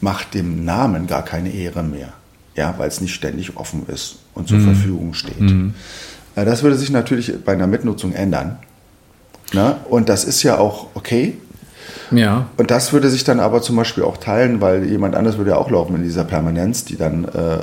macht 0.00 0.34
dem 0.34 0.64
Namen 0.64 1.06
gar 1.06 1.24
keine 1.24 1.50
Ehre 1.50 1.82
mehr. 1.82 2.12
Ja, 2.56 2.74
weil 2.78 2.88
es 2.88 3.00
nicht 3.00 3.14
ständig 3.14 3.56
offen 3.56 3.86
ist 3.88 4.18
und 4.34 4.48
zur 4.48 4.58
mhm. 4.58 4.64
Verfügung 4.64 5.14
steht. 5.14 5.40
Mhm. 5.40 5.74
Äh, 6.36 6.44
das 6.44 6.62
würde 6.62 6.76
sich 6.76 6.90
natürlich 6.90 7.32
bei 7.44 7.52
einer 7.52 7.66
Mitnutzung 7.66 8.12
ändern. 8.12 8.58
Ne? 9.52 9.76
Und 9.88 10.08
das 10.08 10.24
ist 10.24 10.42
ja 10.42 10.58
auch 10.58 10.88
okay. 10.94 11.36
Ja. 12.10 12.46
Und 12.56 12.70
das 12.70 12.92
würde 12.92 13.08
sich 13.10 13.24
dann 13.24 13.40
aber 13.40 13.62
zum 13.62 13.76
Beispiel 13.76 14.04
auch 14.04 14.16
teilen, 14.16 14.60
weil 14.60 14.84
jemand 14.84 15.14
anders 15.14 15.38
würde 15.38 15.52
ja 15.52 15.56
auch 15.56 15.70
laufen 15.70 15.96
in 15.96 16.02
dieser 16.02 16.24
Permanenz, 16.24 16.84
die 16.84 16.96
dann 16.96 17.24
äh, 17.24 17.58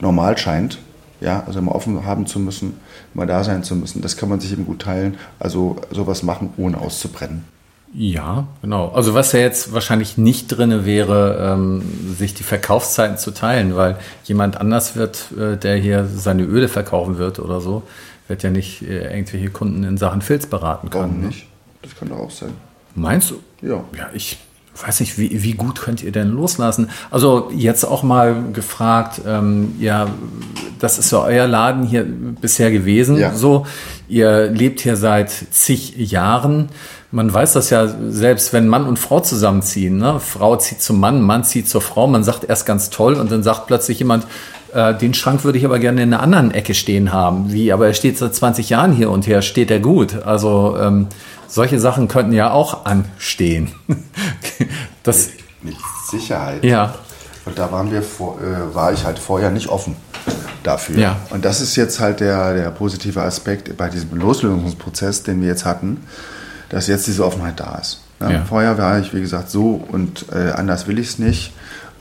normal 0.00 0.38
scheint. 0.38 0.78
Ja, 1.20 1.44
also 1.46 1.58
immer 1.58 1.74
offen 1.74 2.06
haben 2.06 2.26
zu 2.26 2.38
müssen, 2.38 2.80
immer 3.14 3.26
da 3.26 3.44
sein 3.44 3.62
zu 3.62 3.76
müssen. 3.76 4.00
Das 4.00 4.16
kann 4.16 4.30
man 4.30 4.40
sich 4.40 4.52
eben 4.52 4.64
gut 4.64 4.82
teilen. 4.82 5.18
Also 5.38 5.76
sowas 5.90 6.22
machen, 6.22 6.54
ohne 6.56 6.78
auszubrennen. 6.78 7.44
Ja, 7.92 8.46
genau. 8.62 8.90
Also 8.90 9.14
was 9.14 9.32
ja 9.32 9.40
jetzt 9.40 9.72
wahrscheinlich 9.72 10.16
nicht 10.16 10.46
drin 10.46 10.84
wäre, 10.84 11.54
ähm, 11.54 11.82
sich 12.16 12.34
die 12.34 12.44
Verkaufszeiten 12.44 13.18
zu 13.18 13.32
teilen, 13.32 13.76
weil 13.76 13.96
jemand 14.24 14.60
anders 14.60 14.94
wird, 14.94 15.32
äh, 15.36 15.56
der 15.56 15.76
hier 15.76 16.06
seine 16.06 16.44
Öle 16.44 16.68
verkaufen 16.68 17.18
wird 17.18 17.40
oder 17.40 17.60
so, 17.60 17.82
wird 18.28 18.44
ja 18.44 18.50
nicht 18.50 18.82
äh, 18.82 19.12
irgendwelche 19.12 19.50
Kunden 19.50 19.82
in 19.82 19.98
Sachen 19.98 20.22
Filz 20.22 20.46
beraten 20.46 20.88
können. 20.88 21.04
Warum 21.04 21.20
ne? 21.20 21.26
nicht? 21.26 21.46
Das 21.82 21.96
kann 21.96 22.08
doch 22.08 22.18
auch 22.18 22.30
sein. 22.30 22.52
Meinst 22.94 23.30
du? 23.30 23.40
Ja. 23.66 23.84
Ja, 23.96 24.10
ich 24.14 24.38
weiß 24.82 25.00
nicht, 25.00 25.18
wie, 25.18 25.42
wie 25.42 25.52
gut 25.52 25.80
könnt 25.80 26.02
ihr 26.02 26.12
denn 26.12 26.30
loslassen? 26.30 26.90
Also 27.10 27.50
jetzt 27.54 27.84
auch 27.84 28.02
mal 28.02 28.44
gefragt, 28.52 29.20
ähm, 29.26 29.74
ja, 29.78 30.08
das 30.78 30.98
ist 30.98 31.12
ja 31.12 31.22
euer 31.22 31.46
Laden 31.46 31.84
hier 31.84 32.04
bisher 32.04 32.70
gewesen. 32.70 33.18
Ja. 33.18 33.34
So, 33.34 33.66
ihr 34.08 34.46
lebt 34.50 34.80
hier 34.80 34.96
seit 34.96 35.30
zig 35.30 35.96
Jahren. 35.96 36.68
Man 37.12 37.32
weiß 37.32 37.54
das 37.54 37.70
ja 37.70 37.88
selbst, 38.08 38.52
wenn 38.52 38.68
Mann 38.68 38.86
und 38.86 38.98
Frau 38.98 39.20
zusammenziehen. 39.20 39.98
Ne? 39.98 40.20
Frau 40.20 40.56
zieht 40.56 40.80
zum 40.80 41.00
Mann, 41.00 41.20
Mann 41.20 41.44
zieht 41.44 41.68
zur 41.68 41.80
Frau. 41.80 42.06
Man 42.06 42.22
sagt 42.22 42.44
erst 42.44 42.66
ganz 42.66 42.90
toll 42.90 43.14
und 43.14 43.32
dann 43.32 43.42
sagt 43.42 43.66
plötzlich 43.66 43.98
jemand, 43.98 44.26
äh, 44.72 44.94
den 44.94 45.12
Schrank 45.14 45.42
würde 45.44 45.58
ich 45.58 45.64
aber 45.64 45.80
gerne 45.80 46.02
in 46.02 46.14
einer 46.14 46.22
anderen 46.22 46.52
Ecke 46.52 46.74
stehen 46.74 47.12
haben. 47.12 47.52
Wie, 47.52 47.72
aber 47.72 47.88
er 47.88 47.94
steht 47.94 48.16
seit 48.16 48.34
20 48.34 48.70
Jahren 48.70 48.92
hier 48.92 49.10
und 49.10 49.24
hier 49.24 49.42
steht 49.42 49.70
er 49.70 49.80
gut. 49.80 50.22
Also 50.24 50.76
ähm, 50.80 51.08
solche 51.50 51.80
Sachen 51.80 52.08
könnten 52.08 52.32
ja 52.32 52.52
auch 52.52 52.86
anstehen. 52.86 53.72
das 55.02 55.30
mit 55.62 55.76
Sicherheit. 56.10 56.64
Ja. 56.64 56.94
Und 57.44 57.58
da 57.58 57.72
waren 57.72 57.90
wir 57.90 58.02
vor, 58.02 58.38
äh, 58.40 58.74
war 58.74 58.92
ich 58.92 59.04
halt 59.04 59.18
vorher 59.18 59.50
nicht 59.50 59.68
offen 59.68 59.96
dafür. 60.62 60.98
Ja. 60.98 61.16
Und 61.30 61.44
das 61.44 61.60
ist 61.60 61.76
jetzt 61.76 62.00
halt 62.00 62.20
der, 62.20 62.54
der 62.54 62.70
positive 62.70 63.22
Aspekt 63.22 63.76
bei 63.76 63.88
diesem 63.88 64.16
Loslösungsprozess, 64.18 65.22
den 65.22 65.40
wir 65.40 65.48
jetzt 65.48 65.64
hatten, 65.64 66.04
dass 66.68 66.86
jetzt 66.86 67.06
diese 67.06 67.24
Offenheit 67.24 67.58
da 67.58 67.78
ist. 67.78 68.02
Ja, 68.20 68.30
ja. 68.30 68.44
Vorher 68.44 68.76
war 68.78 68.98
ich, 68.98 69.14
wie 69.14 69.20
gesagt, 69.20 69.50
so 69.50 69.82
und 69.90 70.26
äh, 70.32 70.50
anders 70.52 70.86
will 70.86 70.98
ich 70.98 71.08
es 71.08 71.18
nicht. 71.18 71.52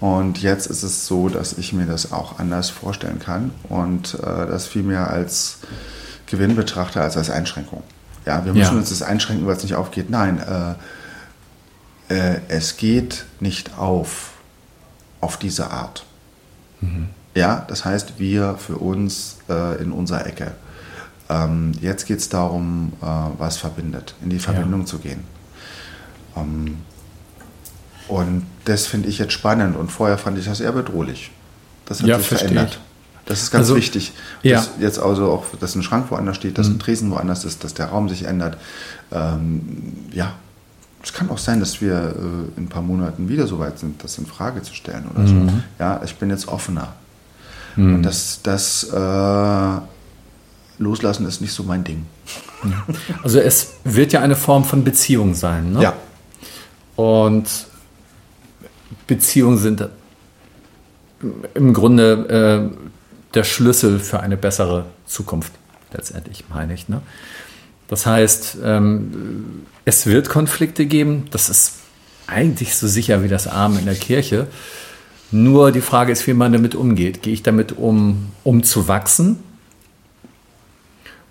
Und 0.01 0.41
jetzt 0.41 0.67
ist 0.67 0.83
es 0.83 1.07
so, 1.07 1.27
dass 1.27 1.53
ich 1.53 1.73
mir 1.73 1.85
das 1.85 2.11
auch 2.11 2.39
anders 2.39 2.69
vorstellen 2.69 3.19
kann 3.19 3.51
und 3.67 4.15
äh, 4.15 4.47
das 4.47 4.67
viel 4.67 4.83
mehr 4.83 5.09
als 5.09 5.57
Gewinn 6.25 6.55
betrachte 6.55 7.01
als 7.01 7.17
als 7.17 7.29
Einschränkung. 7.29 7.83
Ja, 8.25 8.45
wir 8.45 8.53
müssen 8.53 8.73
ja. 8.73 8.79
uns 8.79 8.89
das 8.89 9.01
einschränken, 9.01 9.47
weil 9.47 9.55
es 9.55 9.63
nicht 9.63 9.75
aufgeht. 9.75 10.09
Nein, 10.09 10.39
äh, 10.39 10.73
äh, 12.13 12.41
es 12.47 12.77
geht 12.77 13.25
nicht 13.39 13.77
auf, 13.77 14.31
auf 15.21 15.37
diese 15.37 15.71
Art. 15.71 16.05
Mhm. 16.81 17.09
Ja, 17.35 17.65
das 17.67 17.85
heißt, 17.85 18.19
wir 18.19 18.55
für 18.57 18.77
uns 18.77 19.37
äh, 19.49 19.81
in 19.81 19.91
unserer 19.91 20.25
Ecke. 20.25 20.51
Ähm, 21.29 21.73
jetzt 21.79 22.05
geht 22.05 22.19
es 22.19 22.29
darum, 22.29 22.93
äh, 23.01 23.05
was 23.37 23.57
verbindet, 23.57 24.15
in 24.23 24.29
die 24.29 24.39
Verbindung 24.39 24.81
ja. 24.81 24.85
zu 24.87 24.97
gehen. 24.97 25.23
Ähm, 26.35 26.77
und 28.07 28.47
das 28.65 28.87
finde 28.87 29.07
ich 29.07 29.19
jetzt 29.19 29.33
spannend 29.33 29.77
und 29.77 29.91
vorher 29.91 30.17
fand 30.17 30.37
ich 30.39 30.45
das 30.45 30.59
eher 30.59 30.71
bedrohlich. 30.71 31.31
Das 31.85 32.01
hat 32.01 32.07
ja, 32.07 32.17
sich 32.17 32.27
verändert. 32.27 32.79
Das 33.29 33.43
ist 33.43 33.51
ganz 33.51 33.65
also, 33.65 33.75
wichtig. 33.75 34.11
Ja. 34.41 34.57
Dass 34.57 34.71
jetzt 34.79 34.97
also 34.97 35.31
auch, 35.31 35.45
dass 35.59 35.75
ein 35.75 35.83
Schrank 35.83 36.09
woanders 36.09 36.35
steht, 36.35 36.57
dass 36.57 36.67
mhm. 36.67 36.75
ein 36.75 36.79
Tresen 36.79 37.11
woanders 37.11 37.45
ist, 37.45 37.63
dass 37.63 37.75
der 37.75 37.85
Raum 37.85 38.09
sich 38.09 38.23
ändert. 38.23 38.57
Ähm, 39.11 39.93
ja, 40.11 40.33
es 41.03 41.13
kann 41.13 41.29
auch 41.29 41.37
sein, 41.37 41.59
dass 41.59 41.79
wir 41.79 41.93
äh, 41.93 42.57
in 42.57 42.63
ein 42.63 42.69
paar 42.69 42.81
Monaten 42.81 43.29
wieder 43.29 43.45
so 43.45 43.59
weit 43.59 43.77
sind, 43.77 44.03
das 44.03 44.17
in 44.17 44.25
Frage 44.25 44.63
zu 44.63 44.73
stellen 44.73 45.05
oder 45.13 45.21
mhm. 45.21 45.49
so. 45.49 45.53
Ja, 45.77 46.01
ich 46.03 46.15
bin 46.15 46.31
jetzt 46.31 46.47
offener. 46.47 46.93
Mhm. 47.75 47.95
Und 47.95 48.03
das, 48.03 48.41
das 48.41 48.85
äh, 48.85 49.79
Loslassen 50.79 51.27
ist 51.27 51.39
nicht 51.39 51.53
so 51.53 51.63
mein 51.63 51.83
Ding. 51.83 52.07
Also 53.21 53.39
es 53.39 53.75
wird 53.83 54.11
ja 54.11 54.21
eine 54.21 54.35
Form 54.35 54.65
von 54.65 54.83
Beziehung 54.83 55.35
sein, 55.35 55.73
ne? 55.73 55.83
Ja. 55.83 55.93
Und 56.95 57.47
Beziehungen 59.07 59.59
sind 59.59 59.87
im 61.53 61.73
Grunde 61.73 62.71
äh, 62.73 62.89
der 63.33 63.43
Schlüssel 63.43 63.99
für 63.99 64.19
eine 64.19 64.37
bessere 64.37 64.85
Zukunft, 65.05 65.53
letztendlich, 65.93 66.45
meine 66.49 66.73
ich. 66.73 66.89
Ne? 66.89 67.01
Das 67.87 68.05
heißt, 68.05 68.57
ähm, 68.63 69.65
es 69.85 70.05
wird 70.05 70.29
Konflikte 70.29 70.85
geben, 70.85 71.25
das 71.31 71.49
ist 71.49 71.75
eigentlich 72.27 72.75
so 72.75 72.87
sicher 72.87 73.23
wie 73.23 73.27
das 73.27 73.47
Arm 73.47 73.77
in 73.77 73.85
der 73.85 73.95
Kirche. 73.95 74.47
Nur 75.31 75.71
die 75.71 75.81
Frage 75.81 76.11
ist, 76.11 76.25
wie 76.27 76.33
man 76.33 76.53
damit 76.53 76.75
umgeht. 76.75 77.21
Gehe 77.21 77.33
ich 77.33 77.43
damit 77.43 77.73
um, 77.77 78.31
um 78.43 78.63
zu 78.63 78.87
wachsen 78.87 79.43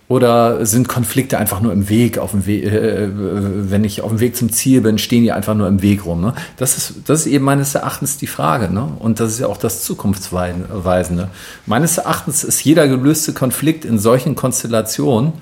oder 0.09 0.65
sind 0.65 0.89
Konflikte 0.89 1.37
einfach 1.37 1.61
nur 1.61 1.71
im 1.73 1.91
Weg, 1.91 2.17
auf 2.17 2.31
dem 2.31 2.47
Weg, 2.47 2.65
äh, 2.65 3.05
äh, 3.05 3.11
wenn 3.13 3.85
ich 3.85 4.01
auf 4.01 4.09
dem 4.09 4.21
Weg 4.21 4.37
zum 4.37 4.51
Ziel 4.51 4.81
bin, 4.81 4.97
stehen 4.97 5.23
die 5.23 5.33
einfach 5.33 5.55
nur 5.55 5.69
im 5.69 5.83
Weg 5.83 6.07
rum? 6.07 6.23
Ne? 6.23 6.35
Das, 6.57 6.79
ist, 6.79 6.95
das 7.07 7.21
ist 7.21 7.27
eben 7.27 7.45
meines 7.45 7.75
Erachtens 7.75 8.17
die 8.17 8.27
Frage. 8.27 8.73
Ne? 8.73 8.89
Und 8.99 9.21
das 9.21 9.33
ist 9.33 9.41
ja 9.41 9.49
auch 9.49 9.59
das 9.59 9.83
Zukunftsweisende. 9.83 11.29
Meines 11.67 11.99
Erachtens 11.99 12.43
ist 12.43 12.65
jeder 12.65 12.89
gelöste 12.89 13.35
Konflikt 13.35 13.85
in 13.85 13.99
solchen 13.99 14.35
Konstellationen 14.35 15.35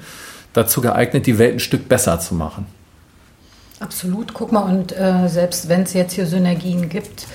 dazu 0.53 0.81
geeignet, 0.81 1.27
die 1.27 1.39
Welt 1.39 1.55
ein 1.55 1.61
Stück 1.61 1.89
besser 1.89 2.19
zu 2.19 2.35
machen. 2.35 2.67
Absolut. 3.79 4.35
Guck 4.35 4.51
mal, 4.51 4.63
und 4.63 4.99
äh, 4.99 5.29
selbst 5.29 5.69
wenn 5.69 5.83
es 5.83 5.93
jetzt 5.93 6.15
hier 6.15 6.27
Synergien 6.27 6.89
gibt, 6.89 7.27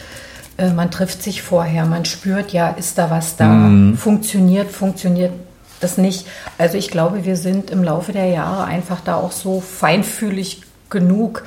äh, 0.57 0.73
man 0.73 0.91
trifft 0.91 1.23
sich 1.23 1.41
vorher, 1.41 1.86
man 1.86 2.03
spürt 2.03 2.51
ja, 2.51 2.71
ist 2.71 2.97
da 2.97 3.09
was 3.09 3.38
da, 3.38 3.47
mm. 3.47 3.95
funktioniert, 3.95 4.69
funktioniert 4.69 5.32
das 5.84 5.97
nicht. 5.97 6.27
Also 6.57 6.77
ich 6.77 6.89
glaube, 6.89 7.25
wir 7.25 7.36
sind 7.36 7.71
im 7.71 7.84
Laufe 7.84 8.11
der 8.11 8.27
Jahre 8.27 8.65
einfach 8.65 9.01
da 9.01 9.15
auch 9.15 9.32
so 9.32 9.61
feinfühlig 9.61 10.61
genug, 10.89 11.43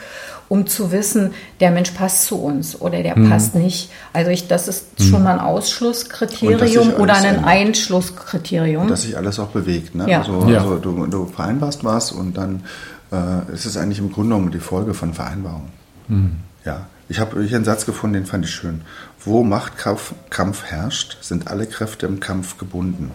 um 0.49 0.66
zu 0.66 0.93
wissen, 0.93 1.32
der 1.61 1.70
Mensch 1.70 1.91
passt 1.93 2.24
zu 2.24 2.37
uns 2.37 2.80
oder 2.80 3.03
der 3.03 3.18
mhm. 3.18 3.30
passt 3.30 3.55
nicht. 3.55 3.91
Also 4.12 4.30
ich, 4.30 4.47
das 4.49 4.68
ist 4.68 4.99
mhm. 4.99 5.05
schon 5.05 5.22
mal 5.22 5.35
ein 5.35 5.41
Ausschlusskriterium 5.41 6.95
oder 6.95 7.14
ein 7.14 7.45
Einschlusskriterium. 7.45 8.89
Dass 8.89 9.03
sich 9.03 9.16
alles 9.16 9.39
auch 9.39 9.49
bewegt. 9.49 9.95
Ne? 9.95 10.09
Ja. 10.09 10.18
Also, 10.20 10.47
ja. 10.49 10.61
also 10.61 10.76
du, 10.76 11.07
du, 11.07 11.26
vereinbarst 11.26 11.85
was 11.85 12.12
und 12.12 12.37
dann 12.37 12.64
äh, 13.12 13.53
ist 13.53 13.64
es 13.64 13.76
eigentlich 13.76 13.99
im 13.99 14.12
Grunde 14.12 14.35
genommen 14.35 14.51
die 14.51 14.61
Folge 14.61 14.95
von 14.95 15.14
Vereinbarungen. 15.14 15.70
Mhm. 16.09 16.37
Ja. 16.64 16.87
Ich 17.09 17.18
habe 17.18 17.43
hier 17.43 17.57
einen 17.57 17.66
Satz 17.66 17.85
gefunden, 17.85 18.14
den 18.14 18.26
fand 18.26 18.47
ich 18.47 18.51
schön. 18.51 18.80
Wo 19.20 19.43
Machtkampf 19.43 20.14
Kampf 20.30 20.64
herrscht, 20.64 21.18
sind 21.20 21.49
alle 21.49 21.66
Kräfte 21.66 22.07
im 22.07 22.18
Kampf 22.18 22.57
gebunden. 22.57 23.11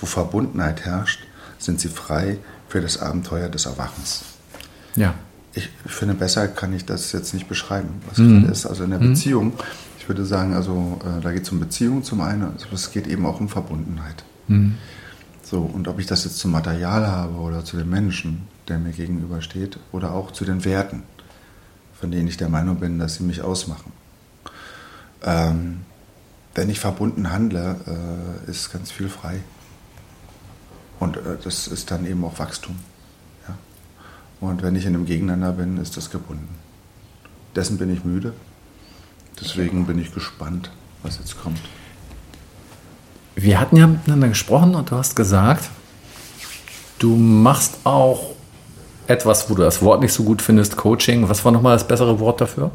Wo 0.00 0.06
Verbundenheit 0.06 0.84
herrscht, 0.84 1.20
sind 1.58 1.80
sie 1.80 1.88
frei 1.88 2.38
für 2.68 2.80
das 2.80 3.00
Abenteuer 3.00 3.48
des 3.48 3.66
Erwachens. 3.66 4.22
Ja. 4.94 5.14
Ich 5.54 5.70
finde, 5.86 6.14
besser 6.14 6.46
kann 6.48 6.72
ich 6.72 6.84
das 6.84 7.12
jetzt 7.12 7.34
nicht 7.34 7.48
beschreiben, 7.48 8.00
was 8.08 8.18
mhm. 8.18 8.46
das 8.46 8.60
ist. 8.60 8.66
Also 8.66 8.84
in 8.84 8.90
der 8.90 9.00
mhm. 9.00 9.10
Beziehung, 9.10 9.52
ich 9.98 10.08
würde 10.08 10.24
sagen, 10.24 10.54
also 10.54 11.00
äh, 11.04 11.20
da 11.20 11.32
geht 11.32 11.42
es 11.42 11.50
um 11.50 11.58
Beziehung 11.58 12.04
zum 12.04 12.20
einen, 12.20 12.42
aber 12.42 12.72
es 12.72 12.90
geht 12.92 13.06
eben 13.06 13.26
auch 13.26 13.40
um 13.40 13.48
Verbundenheit. 13.48 14.24
Mhm. 14.46 14.76
So, 15.42 15.62
und 15.62 15.88
ob 15.88 15.98
ich 15.98 16.06
das 16.06 16.24
jetzt 16.24 16.38
zum 16.38 16.50
Material 16.50 17.06
habe 17.06 17.34
oder 17.34 17.64
zu 17.64 17.78
dem 17.78 17.88
Menschen, 17.88 18.46
der 18.68 18.78
mir 18.78 18.92
gegenübersteht, 18.92 19.78
oder 19.92 20.12
auch 20.12 20.30
zu 20.30 20.44
den 20.44 20.64
Werten, 20.64 21.04
von 21.98 22.10
denen 22.10 22.28
ich 22.28 22.36
der 22.36 22.50
Meinung 22.50 22.76
bin, 22.76 22.98
dass 22.98 23.14
sie 23.14 23.24
mich 23.24 23.40
ausmachen. 23.40 23.92
Ähm, 25.24 25.78
wenn 26.54 26.68
ich 26.68 26.80
verbunden 26.80 27.32
handle, 27.32 27.76
äh, 27.86 28.50
ist 28.50 28.72
ganz 28.72 28.90
viel 28.90 29.08
frei. 29.08 29.40
Und 31.00 31.16
äh, 31.16 31.20
das 31.42 31.66
ist 31.66 31.90
dann 31.90 32.06
eben 32.06 32.24
auch 32.24 32.38
Wachstum. 32.38 32.76
Ja? 33.46 33.54
Und 34.40 34.62
wenn 34.62 34.76
ich 34.76 34.86
in 34.86 34.94
einem 34.94 35.06
Gegeneinander 35.06 35.52
bin, 35.52 35.78
ist 35.78 35.96
das 35.96 36.10
gebunden. 36.10 36.48
Dessen 37.54 37.78
bin 37.78 37.92
ich 37.92 38.04
müde. 38.04 38.32
Deswegen 39.40 39.86
bin 39.86 39.98
ich 39.98 40.12
gespannt, 40.12 40.70
was 41.02 41.18
jetzt 41.18 41.40
kommt. 41.40 41.60
Wir 43.36 43.60
hatten 43.60 43.76
ja 43.76 43.86
miteinander 43.86 44.28
gesprochen 44.28 44.74
und 44.74 44.90
du 44.90 44.96
hast 44.96 45.14
gesagt, 45.14 45.70
du 46.98 47.14
machst 47.14 47.78
auch 47.84 48.34
etwas, 49.06 49.48
wo 49.48 49.54
du 49.54 49.62
das 49.62 49.80
Wort 49.80 50.02
nicht 50.02 50.12
so 50.12 50.24
gut 50.24 50.42
findest, 50.42 50.76
Coaching. 50.76 51.28
Was 51.28 51.44
war 51.44 51.52
nochmal 51.52 51.76
das 51.76 51.86
bessere 51.86 52.18
Wort 52.18 52.40
dafür? 52.40 52.72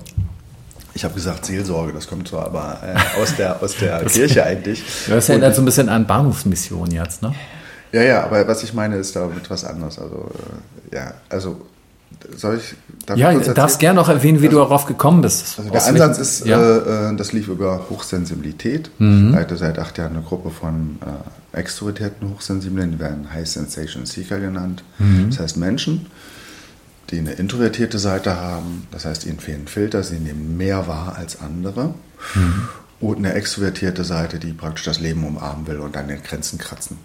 Ich 0.96 1.04
habe 1.04 1.14
gesagt 1.16 1.46
Seelsorge, 1.46 1.92
das 1.92 2.08
kommt 2.08 2.28
zwar 2.28 2.46
aber 2.46 2.80
äh, 2.84 2.96
aus 3.22 3.36
der, 3.36 3.62
aus 3.62 3.76
der 3.78 4.06
Kirche 4.06 4.44
eigentlich. 4.46 4.84
Das 5.08 5.28
erinnert 5.28 5.56
so 5.56 5.62
ein 5.62 5.66
bisschen 5.66 5.90
an 5.90 6.06
Bahnhofsmission 6.08 6.92
jetzt, 6.92 7.22
ne? 7.22 7.34
Ja, 7.94 8.02
ja, 8.02 8.24
aber 8.24 8.48
was 8.48 8.64
ich 8.64 8.74
meine, 8.74 8.98
ist 8.98 9.16
damit 9.16 9.50
was 9.50 9.64
anderes. 9.64 10.00
Also, 10.00 10.32
äh, 10.92 10.96
ja, 10.96 11.14
also 11.30 11.62
soll 12.36 12.58
ich. 12.58 12.76
Ja, 13.16 13.34
du 13.34 13.54
darfst 13.54 13.80
gerne 13.80 14.00
noch 14.00 14.10
erwähnen, 14.10 14.42
wie 14.42 14.48
also, 14.48 14.60
du 14.60 14.64
darauf 14.64 14.86
gekommen 14.86 15.22
bist. 15.22 15.60
Also 15.60 15.70
der 15.70 15.86
Ansatz 15.86 16.18
ist, 16.18 16.46
ja. 16.46 16.60
äh, 16.60 17.12
äh 17.12 17.16
das 17.16 17.34
lief 17.34 17.48
über 17.48 17.86
Hochsensibilität. 17.90 18.90
Mhm. 18.98 19.28
Ich 19.28 19.36
leite 19.36 19.58
seit 19.58 19.78
acht 19.78 19.98
Jahren 19.98 20.14
eine 20.14 20.24
Gruppe 20.24 20.50
von 20.50 20.98
äh, 21.02 21.58
extrovertierten 21.58 22.30
Hochsensiblen, 22.30 22.94
die 22.94 23.00
werden 23.00 23.32
High 23.32 23.48
Sensation 23.48 24.06
Seeker 24.06 24.40
genannt. 24.40 24.84
Mhm. 24.98 25.30
Das 25.30 25.40
heißt 25.40 25.58
Menschen, 25.58 26.08
die 27.12 27.20
eine 27.20 27.34
introvertierte 27.34 28.00
Seite 28.00 28.38
haben, 28.38 28.88
das 28.92 29.06
heißt, 29.06 29.26
ihnen 29.26 29.40
fehlen 29.40 29.68
Filter, 29.68 30.02
sie 30.02 30.18
nehmen 30.18 30.58
mehr 30.58 30.88
wahr 30.88 31.16
als 31.16 31.42
andere. 31.42 31.94
Mhm. 32.34 32.68
Und 33.02 33.18
eine 33.18 33.34
extrovertierte 33.34 34.04
Seite, 34.04 34.40
die 34.40 34.54
praktisch 34.54 34.86
das 34.86 35.00
Leben 35.00 35.26
umarmen 35.26 35.68
will 35.68 35.80
und 35.80 35.96
an 35.98 36.08
den 36.08 36.24
Grenzen 36.24 36.58
kratzen. 36.58 36.98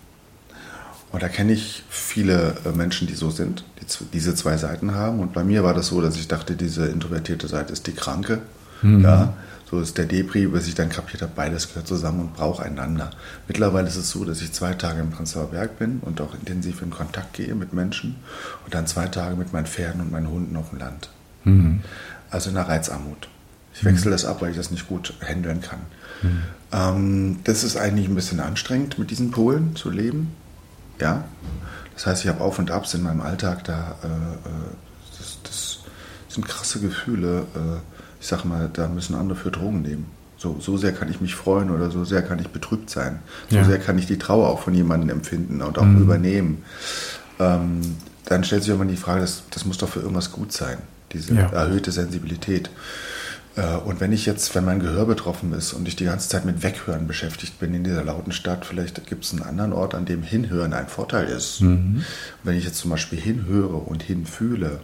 Und 1.11 1.23
da 1.23 1.29
kenne 1.29 1.53
ich 1.53 1.83
viele 1.89 2.57
äh, 2.65 2.73
Menschen, 2.73 3.07
die 3.07 3.15
so 3.15 3.31
sind, 3.31 3.65
die 3.81 3.87
diese 4.13 4.35
zwei 4.35 4.57
Seiten 4.57 4.95
haben. 4.95 5.21
Und 5.21 5.33
bei 5.33 5.45
mir 5.45 5.65
war 5.65 5.75
das 5.75 5.89
so, 5.89 6.01
dass 6.01 6.17
ich 6.17 6.29
dachte, 6.29 6.55
diese 6.55 6.87
introvertierte 6.87 7.49
Seite 7.49 7.73
ist 7.73 7.87
die 7.87 7.93
Kranke. 7.93 8.41
Mhm. 8.83 9.03
Ja, 9.03 9.35
so 9.71 9.81
ist 9.81 9.99
der 9.99 10.07
Depri, 10.07 10.47
bis 10.47 10.67
ich 10.67 10.75
dann 10.75 10.89
kapiert 10.89 11.23
habe, 11.23 11.33
beides 11.35 11.69
gehört 11.69 11.87
zusammen 11.87 12.21
und 12.21 12.35
braucht 12.35 12.63
einander. 12.63 13.11
Mittlerweile 13.49 13.89
ist 13.89 13.97
es 13.97 14.11
so, 14.11 14.25
dass 14.25 14.41
ich 14.41 14.53
zwei 14.53 14.73
Tage 14.73 15.01
im 15.01 15.11
Prenzlauer 15.11 15.51
Berg 15.51 15.79
bin 15.79 16.01
und 16.01 16.21
auch 16.21 16.35
intensiv 16.35 16.81
in 16.81 16.91
Kontakt 16.91 17.35
gehe 17.35 17.55
mit 17.55 17.73
Menschen 17.73 18.17
und 18.65 18.75
dann 18.75 18.87
zwei 18.87 19.09
Tage 19.09 19.37
mit 19.37 19.53
meinen 19.53 19.67
Pferden 19.67 20.01
und 20.01 20.11
meinen 20.11 20.31
Hunden 20.31 20.57
auf 20.57 20.71
dem 20.71 20.79
Land. 20.79 21.11
Mhm. 21.45 21.81
Also 22.31 22.49
in 22.49 22.55
der 22.55 22.69
Reizarmut. 22.69 23.29
Ich 23.75 23.85
wechsle 23.85 24.11
das 24.11 24.25
ab, 24.25 24.41
weil 24.41 24.51
ich 24.51 24.57
das 24.57 24.71
nicht 24.71 24.89
gut 24.89 25.15
handeln 25.21 25.61
kann. 25.61 25.81
Mhm. 26.23 26.43
Ähm, 26.73 27.39
das 27.45 27.63
ist 27.63 27.77
eigentlich 27.77 28.09
ein 28.09 28.15
bisschen 28.15 28.41
anstrengend, 28.41 28.99
mit 28.99 29.11
diesen 29.11 29.31
Polen 29.31 29.77
zu 29.77 29.91
leben. 29.91 30.33
Ja? 31.01 31.25
Das 31.95 32.07
heißt, 32.07 32.25
ich 32.25 32.29
habe 32.29 32.43
Auf 32.43 32.59
und 32.59 32.71
Abs 32.71 32.95
in 32.95 33.03
meinem 33.03 33.21
Alltag, 33.21 33.65
da, 33.65 33.97
äh, 34.03 34.07
äh, 34.07 34.11
das, 35.19 35.39
das, 35.43 35.79
sind 36.29 36.47
krasse 36.47 36.81
Gefühle. 36.81 37.47
Äh, 37.55 37.79
ich 38.21 38.27
sage 38.27 38.47
mal, 38.47 38.71
da 38.73 38.89
müssen 38.89 39.15
andere 39.15 39.39
für 39.39 39.51
Drogen 39.51 39.83
nehmen. 39.83 40.07
So, 40.37 40.57
so 40.61 40.77
sehr 40.77 40.93
kann 40.93 41.11
ich 41.11 41.21
mich 41.21 41.35
freuen 41.35 41.71
oder 41.71 41.91
so 41.91 42.05
sehr 42.05 42.23
kann 42.23 42.39
ich 42.39 42.49
betrübt 42.49 42.91
sein. 42.91 43.19
So 43.51 43.57
ja. 43.57 43.65
sehr 43.65 43.79
kann 43.79 43.99
ich 43.99 44.07
die 44.07 44.19
Trauer 44.19 44.49
auch 44.49 44.61
von 44.61 44.73
jemandem 44.73 45.11
empfinden 45.11 45.61
und 45.63 45.79
auch 45.79 45.85
mhm. 45.85 46.03
übernehmen. 46.03 46.63
Ähm, 47.41 47.97
dann 48.25 48.45
stellt 48.45 48.63
sich 48.63 48.69
irgendwann 48.71 48.89
die 48.89 48.97
Frage, 48.97 49.23
das, 49.23 49.43
das 49.51 49.65
muss 49.65 49.79
doch 49.79 49.89
für 49.89 50.01
irgendwas 50.01 50.31
gut 50.31 50.53
sein, 50.53 50.79
diese 51.13 51.35
ja. 51.35 51.49
erhöhte 51.49 51.91
Sensibilität. 51.91 52.71
Äh, 53.59 53.77
und 53.77 54.01
wenn 54.01 54.13
ich 54.13 54.25
jetzt, 54.25 54.55
wenn 54.55 54.65
mein 54.65 54.81
Gehör 54.81 55.05
betroffen 55.05 55.53
ist 55.53 55.73
und 55.73 55.89
ich 55.89 55.97
die 55.97 56.05
ganze 56.05 56.29
Zeit 56.29 56.45
mit 56.45 56.63
Weghören 56.63 57.07
beschäftigt 57.07 57.59
bin 57.59 57.75
in 57.75 57.85
dieser 57.85 58.05
lauten 58.05 58.33
Stadt, 58.33 58.65
vielleicht 58.65 59.07
gibt 59.07 59.25
es 59.25 59.33
einen 59.33 59.43
anderen 59.43 59.73
Ort, 59.73 59.95
an 59.95 60.05
dem 60.05 60.23
Hinhören 60.23 60.73
ein 60.73 60.89
Vorteil 60.89 61.27
ist. 61.27 61.61
Mhm. 61.61 62.05
Wenn 62.45 62.57
ich 62.57 62.65
jetzt 62.65 62.79
zum 62.79 62.91
Beispiel 62.91 63.21
hinhöre 63.21 63.77
und 63.77 64.03
hinfühle, 64.03 64.81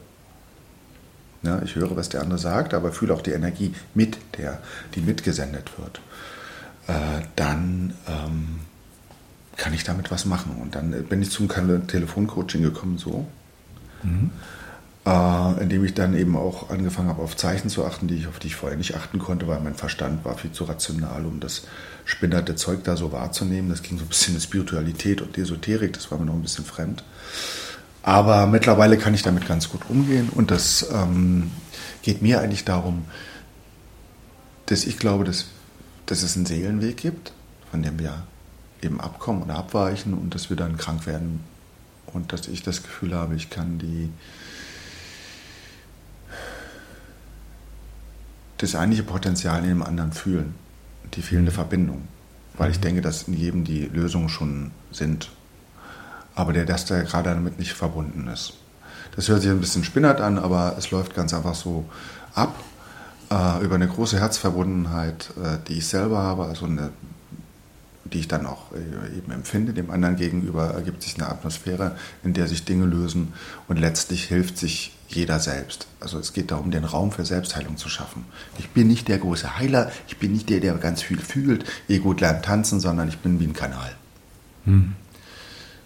Ja, 1.43 1.61
ich 1.63 1.77
höre, 1.77 1.95
was 1.95 2.09
der 2.09 2.23
andere 2.23 2.39
sagt, 2.39 2.75
aber 2.75 2.91
fühle 2.91 3.15
auch 3.15 3.23
die 3.23 3.33
Energie 3.33 3.75
mit, 3.95 4.19
der, 4.39 4.61
die 4.95 5.03
mitgesendet 5.03 5.71
wird. 5.79 6.01
Äh, 6.87 7.23
dann 7.37 7.95
ähm, 8.09 8.61
kann 9.57 9.75
ich 9.75 9.85
damit 9.85 10.11
was 10.11 10.25
machen. 10.25 10.57
Und 10.61 10.75
dann 10.75 10.91
bin 11.05 11.23
ich 11.23 11.31
zum 11.31 11.49
Telefoncoaching 11.49 12.63
gekommen, 12.63 12.99
so. 12.99 13.27
Mhm. 14.03 14.31
Äh, 15.07 15.63
indem 15.63 15.85
ich 15.85 15.93
dann 15.93 16.17
eben 16.17 16.35
auch 16.35 16.71
angefangen 16.71 17.11
habe, 17.11 17.23
auf 17.23 17.37
Zeichen 17.37 17.69
zu 17.69 17.85
achten, 17.85 18.09
die 18.09 18.15
ich, 18.15 18.27
auf 18.27 18.39
die 18.39 18.47
ich 18.47 18.57
vorher 18.57 18.79
nicht 18.79 18.97
achten 18.97 19.19
konnte, 19.19 19.47
weil 19.47 19.61
mein 19.61 19.75
Verstand 19.75 20.25
war 20.25 20.39
viel 20.39 20.53
zu 20.53 20.65
rational, 20.65 21.27
um 21.27 21.41
das 21.41 21.65
spinnerte 22.07 22.55
Zeug 22.55 22.85
da 22.85 22.97
so 22.97 23.13
wahrzunehmen. 23.13 23.69
Das 23.69 23.83
ging 23.83 23.99
so 23.99 24.05
ein 24.05 24.09
bisschen 24.09 24.35
in 24.35 24.41
Spiritualität 24.41 25.21
und 25.21 25.37
Esoterik, 25.37 25.93
das 25.93 26.11
war 26.11 26.19
mir 26.19 26.25
noch 26.25 26.35
ein 26.35 26.41
bisschen 26.41 26.65
fremd. 26.65 27.05
Aber 28.03 28.47
mittlerweile 28.47 28.97
kann 28.97 29.13
ich 29.13 29.23
damit 29.23 29.47
ganz 29.47 29.69
gut 29.69 29.83
umgehen 29.91 30.31
und 30.35 30.51
das 30.51 30.87
ähm, 30.91 31.51
geht 32.01 32.23
mir 32.23 32.41
eigentlich 32.41 32.65
darum, 32.65 33.05
dass 34.67 34.87
ich 34.87 34.99
glaube, 34.99 35.25
dass, 35.25 35.47
dass 36.07 36.23
es 36.23 36.35
einen 36.35 36.47
Seelenweg 36.47 36.97
gibt, 36.97 37.33
von 37.71 37.83
dem 37.83 37.99
wir 37.99 38.23
eben 38.81 39.01
abkommen 39.01 39.43
oder 39.43 39.57
abweichen 39.57 40.15
und 40.15 40.35
dass 40.35 40.49
wir 40.49 40.57
dann 40.57 40.79
krank 40.79 41.07
werden 41.07 41.41
und 42.07 42.33
dass 42.33 42.49
ich 42.49 42.63
das 42.63 42.83
Gefühl 42.83 43.15
habe, 43.15 43.35
ich 43.35 43.51
kann 43.51 43.79
die 43.79 44.09
das 48.59 48.75
eigentliche 48.75 49.03
Potenzial 49.03 49.63
in 49.63 49.69
dem 49.69 49.83
anderen 49.83 50.13
fühlen, 50.13 50.55
die 51.15 51.23
fehlende 51.23 51.51
mhm. 51.51 51.57
Verbindung, 51.57 52.09
weil 52.57 52.71
ich 52.71 52.79
mhm. 52.79 52.83
denke, 52.83 53.01
dass 53.01 53.25
in 53.25 53.35
jedem 53.35 53.65
die 53.65 53.87
Lösungen 53.87 54.29
schon 54.29 54.71
sind 54.91 55.31
aber 56.35 56.53
der, 56.53 56.65
dass 56.65 56.85
der 56.85 57.05
gerade 57.05 57.31
damit 57.31 57.59
nicht 57.59 57.73
verbunden 57.73 58.29
ist. 58.29 58.55
Das 59.17 59.29
hört 59.29 59.43
sich 59.43 59.51
ein 59.51 59.61
bisschen 59.61 59.85
spinnert 59.85 60.21
an, 60.21 60.39
aber 60.39 60.75
es 60.79 60.91
läuft 60.91 61.15
ganz 61.15 61.33
einfach 61.33 61.55
so 61.55 61.85
ab 62.35 62.55
äh, 63.31 63.65
über 63.65 63.77
eine 63.77 63.87
große 63.87 64.19
Herzverbundenheit, 64.19 65.31
äh, 65.43 65.59
die 65.69 65.79
ich 65.79 65.87
selber 65.87 66.19
habe, 66.19 66.45
also 66.47 66.67
eine, 66.67 66.91
die 68.15 68.21
ich 68.21 68.29
dann 68.29 68.47
auch 68.47 68.73
äh, 68.73 69.17
eben 69.19 69.33
empfinde. 69.33 69.73
Dem 69.73 69.91
anderen 69.91 70.17
gegenüber 70.17 70.71
ergibt 70.71 71.03
sich 71.03 71.17
eine 71.17 71.29
Atmosphäre, 71.29 71.97
in 72.23 72.33
der 72.33 72.47
sich 72.47 72.65
Dinge 72.65 72.87
lösen 72.87 73.35
und 73.69 73.79
letztlich 73.79 74.25
hilft 74.25 74.57
sich 74.57 74.97
jeder 75.09 75.41
selbst. 75.41 75.87
Also 76.01 76.19
es 76.19 76.33
geht 76.33 76.51
darum, 76.51 76.71
den 76.71 76.85
Raum 76.85 77.13
für 77.13 77.25
Selbstheilung 77.25 77.77
zu 77.77 77.89
schaffen. 77.89 78.25
Ich 78.59 78.71
bin 78.71 78.87
nicht 78.87 79.09
der 79.09 79.19
große 79.19 79.59
Heiler, 79.59 79.91
ich 80.09 80.19
bin 80.19 80.33
nicht 80.33 80.49
der, 80.49 80.61
der 80.61 80.75
ganz 80.75 81.03
viel 81.03 81.19
fühlt, 81.19 81.65
eh 81.89 81.99
gut 81.99 82.21
lernt 82.21 82.45
tanzen, 82.45 82.81
sondern 82.81 83.09
ich 83.09 83.19
bin 83.19 83.41
wie 83.41 83.45
ein 83.45 83.53
Kanal. 83.53 83.95
Hm. 84.65 84.95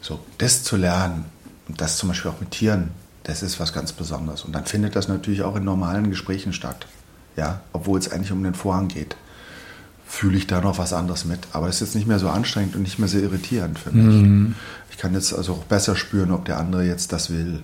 So, 0.00 0.20
das 0.38 0.62
zu 0.62 0.76
lernen 0.76 1.24
und 1.66 1.80
das 1.80 1.96
zum 1.96 2.10
Beispiel 2.10 2.30
auch 2.30 2.40
mit 2.40 2.52
Tieren, 2.52 2.90
das 3.24 3.42
ist 3.42 3.58
was 3.58 3.72
ganz 3.72 3.92
Besonderes. 3.92 4.44
Und 4.44 4.52
dann 4.52 4.64
findet 4.64 4.96
das 4.96 5.08
natürlich 5.08 5.42
auch 5.42 5.56
in 5.56 5.64
normalen 5.64 6.10
Gesprächen 6.10 6.52
statt. 6.52 6.86
Ja, 7.36 7.60
obwohl 7.72 7.98
es 7.98 8.10
eigentlich 8.10 8.32
um 8.32 8.42
den 8.42 8.54
Vorhang 8.54 8.88
geht, 8.88 9.16
fühle 10.08 10.38
ich 10.38 10.46
da 10.46 10.60
noch 10.60 10.78
was 10.78 10.92
anderes 10.92 11.24
mit. 11.26 11.40
Aber 11.52 11.68
es 11.68 11.76
ist 11.76 11.80
jetzt 11.88 11.94
nicht 11.94 12.08
mehr 12.08 12.18
so 12.18 12.28
anstrengend 12.28 12.74
und 12.74 12.82
nicht 12.82 12.98
mehr 12.98 13.08
so 13.08 13.18
irritierend 13.18 13.78
für 13.78 13.92
mich. 13.92 14.22
Mhm. 14.22 14.54
Ich 14.90 14.96
kann 14.96 15.12
jetzt 15.12 15.34
also 15.34 15.52
auch 15.52 15.64
besser 15.64 15.94
spüren, 15.94 16.32
ob 16.32 16.46
der 16.46 16.58
andere 16.58 16.84
jetzt 16.84 17.12
das 17.12 17.30
will, 17.30 17.62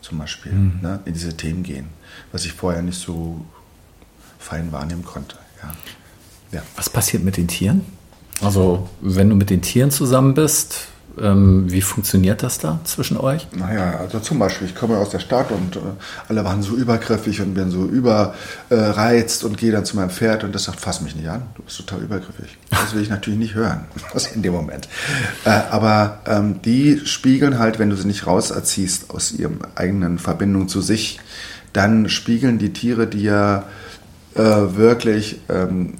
zum 0.00 0.18
Beispiel, 0.18 0.52
mhm. 0.52 0.78
ne, 0.80 1.00
in 1.04 1.12
diese 1.12 1.36
Themen 1.36 1.64
gehen, 1.64 1.86
was 2.30 2.44
ich 2.44 2.52
vorher 2.52 2.82
nicht 2.82 2.98
so 2.98 3.44
fein 4.38 4.70
wahrnehmen 4.72 5.04
konnte. 5.04 5.36
Ja. 5.62 5.74
Ja. 6.52 6.62
Was 6.76 6.88
passiert 6.88 7.24
mit 7.24 7.36
den 7.36 7.48
Tieren? 7.48 7.84
Also, 8.40 8.88
wenn 9.00 9.28
du 9.28 9.36
mit 9.36 9.50
den 9.50 9.62
Tieren 9.62 9.90
zusammen 9.90 10.34
bist, 10.34 10.88
ähm, 11.20 11.70
wie 11.70 11.82
funktioniert 11.82 12.42
das 12.42 12.58
da 12.58 12.80
zwischen 12.84 13.16
euch? 13.16 13.46
Naja, 13.54 13.98
also 13.98 14.18
zum 14.20 14.38
Beispiel, 14.38 14.66
ich 14.68 14.74
komme 14.74 14.96
aus 14.96 15.10
der 15.10 15.18
Stadt 15.18 15.50
und 15.50 15.76
äh, 15.76 15.80
alle 16.28 16.44
waren 16.44 16.62
so 16.62 16.74
übergriffig 16.74 17.40
und 17.40 17.54
bin 17.54 17.70
so 17.70 17.84
überreizt 17.84 19.44
und 19.44 19.58
gehe 19.58 19.72
dann 19.72 19.84
zu 19.84 19.96
meinem 19.96 20.10
Pferd 20.10 20.44
und 20.44 20.54
das 20.54 20.64
sagt, 20.64 20.80
fass 20.80 21.00
mich 21.00 21.14
nicht 21.14 21.28
an, 21.28 21.42
du 21.54 21.62
bist 21.62 21.76
total 21.76 22.00
übergriffig. 22.00 22.56
Das 22.70 22.94
will 22.94 23.02
ich 23.02 23.10
natürlich 23.10 23.38
nicht 23.38 23.54
hören, 23.54 23.84
in 24.34 24.42
dem 24.42 24.52
Moment. 24.52 24.88
Äh, 25.44 25.50
aber 25.50 26.20
ähm, 26.26 26.62
die 26.62 27.00
spiegeln 27.04 27.58
halt, 27.58 27.78
wenn 27.78 27.90
du 27.90 27.96
sie 27.96 28.06
nicht 28.06 28.26
rauserziehst 28.26 29.10
aus 29.10 29.32
ihrem 29.32 29.58
eigenen 29.74 30.18
Verbindung 30.18 30.68
zu 30.68 30.80
sich, 30.80 31.20
dann 31.72 32.08
spiegeln 32.08 32.58
die 32.58 32.72
Tiere 32.72 33.06
dir 33.06 33.64
äh, 34.34 34.40
wirklich 34.40 35.40
ähm, 35.48 35.94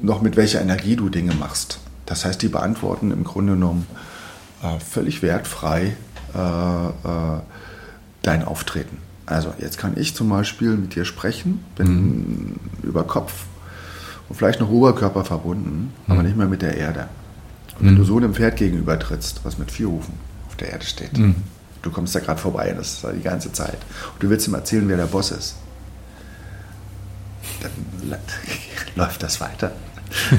noch 0.00 0.22
mit 0.22 0.36
welcher 0.36 0.60
Energie 0.60 0.96
du 0.96 1.08
Dinge 1.08 1.34
machst. 1.34 1.78
Das 2.06 2.24
heißt, 2.24 2.42
die 2.42 2.48
beantworten 2.48 3.10
im 3.10 3.24
Grunde 3.24 3.54
genommen 3.54 3.86
äh, 3.90 4.11
völlig 4.78 5.22
wertfrei 5.22 5.96
äh, 6.34 6.38
äh, 6.38 7.40
dein 8.22 8.44
Auftreten. 8.44 8.98
Also 9.26 9.52
jetzt 9.58 9.78
kann 9.78 9.96
ich 9.96 10.14
zum 10.14 10.28
Beispiel 10.28 10.76
mit 10.76 10.94
dir 10.94 11.04
sprechen, 11.04 11.64
bin 11.76 11.88
mhm. 11.88 12.54
über 12.82 13.04
Kopf 13.04 13.44
und 14.28 14.36
vielleicht 14.36 14.60
noch 14.60 14.70
Oberkörper 14.70 15.24
verbunden, 15.24 15.92
mhm. 16.06 16.12
aber 16.12 16.22
nicht 16.22 16.36
mehr 16.36 16.46
mit 16.46 16.62
der 16.62 16.76
Erde. 16.76 17.08
Und 17.78 17.86
wenn 17.86 17.94
mhm. 17.94 17.98
du 17.98 18.04
so 18.04 18.16
einem 18.16 18.34
Pferd 18.34 18.56
gegenüber 18.56 18.98
trittst, 18.98 19.44
was 19.44 19.58
mit 19.58 19.70
vier 19.70 19.88
Hufen 19.88 20.14
auf 20.48 20.56
der 20.56 20.70
Erde 20.70 20.84
steht, 20.84 21.16
mhm. 21.18 21.36
du 21.82 21.90
kommst 21.90 22.14
da 22.14 22.20
gerade 22.20 22.40
vorbei, 22.40 22.72
das 22.76 22.94
ist 22.94 23.06
die 23.16 23.22
ganze 23.22 23.52
Zeit, 23.52 23.78
und 24.14 24.22
du 24.22 24.30
willst 24.30 24.46
ihm 24.48 24.54
erzählen, 24.54 24.88
wer 24.88 24.96
der 24.96 25.06
Boss 25.06 25.30
ist, 25.30 25.56
dann 27.60 27.70
läuft 28.96 29.22
das 29.22 29.40
weiter. 29.40 29.72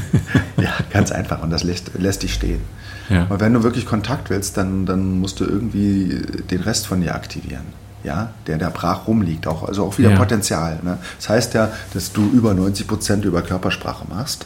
ja, 0.58 0.74
ganz 0.92 1.12
einfach 1.12 1.42
und 1.42 1.50
das 1.50 1.64
lässt, 1.64 1.92
lässt 1.98 2.24
dich 2.24 2.34
stehen. 2.34 2.62
Ja. 3.10 3.26
Und 3.26 3.40
wenn 3.40 3.54
du 3.54 3.64
wirklich 3.64 3.86
Kontakt 3.86 4.30
willst, 4.30 4.58
dann, 4.58 4.86
dann 4.86 5.20
musst 5.20 5.40
du 5.40 5.46
irgendwie 5.46 6.22
den 6.50 6.62
Rest 6.62 6.88
von 6.88 7.02
dir 7.02 7.16
aktivieren. 7.16 7.84
Ja, 8.04 8.32
der 8.48 8.58
da 8.58 8.70
brach 8.70 9.08
rumliegt, 9.08 9.48
auch, 9.48 9.66
also 9.66 9.86
auch 9.86 9.98
wieder 9.98 10.12
ja. 10.12 10.18
Potenzial. 10.18 10.80
Ne? 10.84 10.98
Das 11.18 11.30
heißt 11.30 11.54
ja, 11.54 11.72
dass 11.94 12.12
du 12.12 12.30
über 12.32 12.54
90 12.54 12.86
Prozent 12.86 13.24
über 13.24 13.42
Körpersprache 13.42 14.06
machst 14.10 14.46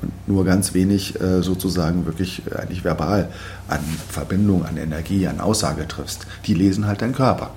und 0.00 0.12
nur 0.26 0.44
ganz 0.44 0.72
wenig 0.72 1.20
äh, 1.20 1.42
sozusagen 1.42 2.06
wirklich 2.06 2.42
äh, 2.50 2.56
eigentlich 2.56 2.84
verbal 2.84 3.28
an 3.68 3.80
Verbindung, 4.08 4.64
an 4.64 4.76
Energie, 4.78 5.26
an 5.26 5.40
Aussage 5.40 5.86
triffst. 5.86 6.26
Die 6.46 6.54
lesen 6.54 6.86
halt 6.86 7.02
deinen 7.02 7.14
Körper. 7.14 7.50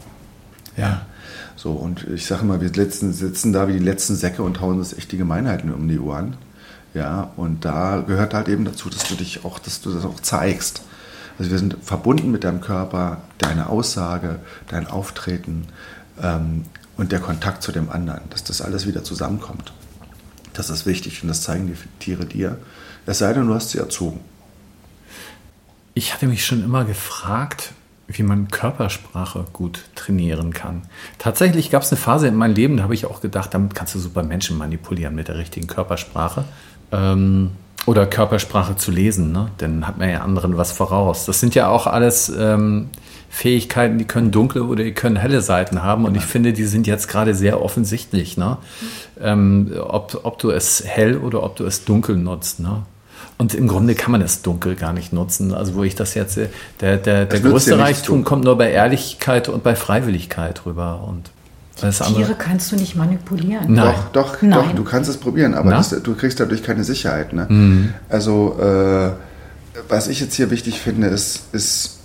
Ja. 0.75 1.03
So, 1.55 1.71
und 1.71 2.05
ich 2.13 2.25
sage 2.25 2.43
mal, 2.43 2.59
wir 2.59 2.69
letzten, 2.71 3.13
sitzen 3.13 3.53
da 3.53 3.67
wie 3.67 3.73
die 3.73 3.79
letzten 3.79 4.15
Säcke 4.15 4.43
und 4.43 4.59
hauen 4.59 4.79
uns 4.79 4.91
echt 4.91 5.11
die 5.11 5.17
Gemeinheiten 5.17 5.73
um 5.73 5.87
die 5.87 5.99
Ohren. 5.99 6.35
Ja, 6.93 7.31
und 7.37 7.65
da 7.65 8.03
gehört 8.05 8.33
halt 8.33 8.47
eben 8.47 8.65
dazu, 8.65 8.89
dass 8.89 9.05
du 9.05 9.15
dich 9.15 9.45
auch, 9.45 9.59
dass 9.59 9.81
du 9.81 9.91
das 9.91 10.05
auch 10.05 10.19
zeigst. 10.19 10.83
Also 11.39 11.49
wir 11.49 11.57
sind 11.57 11.77
verbunden 11.81 12.31
mit 12.31 12.43
deinem 12.43 12.61
Körper, 12.61 13.21
deine 13.39 13.69
Aussage, 13.69 14.39
dein 14.67 14.87
Auftreten 14.87 15.67
ähm, 16.21 16.65
und 16.95 17.11
der 17.11 17.19
Kontakt 17.19 17.63
zu 17.63 17.71
dem 17.71 17.89
anderen, 17.89 18.21
dass 18.29 18.43
das 18.43 18.61
alles 18.61 18.85
wieder 18.85 19.03
zusammenkommt. 19.03 19.73
Das 20.53 20.69
ist 20.69 20.85
wichtig 20.85 21.23
und 21.23 21.29
das 21.29 21.41
zeigen 21.41 21.65
die 21.65 21.75
Tiere 21.99 22.25
dir. 22.25 22.59
Es 23.07 23.17
sei 23.17 23.33
denn, 23.33 23.47
du 23.47 23.55
hast 23.55 23.71
sie 23.71 23.79
erzogen. 23.79 24.19
Ich 25.95 26.13
hatte 26.13 26.27
mich 26.27 26.45
schon 26.45 26.63
immer 26.63 26.85
gefragt, 26.85 27.73
wie 28.07 28.23
man 28.23 28.49
Körpersprache 28.49 29.45
gut 29.53 29.85
trainieren 29.95 30.53
kann. 30.53 30.83
Tatsächlich 31.17 31.71
gab 31.71 31.83
es 31.83 31.91
eine 31.91 31.99
Phase 31.99 32.27
in 32.27 32.35
meinem 32.35 32.53
Leben, 32.53 32.77
da 32.77 32.83
habe 32.83 32.93
ich 32.93 33.05
auch 33.05 33.21
gedacht, 33.21 33.53
damit 33.53 33.73
kannst 33.73 33.95
du 33.95 33.99
super 33.99 34.23
Menschen 34.23 34.57
manipulieren 34.57 35.15
mit 35.15 35.29
der 35.29 35.37
richtigen 35.37 35.67
Körpersprache 35.67 36.45
ähm, 36.93 37.51
oder 37.85 38.05
Körpersprache 38.05 38.77
zu 38.77 38.91
lesen, 38.91 39.31
ne? 39.33 39.49
dann 39.57 39.85
hat 39.85 39.97
man 39.97 40.09
ja 40.09 40.21
anderen 40.21 40.57
was 40.57 40.71
voraus. 40.71 41.25
Das 41.25 41.39
sind 41.39 41.53
ja 41.55 41.67
auch 41.67 41.85
alles 41.85 42.29
ähm, 42.29 42.89
Fähigkeiten, 43.29 43.97
die 43.97 44.05
können 44.05 44.31
dunkle 44.31 44.63
oder 44.63 44.83
die 44.83 44.93
können 44.93 45.17
helle 45.17 45.41
Seiten 45.41 45.83
haben 45.83 46.05
und 46.05 46.15
ich 46.15 46.23
finde, 46.23 46.53
die 46.53 46.65
sind 46.65 46.87
jetzt 46.87 47.07
gerade 47.07 47.35
sehr 47.35 47.61
offensichtlich, 47.61 48.37
ne? 48.37 48.57
Ähm, 49.19 49.73
ob, 49.81 50.21
ob 50.23 50.37
du 50.37 50.51
es 50.51 50.83
hell 50.85 51.17
oder 51.17 51.43
ob 51.43 51.55
du 51.55 51.65
es 51.65 51.83
dunkel 51.83 52.15
nutzt. 52.15 52.59
Ne? 52.59 52.83
Und 53.37 53.53
im 53.55 53.67
Grunde 53.67 53.95
kann 53.95 54.11
man 54.11 54.21
es 54.21 54.41
dunkel 54.41 54.75
gar 54.75 54.93
nicht 54.93 55.11
nutzen. 55.11 55.53
Also 55.53 55.75
wo 55.75 55.83
ich 55.83 55.95
das 55.95 56.13
jetzt, 56.13 56.37
der, 56.37 56.97
der, 56.97 57.25
der 57.25 57.39
größte 57.39 57.77
Reichtum 57.77 58.23
kommt 58.23 58.45
nur 58.45 58.57
bei 58.57 58.71
Ehrlichkeit 58.71 59.49
und 59.49 59.63
bei 59.63 59.75
Freiwilligkeit 59.75 60.65
rüber. 60.65 61.03
Und 61.07 61.31
das 61.81 61.99
Tiere 61.99 62.35
kannst 62.35 62.71
du 62.71 62.75
nicht 62.75 62.95
manipulieren. 62.95 63.73
Nein. 63.73 63.95
Doch, 64.13 64.33
doch, 64.33 64.41
Nein. 64.41 64.51
doch, 64.51 64.75
du 64.75 64.83
kannst 64.83 65.09
es 65.09 65.17
probieren, 65.17 65.53
aber 65.53 65.71
das, 65.71 65.89
du 65.89 66.15
kriegst 66.15 66.39
dadurch 66.39 66.63
keine 66.63 66.83
Sicherheit. 66.83 67.33
Ne? 67.33 67.47
Mhm. 67.49 67.93
Also, 68.09 68.57
äh, 68.59 69.11
was 69.89 70.07
ich 70.07 70.19
jetzt 70.19 70.35
hier 70.35 70.51
wichtig 70.51 70.79
finde, 70.79 71.07
ist, 71.07 71.53
ist, 71.53 71.99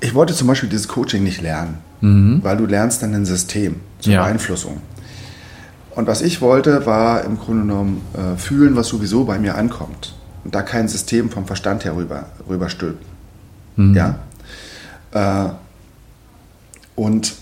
ich 0.00 0.14
wollte 0.14 0.34
zum 0.34 0.48
Beispiel 0.48 0.68
dieses 0.68 0.86
Coaching 0.88 1.24
nicht 1.24 1.40
lernen, 1.40 1.78
mhm. 2.00 2.40
weil 2.42 2.56
du 2.56 2.66
lernst 2.66 3.02
dann 3.02 3.14
ein 3.14 3.24
System 3.24 3.80
zur 4.00 4.12
ja. 4.12 4.22
Beeinflussung. 4.22 4.80
Und 5.94 6.06
was 6.06 6.22
ich 6.22 6.40
wollte, 6.40 6.86
war 6.86 7.24
im 7.24 7.38
Grunde 7.38 7.62
genommen 7.62 8.02
äh, 8.14 8.36
fühlen, 8.36 8.76
was 8.76 8.88
sowieso 8.88 9.24
bei 9.24 9.38
mir 9.38 9.56
ankommt. 9.56 10.14
Und 10.44 10.54
da 10.54 10.62
kein 10.62 10.88
System 10.88 11.30
vom 11.30 11.46
Verstand 11.46 11.84
her 11.84 11.96
rüber, 11.96 12.26
rüber 12.48 12.68
stülpen. 12.68 13.06
Mhm. 13.76 13.94
Ja? 13.94 14.18
Äh, 15.12 15.50
und 16.96 17.34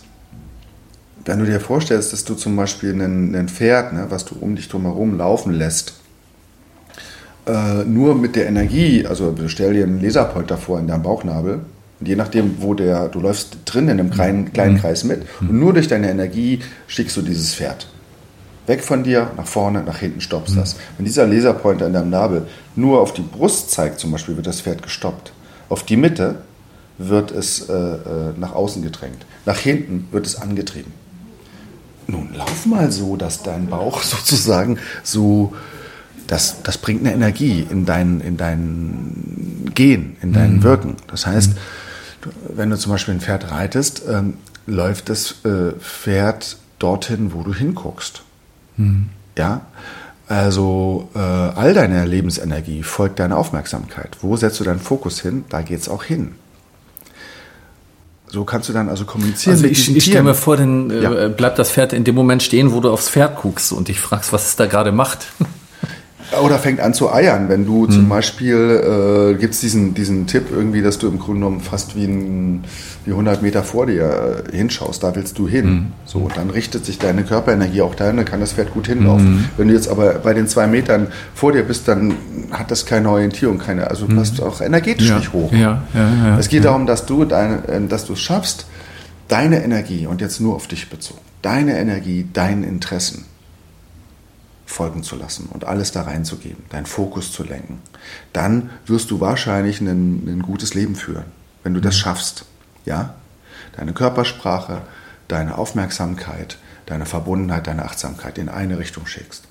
wenn 1.25 1.39
du 1.39 1.45
dir 1.45 1.61
vorstellst, 1.61 2.13
dass 2.13 2.25
du 2.25 2.35
zum 2.35 2.57
Beispiel 2.57 3.01
ein 3.01 3.49
Pferd, 3.49 3.93
ne, 3.93 4.07
was 4.09 4.25
du 4.25 4.35
um 4.41 4.57
dich 4.57 4.69
drumherum 4.69 5.17
laufen 5.17 5.53
lässt, 5.53 5.95
äh, 7.47 7.85
nur 7.85 8.15
mit 8.15 8.37
der 8.37 8.47
Energie, 8.47 9.07
also 9.07 9.35
stell 9.47 9.75
dir 9.75 9.85
einen 9.85 10.01
Laserpointer 10.01 10.57
vor 10.57 10.79
in 10.79 10.87
deinem 10.87 11.03
Bauchnabel, 11.03 11.61
Und 12.01 12.09
je 12.09 12.17
nachdem, 12.17 12.61
wo 12.61 12.75
der, 12.75 13.09
du 13.09 13.21
läufst 13.21 13.59
drin 13.65 13.85
in 13.85 14.01
einem 14.01 14.11
kleinen, 14.11 14.53
kleinen 14.53 14.79
Kreis 14.79 15.05
mit 15.05 15.23
und 15.41 15.53
nur 15.53 15.73
durch 15.73 15.87
deine 15.87 16.11
Energie 16.11 16.59
schickst 16.89 17.17
du 17.17 17.23
dieses 17.23 17.55
Pferd. 17.55 17.87
Weg 18.67 18.83
von 18.83 19.05
dir, 19.05 19.31
nach 19.37 19.47
vorne, 19.47 19.83
nach 19.83 19.99
hinten 19.99 20.21
stoppst 20.21 20.57
das. 20.57 20.77
Wenn 20.97 21.05
dieser 21.05 21.27
Laserpointer 21.27 21.87
in 21.87 21.93
deinem 21.93 22.11
Nabel 22.11 22.47
nur 22.77 23.01
auf 23.01 23.13
die 23.13 23.23
Brust 23.23 23.71
zeigt, 23.71 23.99
zum 24.01 24.13
Beispiel, 24.13 24.37
wird 24.37 24.47
das 24.47 24.61
Pferd 24.61 24.83
gestoppt. 24.83 25.33
Auf 25.69 25.85
die 25.85 25.97
Mitte 25.97 26.37
wird 26.99 27.31
es 27.31 27.69
äh, 27.69 27.73
äh, 27.73 28.33
nach 28.39 28.55
außen 28.55 28.83
gedrängt. 28.83 29.25
Nach 29.47 29.59
hinten 29.59 30.09
wird 30.11 30.27
es 30.27 30.37
angetrieben. 30.37 30.93
Nun, 32.07 32.35
lauf 32.35 32.67
mal 32.67 32.91
so, 32.91 33.17
dass 33.17 33.43
dein 33.43 33.69
Bauch 33.69 34.03
sozusagen 34.03 34.79
so, 35.03 35.55
das, 36.27 36.63
das 36.63 36.79
bringt 36.79 37.01
eine 37.01 37.15
Energie 37.15 37.67
in 37.69 37.85
dein, 37.85 38.21
in 38.21 38.37
dein 38.37 39.71
Gehen, 39.75 40.17
in 40.23 40.33
dein 40.33 40.57
mhm. 40.57 40.63
Wirken. 40.63 40.97
Das 41.09 41.27
heißt, 41.27 41.53
wenn 42.55 42.71
du 42.71 42.77
zum 42.77 42.93
Beispiel 42.93 43.15
ein 43.15 43.21
Pferd 43.21 43.51
reitest, 43.51 44.03
ähm, 44.09 44.35
läuft 44.67 45.09
das 45.09 45.45
äh, 45.45 45.73
Pferd 45.79 46.57
dorthin, 46.79 47.33
wo 47.33 47.43
du 47.43 47.55
hinguckst. 47.55 48.23
Mhm. 48.77 49.09
Ja, 49.37 49.63
also 50.29 51.09
äh, 51.15 51.19
all 51.19 51.75
deine 51.75 52.05
Lebensenergie 52.05 52.83
folgt 52.83 53.19
deiner 53.19 53.37
Aufmerksamkeit. 53.37 54.19
Wo 54.21 54.37
setzt 54.37 54.61
du 54.61 54.65
deinen 54.65 54.81
Fokus 54.81 55.21
hin? 55.21 55.45
Da 55.49 55.63
geht 55.63 55.81
es 55.81 55.89
auch 55.89 56.05
hin. 56.05 56.35
So 58.33 58.45
kannst 58.45 58.71
du 58.71 58.73
dann 58.73 58.89
also 58.89 59.05
kommunizieren. 59.05 59.57
Also 59.57 59.67
ich, 59.67 59.95
ich 59.95 60.05
stelle 60.05 60.23
mir 60.23 60.35
vor, 60.35 60.57
dann 60.57 60.91
äh, 60.91 61.03
ja. 61.03 61.29
bleibt 61.29 61.59
das 61.59 61.71
Pferd 61.71 61.93
in 61.93 62.05
dem 62.05 62.15
Moment 62.15 62.43
stehen, 62.43 62.73
wo 62.73 62.81
du 62.81 62.91
aufs 62.91 63.11
Pferd 63.11 63.37
guckst 63.37 63.73
und 63.73 63.89
dich 63.89 64.01
fragst, 64.01 64.33
was 64.33 64.47
es 64.47 64.57
da 64.57 64.65
gerade 64.65 64.91
macht. 64.91 65.27
Oder 66.41 66.59
fängt 66.59 66.81
an 66.81 66.95
zu 66.95 67.13
eiern, 67.13 67.49
wenn 67.49 67.67
du 67.67 67.87
hm. 67.87 67.91
zum 67.91 68.09
Beispiel, 68.09 69.35
äh, 69.35 69.39
gibt 69.39 69.55
es 69.55 69.61
diesen, 69.61 69.95
diesen 69.95 70.27
Tipp 70.27 70.47
irgendwie, 70.51 70.83
dass 70.83 70.99
du 70.99 71.09
im 71.09 71.19
Grunde 71.19 71.41
genommen 71.41 71.61
fast 71.61 71.97
wie, 71.97 72.05
ein, 72.05 72.65
wie 73.05 73.11
100 73.11 73.43
Meter 73.43 73.63
vor 73.63 73.87
dir 73.87 74.45
hinschaust, 74.53 75.03
da 75.03 75.15
willst 75.15 75.39
du 75.39 75.49
hin. 75.49 75.65
Hm. 75.65 75.87
So, 76.05 76.21
und 76.21 76.37
dann 76.37 76.51
richtet 76.51 76.85
sich 76.87 76.99
deine 76.99 77.25
Körperenergie 77.25 77.83
auch 77.83 77.95
dahin, 77.95 78.17
dann 78.17 78.25
kann 78.25 78.41
das 78.41 78.53
Pferd 78.53 78.73
gut 78.73 78.87
hinlaufen. 78.87 79.27
Hm. 79.27 79.45
Wenn 79.57 79.69
du 79.69 79.75
jetzt 79.75 79.89
aber 79.89 80.15
bei 80.15 80.35
den 80.35 80.49
zwei 80.49 80.67
Metern 80.67 81.09
vor 81.35 81.53
dir 81.53 81.63
bist, 81.63 81.89
dann 81.89 82.15
hat 82.51 82.71
das 82.71 82.87
keine 82.87 83.11
Orientierung, 83.11 83.59
keine, 83.59 83.89
also 83.89 84.07
du 84.07 84.17
passt 84.17 84.43
auch 84.43 84.61
energetisch 84.61 85.09
ja. 85.09 85.19
nicht 85.19 85.33
hoch. 85.33 85.53
Ja, 85.53 85.83
ja, 85.95 86.15
ja, 86.25 86.39
es 86.39 86.49
geht 86.49 86.65
darum, 86.65 86.87
dass 86.87 87.07
du 87.07 87.25
deine, 87.25 87.67
äh, 87.69 87.87
dass 87.89 88.07
du 88.07 88.15
es 88.15 88.21
schaffst, 88.21 88.67
deine 89.29 89.65
Energie, 89.65 90.07
und 90.07 90.21
jetzt 90.21 90.41
nur 90.41 90.55
auf 90.55 90.67
dich 90.67 90.91
bezogen, 90.91 91.21
deine 91.43 91.79
Energie, 91.79 92.27
deinen 92.33 92.65
Interessen, 92.65 93.25
folgen 94.73 95.03
zu 95.03 95.17
lassen 95.17 95.49
und 95.53 95.65
alles 95.65 95.93
da 95.93 96.03
reinzugeben, 96.03 96.65
deinen 96.71 96.87
Fokus 96.87 97.33
zu 97.33 97.45
lenken, 97.45 97.81
dann 98.33 98.71
wirst 98.87 99.11
du 99.11 99.21
wahrscheinlich 99.21 99.81
ein, 99.81 99.89
ein 100.27 100.43
gutes 100.43 100.75
Leben 100.75 100.97
führen, 100.97 101.25
wenn 101.63 101.75
du 101.75 101.81
das 101.81 101.95
mhm. 101.97 102.01
schaffst. 102.01 102.45
Ja? 102.85 103.15
Deine 103.77 103.93
Körpersprache, 103.93 104.83
deine 105.29 105.57
Aufmerksamkeit, 105.59 106.59
deine 106.87 107.07
Verbundenheit, 107.07 107.67
deine 107.67 107.85
Achtsamkeit 107.85 108.39
in 108.39 108.49
eine 108.49 108.79
Richtung 108.79 109.07
schickst. 109.07 109.45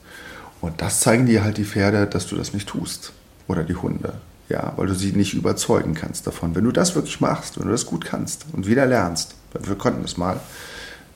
Und 0.60 0.82
das 0.82 1.00
zeigen 1.00 1.26
dir 1.26 1.44
halt 1.44 1.58
die 1.58 1.66
Pferde, 1.66 2.06
dass 2.06 2.28
du 2.28 2.36
das 2.36 2.54
nicht 2.54 2.70
tust. 2.70 3.14
Oder 3.48 3.64
die 3.64 3.76
Hunde. 3.76 4.14
Ja, 4.48 4.74
weil 4.76 4.88
du 4.88 4.94
sie 4.94 5.12
nicht 5.14 5.34
überzeugen 5.34 5.94
kannst 5.94 6.28
davon. 6.28 6.56
Wenn 6.56 6.66
du 6.66 6.72
das 6.72 6.94
wirklich 6.96 7.20
machst, 7.20 7.60
wenn 7.60 7.66
du 7.66 7.72
das 7.72 7.86
gut 7.86 8.06
kannst 8.06 8.46
und 8.54 8.68
wieder 8.68 8.86
lernst, 8.86 9.36
wir 9.60 9.76
konnten 9.76 10.04
es 10.04 10.18
mal, 10.18 10.40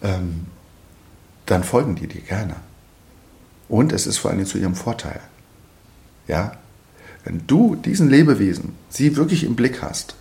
ähm, 0.01 0.47
dann 1.45 1.63
folgen 1.63 1.95
die 1.95 2.07
dir 2.07 2.21
gerne. 2.21 2.55
Und 3.67 3.91
es 3.91 4.07
ist 4.07 4.17
vor 4.17 4.31
allem 4.31 4.45
zu 4.45 4.57
ihrem 4.57 4.75
Vorteil. 4.75 5.19
Ja? 6.27 6.53
Wenn 7.23 7.47
du 7.47 7.75
diesen 7.75 8.09
Lebewesen, 8.09 8.73
sie 8.89 9.15
wirklich 9.15 9.43
im 9.43 9.55
Blick 9.55 9.81
hast, 9.81 10.15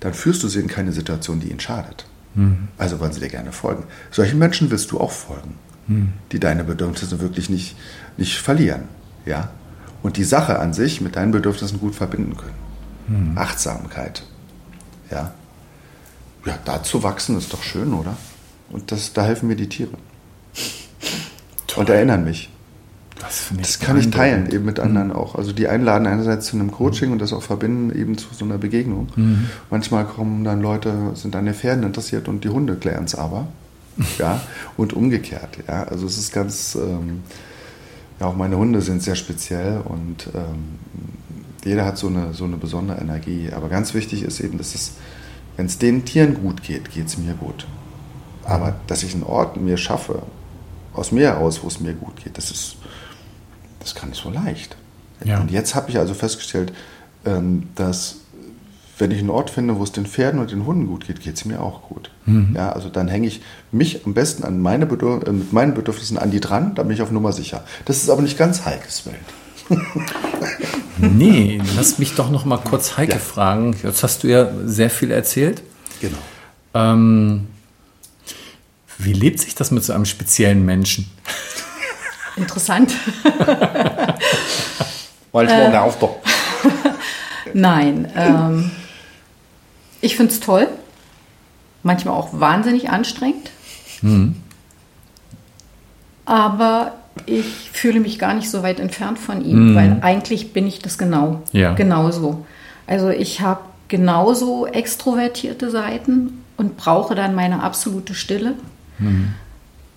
dann 0.00 0.14
führst 0.14 0.42
du 0.42 0.48
sie 0.48 0.60
in 0.60 0.68
keine 0.68 0.92
Situation, 0.92 1.40
die 1.40 1.48
ihnen 1.48 1.60
schadet. 1.60 2.06
Mhm. 2.34 2.68
Also 2.78 3.00
wollen 3.00 3.12
sie 3.12 3.20
dir 3.20 3.28
gerne 3.28 3.52
folgen. 3.52 3.84
Solchen 4.10 4.38
Menschen 4.38 4.70
willst 4.70 4.90
du 4.92 5.00
auch 5.00 5.10
folgen, 5.10 5.54
mhm. 5.86 6.12
die 6.32 6.40
deine 6.40 6.64
Bedürfnisse 6.64 7.20
wirklich 7.20 7.50
nicht, 7.50 7.76
nicht 8.16 8.38
verlieren. 8.38 8.84
Ja? 9.24 9.50
Und 10.02 10.16
die 10.16 10.24
Sache 10.24 10.58
an 10.58 10.72
sich 10.72 11.00
mit 11.00 11.16
deinen 11.16 11.32
Bedürfnissen 11.32 11.80
gut 11.80 11.94
verbinden 11.94 12.36
können. 12.36 13.30
Mhm. 13.32 13.38
Achtsamkeit. 13.38 14.24
Ja? 15.10 15.34
ja, 16.46 16.58
da 16.64 16.82
zu 16.82 17.02
wachsen 17.02 17.36
ist 17.36 17.52
doch 17.52 17.62
schön, 17.62 17.94
oder? 17.94 18.16
Und 18.70 18.92
das, 18.92 19.12
da 19.12 19.24
helfen 19.24 19.48
mir 19.48 19.56
die 19.56 19.68
Tiere. 19.68 19.92
Toll. 21.74 21.84
und 21.84 21.90
erinnern 21.90 22.24
mich. 22.24 22.50
Das, 23.20 23.50
das 23.56 23.78
kann 23.78 23.96
ich 23.96 24.10
teilen, 24.10 24.50
eben 24.50 24.64
mit 24.64 24.80
anderen 24.80 25.08
mhm. 25.08 25.14
auch. 25.14 25.36
Also 25.36 25.52
die 25.52 25.68
einladen 25.68 26.06
einerseits 26.06 26.46
zu 26.46 26.56
einem 26.56 26.72
Coaching 26.72 27.12
und 27.12 27.20
das 27.20 27.32
auch 27.32 27.42
verbinden 27.42 27.96
eben 27.96 28.18
zu 28.18 28.26
so 28.32 28.44
einer 28.44 28.58
Begegnung. 28.58 29.08
Mhm. 29.14 29.48
Manchmal 29.70 30.04
kommen 30.04 30.44
dann 30.44 30.60
Leute, 30.60 31.12
sind 31.14 31.36
an 31.36 31.44
den 31.44 31.54
Pferden 31.54 31.84
interessiert 31.84 32.28
und 32.28 32.44
die 32.44 32.48
Hunde 32.48 32.74
klären 32.74 33.04
es 33.04 33.14
aber. 33.14 33.46
ja, 34.18 34.40
und 34.76 34.92
umgekehrt. 34.92 35.58
Ja, 35.68 35.84
also 35.84 36.06
es 36.06 36.18
ist 36.18 36.32
ganz, 36.32 36.74
ähm, 36.74 37.22
ja, 38.18 38.26
auch 38.26 38.36
meine 38.36 38.56
Hunde 38.56 38.80
sind 38.80 39.02
sehr 39.02 39.14
speziell 39.14 39.80
und 39.84 40.28
ähm, 40.34 40.78
jeder 41.64 41.84
hat 41.84 41.96
so 41.96 42.08
eine, 42.08 42.34
so 42.34 42.44
eine 42.44 42.56
besondere 42.56 43.00
Energie. 43.00 43.50
Aber 43.54 43.68
ganz 43.68 43.94
wichtig 43.94 44.24
ist 44.24 44.40
eben, 44.40 44.58
dass 44.58 44.74
es, 44.74 44.92
wenn 45.56 45.66
es 45.66 45.78
den 45.78 46.04
Tieren 46.04 46.34
gut 46.34 46.62
geht, 46.62 46.90
geht 46.90 47.06
es 47.06 47.16
mir 47.16 47.34
gut. 47.34 47.66
Aber 48.44 48.74
dass 48.88 49.04
ich 49.04 49.14
einen 49.14 49.22
Ort 49.22 49.56
mir 49.60 49.76
schaffe, 49.76 50.22
aus 50.94 51.12
mir 51.12 51.28
heraus, 51.28 51.62
wo 51.62 51.68
es 51.68 51.80
mir 51.80 51.92
gut 51.92 52.22
geht. 52.22 52.38
Das 52.38 52.50
ist, 52.50 52.76
das 53.80 53.94
kann 53.94 54.10
nicht 54.10 54.22
so 54.22 54.30
leicht. 54.30 54.76
Ja. 55.24 55.40
Und 55.40 55.50
jetzt 55.50 55.74
habe 55.74 55.90
ich 55.90 55.98
also 55.98 56.14
festgestellt, 56.14 56.72
ähm, 57.24 57.68
dass 57.74 58.16
wenn 58.98 59.10
ich 59.10 59.18
einen 59.18 59.30
Ort 59.30 59.50
finde, 59.50 59.78
wo 59.78 59.82
es 59.82 59.92
den 59.92 60.06
Pferden 60.06 60.40
und 60.40 60.50
den 60.50 60.66
Hunden 60.66 60.86
gut 60.86 61.06
geht, 61.06 61.20
geht 61.20 61.36
es 61.36 61.44
mir 61.44 61.60
auch 61.60 61.82
gut. 61.82 62.10
Mhm. 62.26 62.54
Ja, 62.54 62.72
also 62.72 62.88
dann 62.88 63.08
hänge 63.08 63.26
ich 63.26 63.42
mich 63.72 64.06
am 64.06 64.14
besten 64.14 64.44
an 64.44 64.60
meine 64.60 64.86
Bedürf 64.86 65.24
äh, 65.26 65.32
mit 65.32 65.52
meinen 65.52 65.74
Bedürfnissen 65.74 66.16
an 66.18 66.30
die 66.30 66.40
dran, 66.40 66.74
da 66.74 66.82
bin 66.84 66.92
ich 66.92 67.02
auf 67.02 67.10
Nummer 67.10 67.32
sicher. 67.32 67.64
Das 67.86 67.98
ist 67.98 68.10
aber 68.10 68.22
nicht 68.22 68.38
ganz 68.38 68.64
Heikes 68.64 69.04
Welt. 69.06 69.16
nee, 70.98 71.60
lass 71.76 71.98
mich 71.98 72.14
doch 72.14 72.30
noch 72.30 72.44
mal 72.44 72.58
kurz 72.58 72.96
Heike 72.96 73.14
ja. 73.14 73.18
fragen. 73.18 73.74
Jetzt 73.82 74.02
hast 74.02 74.22
du 74.22 74.28
ja 74.28 74.48
sehr 74.66 74.90
viel 74.90 75.10
erzählt. 75.10 75.62
Genau. 76.00 76.18
Ähm, 76.74 77.46
wie 79.04 79.12
lebt 79.12 79.40
sich 79.40 79.54
das 79.54 79.70
mit 79.70 79.84
so 79.84 79.92
einem 79.92 80.04
speziellen 80.04 80.64
Menschen? 80.64 81.10
Interessant. 82.36 82.92
Manchmal 85.32 85.74
äh, 85.74 85.76
auf 85.76 85.98
doch. 85.98 86.16
Nein, 87.54 88.10
ähm, 88.16 88.70
ich 90.00 90.16
finde 90.16 90.32
es 90.32 90.40
toll. 90.40 90.68
Manchmal 91.82 92.14
auch 92.14 92.28
wahnsinnig 92.32 92.90
anstrengend. 92.90 93.50
Mhm. 94.02 94.36
Aber 96.24 96.92
ich 97.26 97.70
fühle 97.72 98.00
mich 98.00 98.18
gar 98.18 98.34
nicht 98.34 98.50
so 98.50 98.62
weit 98.62 98.80
entfernt 98.80 99.18
von 99.18 99.44
ihm, 99.44 99.72
mhm. 99.72 99.74
weil 99.74 99.98
eigentlich 100.00 100.52
bin 100.52 100.66
ich 100.66 100.78
das 100.80 100.98
genau. 100.98 101.42
Ja. 101.52 101.74
Genauso. 101.74 102.44
Also 102.86 103.10
ich 103.10 103.40
habe 103.40 103.60
genauso 103.88 104.66
extrovertierte 104.66 105.70
Seiten 105.70 106.44
und 106.56 106.76
brauche 106.76 107.14
dann 107.14 107.34
meine 107.34 107.62
absolute 107.62 108.14
Stille. 108.14 108.54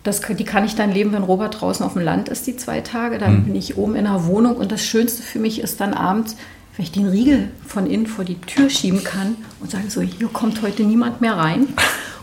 Das, 0.03 0.21
die 0.21 0.45
kann 0.45 0.65
ich 0.65 0.75
dann 0.75 0.91
leben, 0.91 1.11
wenn 1.11 1.23
Robert 1.23 1.59
draußen 1.59 1.85
auf 1.85 1.93
dem 1.93 2.01
Land 2.01 2.29
ist, 2.29 2.47
die 2.47 2.55
zwei 2.55 2.81
Tage. 2.81 3.17
Dann 3.17 3.39
mhm. 3.39 3.43
bin 3.45 3.55
ich 3.55 3.77
oben 3.77 3.95
in 3.95 4.05
der 4.05 4.25
Wohnung 4.25 4.55
und 4.55 4.71
das 4.71 4.83
Schönste 4.83 5.21
für 5.21 5.39
mich 5.39 5.59
ist 5.59 5.81
dann 5.81 5.93
abends, 5.93 6.35
wenn 6.75 6.83
ich 6.83 6.91
den 6.91 7.07
Riegel 7.07 7.49
von 7.65 7.87
innen 7.87 8.07
vor 8.07 8.23
die 8.23 8.39
Tür 8.39 8.69
schieben 8.69 9.03
kann 9.03 9.35
und 9.59 9.71
sage 9.71 9.89
so, 9.89 10.01
hier 10.01 10.27
kommt 10.27 10.61
heute 10.61 10.83
niemand 10.83 11.21
mehr 11.21 11.35
rein 11.35 11.67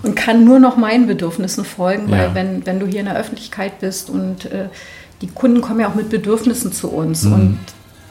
und 0.02 0.14
kann 0.14 0.44
nur 0.44 0.60
noch 0.60 0.76
meinen 0.76 1.06
Bedürfnissen 1.06 1.64
folgen, 1.64 2.08
ja. 2.08 2.18
weil 2.18 2.34
wenn, 2.34 2.66
wenn 2.66 2.78
du 2.78 2.86
hier 2.86 3.00
in 3.00 3.06
der 3.06 3.16
Öffentlichkeit 3.16 3.80
bist 3.80 4.10
und 4.10 4.46
äh, 4.46 4.68
die 5.20 5.26
Kunden 5.26 5.60
kommen 5.60 5.80
ja 5.80 5.88
auch 5.88 5.94
mit 5.94 6.08
Bedürfnissen 6.08 6.72
zu 6.72 6.88
uns 6.90 7.24
mhm. 7.24 7.32
und 7.32 7.58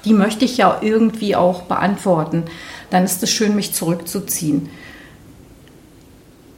die 0.05 0.14
möchte 0.14 0.43
ich 0.43 0.57
ja 0.57 0.80
irgendwie 0.82 1.36
auch 1.36 1.64
beantworten, 1.64 2.43
dann 2.89 3.05
ist 3.05 3.24
es 3.24 3.32
schön, 3.32 3.55
mich 3.55 3.74
zurückzuziehen. 3.74 4.70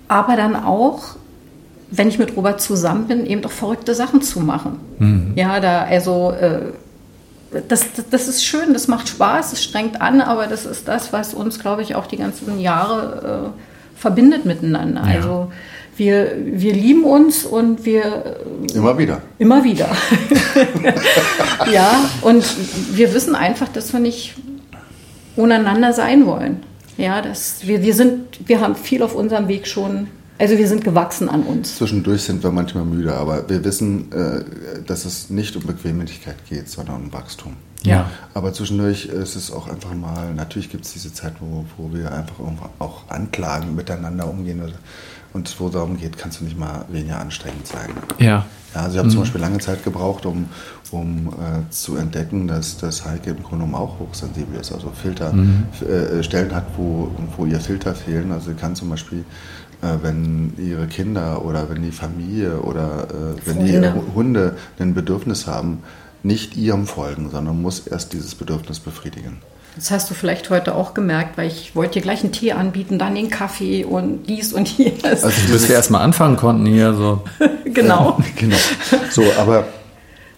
Aber 0.07 0.35
dann 0.35 0.55
auch 0.55 1.15
wenn 1.97 2.07
ich 2.07 2.19
mit 2.19 2.35
Robert 2.35 2.61
zusammen 2.61 3.07
bin, 3.07 3.25
eben 3.25 3.41
doch 3.41 3.51
verrückte 3.51 3.95
Sachen 3.95 4.21
zu 4.21 4.39
machen. 4.39 4.79
Mhm. 4.99 5.33
Ja, 5.35 5.59
da, 5.59 5.83
also, 5.83 6.31
äh, 6.31 6.59
das, 7.67 7.85
das, 7.95 8.09
das, 8.09 8.27
ist 8.27 8.45
schön, 8.45 8.73
das 8.73 8.87
macht 8.87 9.07
Spaß, 9.07 9.53
es 9.53 9.63
strengt 9.63 10.01
an, 10.01 10.21
aber 10.21 10.47
das 10.47 10.65
ist 10.65 10.87
das, 10.87 11.13
was 11.13 11.33
uns, 11.33 11.59
glaube 11.59 11.81
ich, 11.81 11.95
auch 11.95 12.07
die 12.07 12.17
ganzen 12.17 12.59
Jahre 12.59 13.53
äh, 13.55 13.99
verbindet 13.99 14.45
miteinander. 14.45 15.03
Ja. 15.07 15.15
Also, 15.15 15.51
wir, 15.97 16.33
wir 16.43 16.73
lieben 16.73 17.05
uns 17.05 17.45
und 17.45 17.85
wir. 17.85 18.37
Immer 18.73 18.97
wieder. 18.97 19.21
Immer 19.39 19.63
wieder. 19.63 19.87
ja, 21.71 22.09
und 22.21 22.43
wir 22.91 23.13
wissen 23.13 23.33
einfach, 23.33 23.69
dass 23.69 23.93
wir 23.93 24.01
nicht 24.01 24.35
ohneinander 25.37 25.93
sein 25.93 26.25
wollen. 26.25 26.63
Ja, 26.97 27.21
das, 27.21 27.59
wir, 27.63 27.81
wir, 27.81 27.93
sind, 27.93 28.47
wir 28.47 28.59
haben 28.59 28.75
viel 28.75 29.03
auf 29.03 29.15
unserem 29.15 29.47
Weg 29.47 29.67
schon 29.67 30.07
Also 30.37 30.57
wir 30.57 30.67
sind 30.67 30.83
gewachsen 30.83 31.29
an 31.29 31.43
uns. 31.43 31.77
Zwischendurch 31.77 32.23
sind 32.23 32.43
wir 32.43 32.51
manchmal 32.51 32.83
müde, 32.83 33.13
aber 33.13 33.47
wir 33.49 33.63
wissen, 33.63 34.11
äh, 34.11 34.43
dass 34.85 35.05
es 35.05 35.29
nicht 35.29 35.55
um 35.55 35.63
Bequemlichkeit 35.63 36.35
geht, 36.49 36.69
sondern 36.69 36.95
um 36.95 37.13
Wachstum. 37.13 37.53
Ja. 37.85 38.09
Aber 38.33 38.51
zwischendurch 38.51 39.05
ist 39.05 39.35
es 39.35 39.51
auch 39.51 39.67
einfach 39.67 39.93
mal, 39.93 40.33
natürlich 40.33 40.69
gibt 40.69 40.85
es 40.85 40.93
diese 40.93 41.13
Zeit, 41.13 41.33
wo, 41.39 41.65
wo 41.77 41.93
wir 41.93 42.11
einfach 42.11 42.35
auch 42.79 43.09
anklagen, 43.09 43.75
miteinander 43.75 44.27
umgehen. 44.27 44.61
Und 45.33 45.59
wo 45.59 45.67
es 45.67 45.73
darum 45.73 45.97
geht, 45.97 46.17
kannst 46.17 46.39
du 46.39 46.45
nicht 46.45 46.57
mal 46.57 46.85
weniger 46.89 47.19
anstrengend 47.19 47.67
sein. 47.67 47.89
Ja. 48.19 48.45
ja 48.73 48.81
also 48.81 48.91
ich 48.91 48.97
habe 48.97 49.07
mhm. 49.07 49.11
zum 49.11 49.19
Beispiel 49.21 49.41
lange 49.41 49.57
Zeit 49.57 49.83
gebraucht, 49.83 50.25
um, 50.25 50.45
um 50.91 51.27
äh, 51.27 51.69
zu 51.71 51.97
entdecken, 51.97 52.47
dass 52.47 52.77
das 52.77 53.05
Heike 53.05 53.31
im 53.31 53.43
Grunde 53.43 53.65
genommen 53.65 53.75
auch 53.75 53.99
hochsensibel 53.99 54.59
ist. 54.59 54.71
Also 54.71 54.91
Filter, 54.91 55.33
mhm. 55.33 55.65
äh, 55.81 56.23
Stellen 56.23 56.55
hat, 56.55 56.65
wo, 56.77 57.11
wo 57.35 57.45
ihr 57.45 57.59
Filter 57.59 57.93
fehlen. 57.93 58.31
Also 58.31 58.51
sie 58.51 58.55
kann 58.55 58.75
zum 58.75 58.89
Beispiel 58.89 59.25
wenn 59.81 60.53
ihre 60.57 60.87
Kinder 60.87 61.45
oder 61.45 61.69
wenn 61.69 61.83
die 61.83 61.91
Familie 61.91 62.59
oder 62.59 63.07
äh, 63.09 63.47
wenn 63.47 63.65
die 63.65 63.81
Hunde 64.13 64.57
ein 64.79 64.93
Bedürfnis 64.93 65.47
haben, 65.47 65.83
nicht 66.23 66.57
ihrem 66.57 66.87
folgen, 66.87 67.29
sondern 67.29 67.61
muss 67.61 67.87
erst 67.87 68.13
dieses 68.13 68.35
Bedürfnis 68.35 68.79
befriedigen. 68.79 69.37
Das 69.75 69.91
hast 69.91 70.09
du 70.09 70.13
vielleicht 70.13 70.49
heute 70.49 70.73
auch 70.73 70.93
gemerkt, 70.93 71.37
weil 71.37 71.47
ich 71.47 71.75
wollte 71.75 71.95
dir 71.95 72.01
gleich 72.01 72.23
einen 72.23 72.31
Tee 72.31 72.53
anbieten, 72.53 72.97
dann 72.97 73.13
den 73.13 73.29
Kaffee 73.29 73.83
und 73.83 74.23
dies 74.23 74.53
und 74.53 74.69
jenes. 74.77 75.23
Also 75.23 75.51
bis 75.51 75.67
wir 75.67 75.75
erstmal 75.75 76.01
anfangen 76.01 76.37
konnten 76.37 76.65
hier 76.65 76.93
so. 76.93 77.23
genau. 77.65 78.17
genau. 78.37 78.55
So, 79.11 79.23
aber 79.37 79.59
äh, 79.59 79.63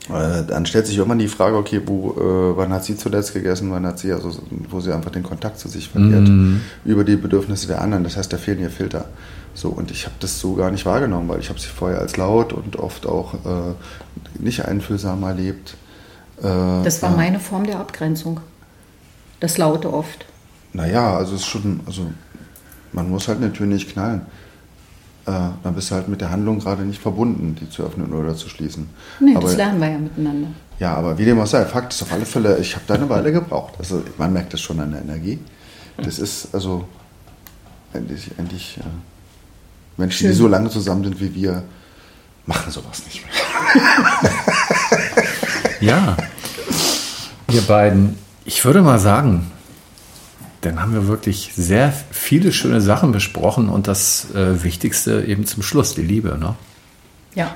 dann 0.09 0.65
stellt 0.65 0.87
sich 0.87 0.97
irgendwann 0.97 1.19
die 1.19 1.27
Frage, 1.27 1.57
okay, 1.57 1.81
wo, 1.85 2.11
äh, 2.11 2.57
wann 2.57 2.71
hat 2.71 2.85
sie 2.85 2.95
zuletzt 2.95 3.33
gegessen, 3.33 3.71
wann 3.71 3.85
hat 3.85 3.99
sie, 3.99 4.13
also 4.13 4.31
wo 4.69 4.79
sie 4.79 4.93
einfach 4.93 5.11
den 5.11 5.23
Kontakt 5.23 5.59
zu 5.59 5.67
sich 5.67 5.89
verliert, 5.89 6.27
mm. 6.27 6.61
über 6.85 7.03
die 7.03 7.17
Bedürfnisse 7.17 7.67
der 7.67 7.81
anderen. 7.81 8.03
Das 8.03 8.15
heißt, 8.15 8.31
da 8.31 8.37
fehlen 8.37 8.59
ihr 8.59 8.69
Filter. 8.69 9.05
So, 9.53 9.69
und 9.69 9.91
ich 9.91 10.05
habe 10.05 10.15
das 10.19 10.39
so 10.39 10.53
gar 10.53 10.71
nicht 10.71 10.85
wahrgenommen, 10.85 11.27
weil 11.29 11.39
ich 11.39 11.49
habe 11.49 11.59
sie 11.59 11.67
vorher 11.67 11.99
als 11.99 12.15
laut 12.15 12.53
und 12.53 12.77
oft 12.77 13.05
auch 13.07 13.33
äh, 13.33 13.73
nicht 14.39 14.63
einfühlsam 14.65 15.23
erlebt. 15.23 15.75
Äh, 16.39 16.83
das 16.83 17.01
war 17.01 17.09
meine 17.15 17.39
Form 17.39 17.65
der 17.65 17.79
Abgrenzung. 17.79 18.39
Das 19.39 19.57
Laute 19.57 19.91
oft. 19.91 20.25
Naja, 20.73 21.17
also 21.17 21.35
es 21.35 21.41
ist 21.41 21.47
schon, 21.47 21.81
also 21.85 22.03
man 22.93 23.09
muss 23.09 23.27
halt 23.27 23.39
eine 23.39 23.51
Tür 23.51 23.65
nicht 23.65 23.91
knallen. 23.91 24.21
Äh, 25.27 25.31
dann 25.61 25.75
bist 25.75 25.91
du 25.91 25.95
halt 25.95 26.07
mit 26.07 26.21
der 26.21 26.31
Handlung 26.31 26.59
gerade 26.59 26.83
nicht 26.83 27.01
verbunden, 27.01 27.53
die 27.59 27.69
zu 27.69 27.83
öffnen 27.83 28.13
oder 28.13 28.33
zu 28.33 28.47
schließen. 28.47 28.89
Nee, 29.19 29.35
aber, 29.35 29.47
das 29.47 29.57
lernen 29.57 29.81
wir 29.81 29.89
ja 29.89 29.97
miteinander. 29.97 30.47
Ja, 30.79 30.93
aber 30.93 31.17
wie 31.17 31.25
dem 31.25 31.37
auch 31.41 31.47
sei, 31.47 31.65
Fakt 31.65 31.93
ist 31.93 32.01
auf 32.01 32.13
alle 32.13 32.25
Fälle, 32.25 32.57
ich 32.59 32.75
habe 32.75 32.85
da 32.87 32.93
eine 32.93 33.09
Weile 33.09 33.33
gebraucht. 33.33 33.73
Also 33.77 34.01
man 34.17 34.31
merkt 34.31 34.53
das 34.53 34.61
schon 34.61 34.79
an 34.79 34.91
der 34.91 35.01
Energie. 35.01 35.39
Das 35.97 36.17
ist 36.17 36.55
also 36.55 36.87
endlich, 37.91 38.31
endlich 38.37 38.77
äh, 38.79 38.83
Menschen, 39.97 40.19
Schön. 40.19 40.29
die 40.29 40.35
so 40.37 40.47
lange 40.47 40.69
zusammen 40.69 41.03
sind 41.03 41.19
wie 41.19 41.35
wir, 41.35 41.63
machen 42.45 42.71
sowas 42.71 43.03
nicht 43.03 43.25
mehr. 43.25 43.33
ja, 45.81 46.17
ihr 47.51 47.61
beiden, 47.63 48.17
ich 48.45 48.63
würde 48.63 48.81
mal 48.81 48.99
sagen, 48.99 49.51
dann 50.67 50.81
haben 50.81 50.93
wir 50.93 51.07
wirklich 51.07 51.51
sehr 51.55 51.93
viele 52.11 52.51
schöne 52.51 52.81
Sachen 52.81 53.11
besprochen 53.11 53.69
und 53.69 53.87
das 53.87 54.27
äh, 54.35 54.63
Wichtigste 54.63 55.23
eben 55.23 55.45
zum 55.45 55.63
Schluss, 55.63 55.95
die 55.95 56.01
Liebe. 56.01 56.37
Ne? 56.37 56.55
Ja. 57.35 57.55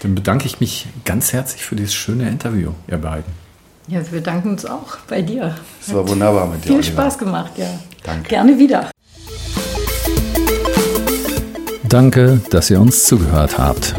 Dann 0.00 0.14
bedanke 0.14 0.46
ich 0.46 0.58
mich 0.58 0.88
ganz 1.04 1.32
herzlich 1.32 1.64
für 1.64 1.76
dieses 1.76 1.94
schöne 1.94 2.28
Interview, 2.28 2.72
ihr 2.88 2.98
beiden. 2.98 3.32
Ja, 3.86 4.00
wir 4.00 4.18
bedanken 4.18 4.50
uns 4.50 4.64
auch 4.64 4.96
bei 5.08 5.22
dir. 5.22 5.54
Es 5.80 5.94
war 5.94 6.08
wunderbar 6.08 6.46
mit 6.46 6.64
dir. 6.64 6.68
Viel 6.68 6.76
Oliver. 6.76 6.92
Spaß 6.92 7.18
gemacht, 7.18 7.52
ja. 7.56 7.66
Danke. 8.02 8.28
Gerne 8.28 8.58
wieder. 8.58 8.90
Danke, 11.88 12.40
dass 12.50 12.70
ihr 12.70 12.80
uns 12.80 13.04
zugehört 13.04 13.58
habt. 13.58 13.94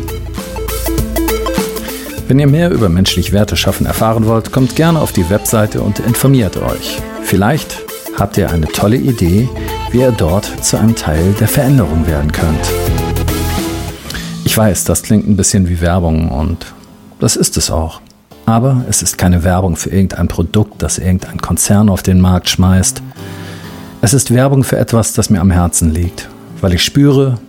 Wenn 2.27 2.39
ihr 2.39 2.47
mehr 2.47 2.71
über 2.71 2.89
menschlich 2.89 3.31
Werte 3.31 3.55
schaffen 3.55 3.85
erfahren 3.85 4.25
wollt, 4.25 4.51
kommt 4.51 4.75
gerne 4.75 4.99
auf 4.99 5.11
die 5.11 5.29
Webseite 5.29 5.81
und 5.81 5.99
informiert 5.99 6.57
euch. 6.57 7.01
Vielleicht 7.23 7.83
habt 8.18 8.38
ihr 8.38 8.49
eine 8.49 8.68
tolle 8.68 8.97
Idee, 8.97 9.49
wie 9.91 9.99
ihr 9.99 10.11
dort 10.11 10.45
zu 10.64 10.78
einem 10.78 10.95
Teil 10.95 11.34
der 11.39 11.47
Veränderung 11.47 12.07
werden 12.07 12.32
könnt. 12.32 12.72
Ich 14.45 14.57
weiß, 14.57 14.84
das 14.84 15.03
klingt 15.03 15.28
ein 15.28 15.38
bisschen 15.38 15.70
wie 15.70 15.82
Werbung 15.82 16.30
und 16.30 16.74
das 17.20 17.36
ist 17.36 17.57
es 17.57 17.72
auch. 17.72 18.01
Aber 18.45 18.84
es 18.89 19.01
ist 19.01 19.18
keine 19.18 19.43
Werbung 19.43 19.76
für 19.76 19.89
irgendein 19.89 20.28
Produkt, 20.28 20.82
das 20.82 20.97
irgendein 20.97 21.39
Konzern 21.39 21.89
auf 21.89 22.03
den 22.03 22.20
Markt 22.20 22.49
schmeißt. 22.49 23.01
Es 24.01 24.14
ist 24.14 24.34
Werbung 24.34 24.64
für 24.64 24.78
etwas, 24.78 25.14
das 25.14 25.30
mir 25.30 25.39
am 25.39 25.51
Herzen 25.51 25.93
liegt, 25.93 26.28
weil 26.59 26.74
ich 26.74 26.84
spüre, 26.84 27.39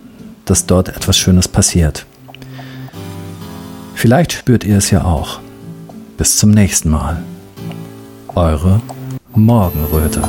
dass 0.45 0.65
dort 0.65 0.89
etwas 0.89 1.17
Schönes 1.17 1.47
passiert. 1.47 2.05
Vielleicht 3.93 4.31
spürt 4.31 4.63
ihr 4.63 4.77
es 4.77 4.89
ja 4.89 5.03
auch. 5.03 5.39
Bis 6.17 6.37
zum 6.37 6.51
nächsten 6.51 6.89
Mal. 6.89 7.21
Eure 8.35 8.79
Morgenröte. 9.35 10.21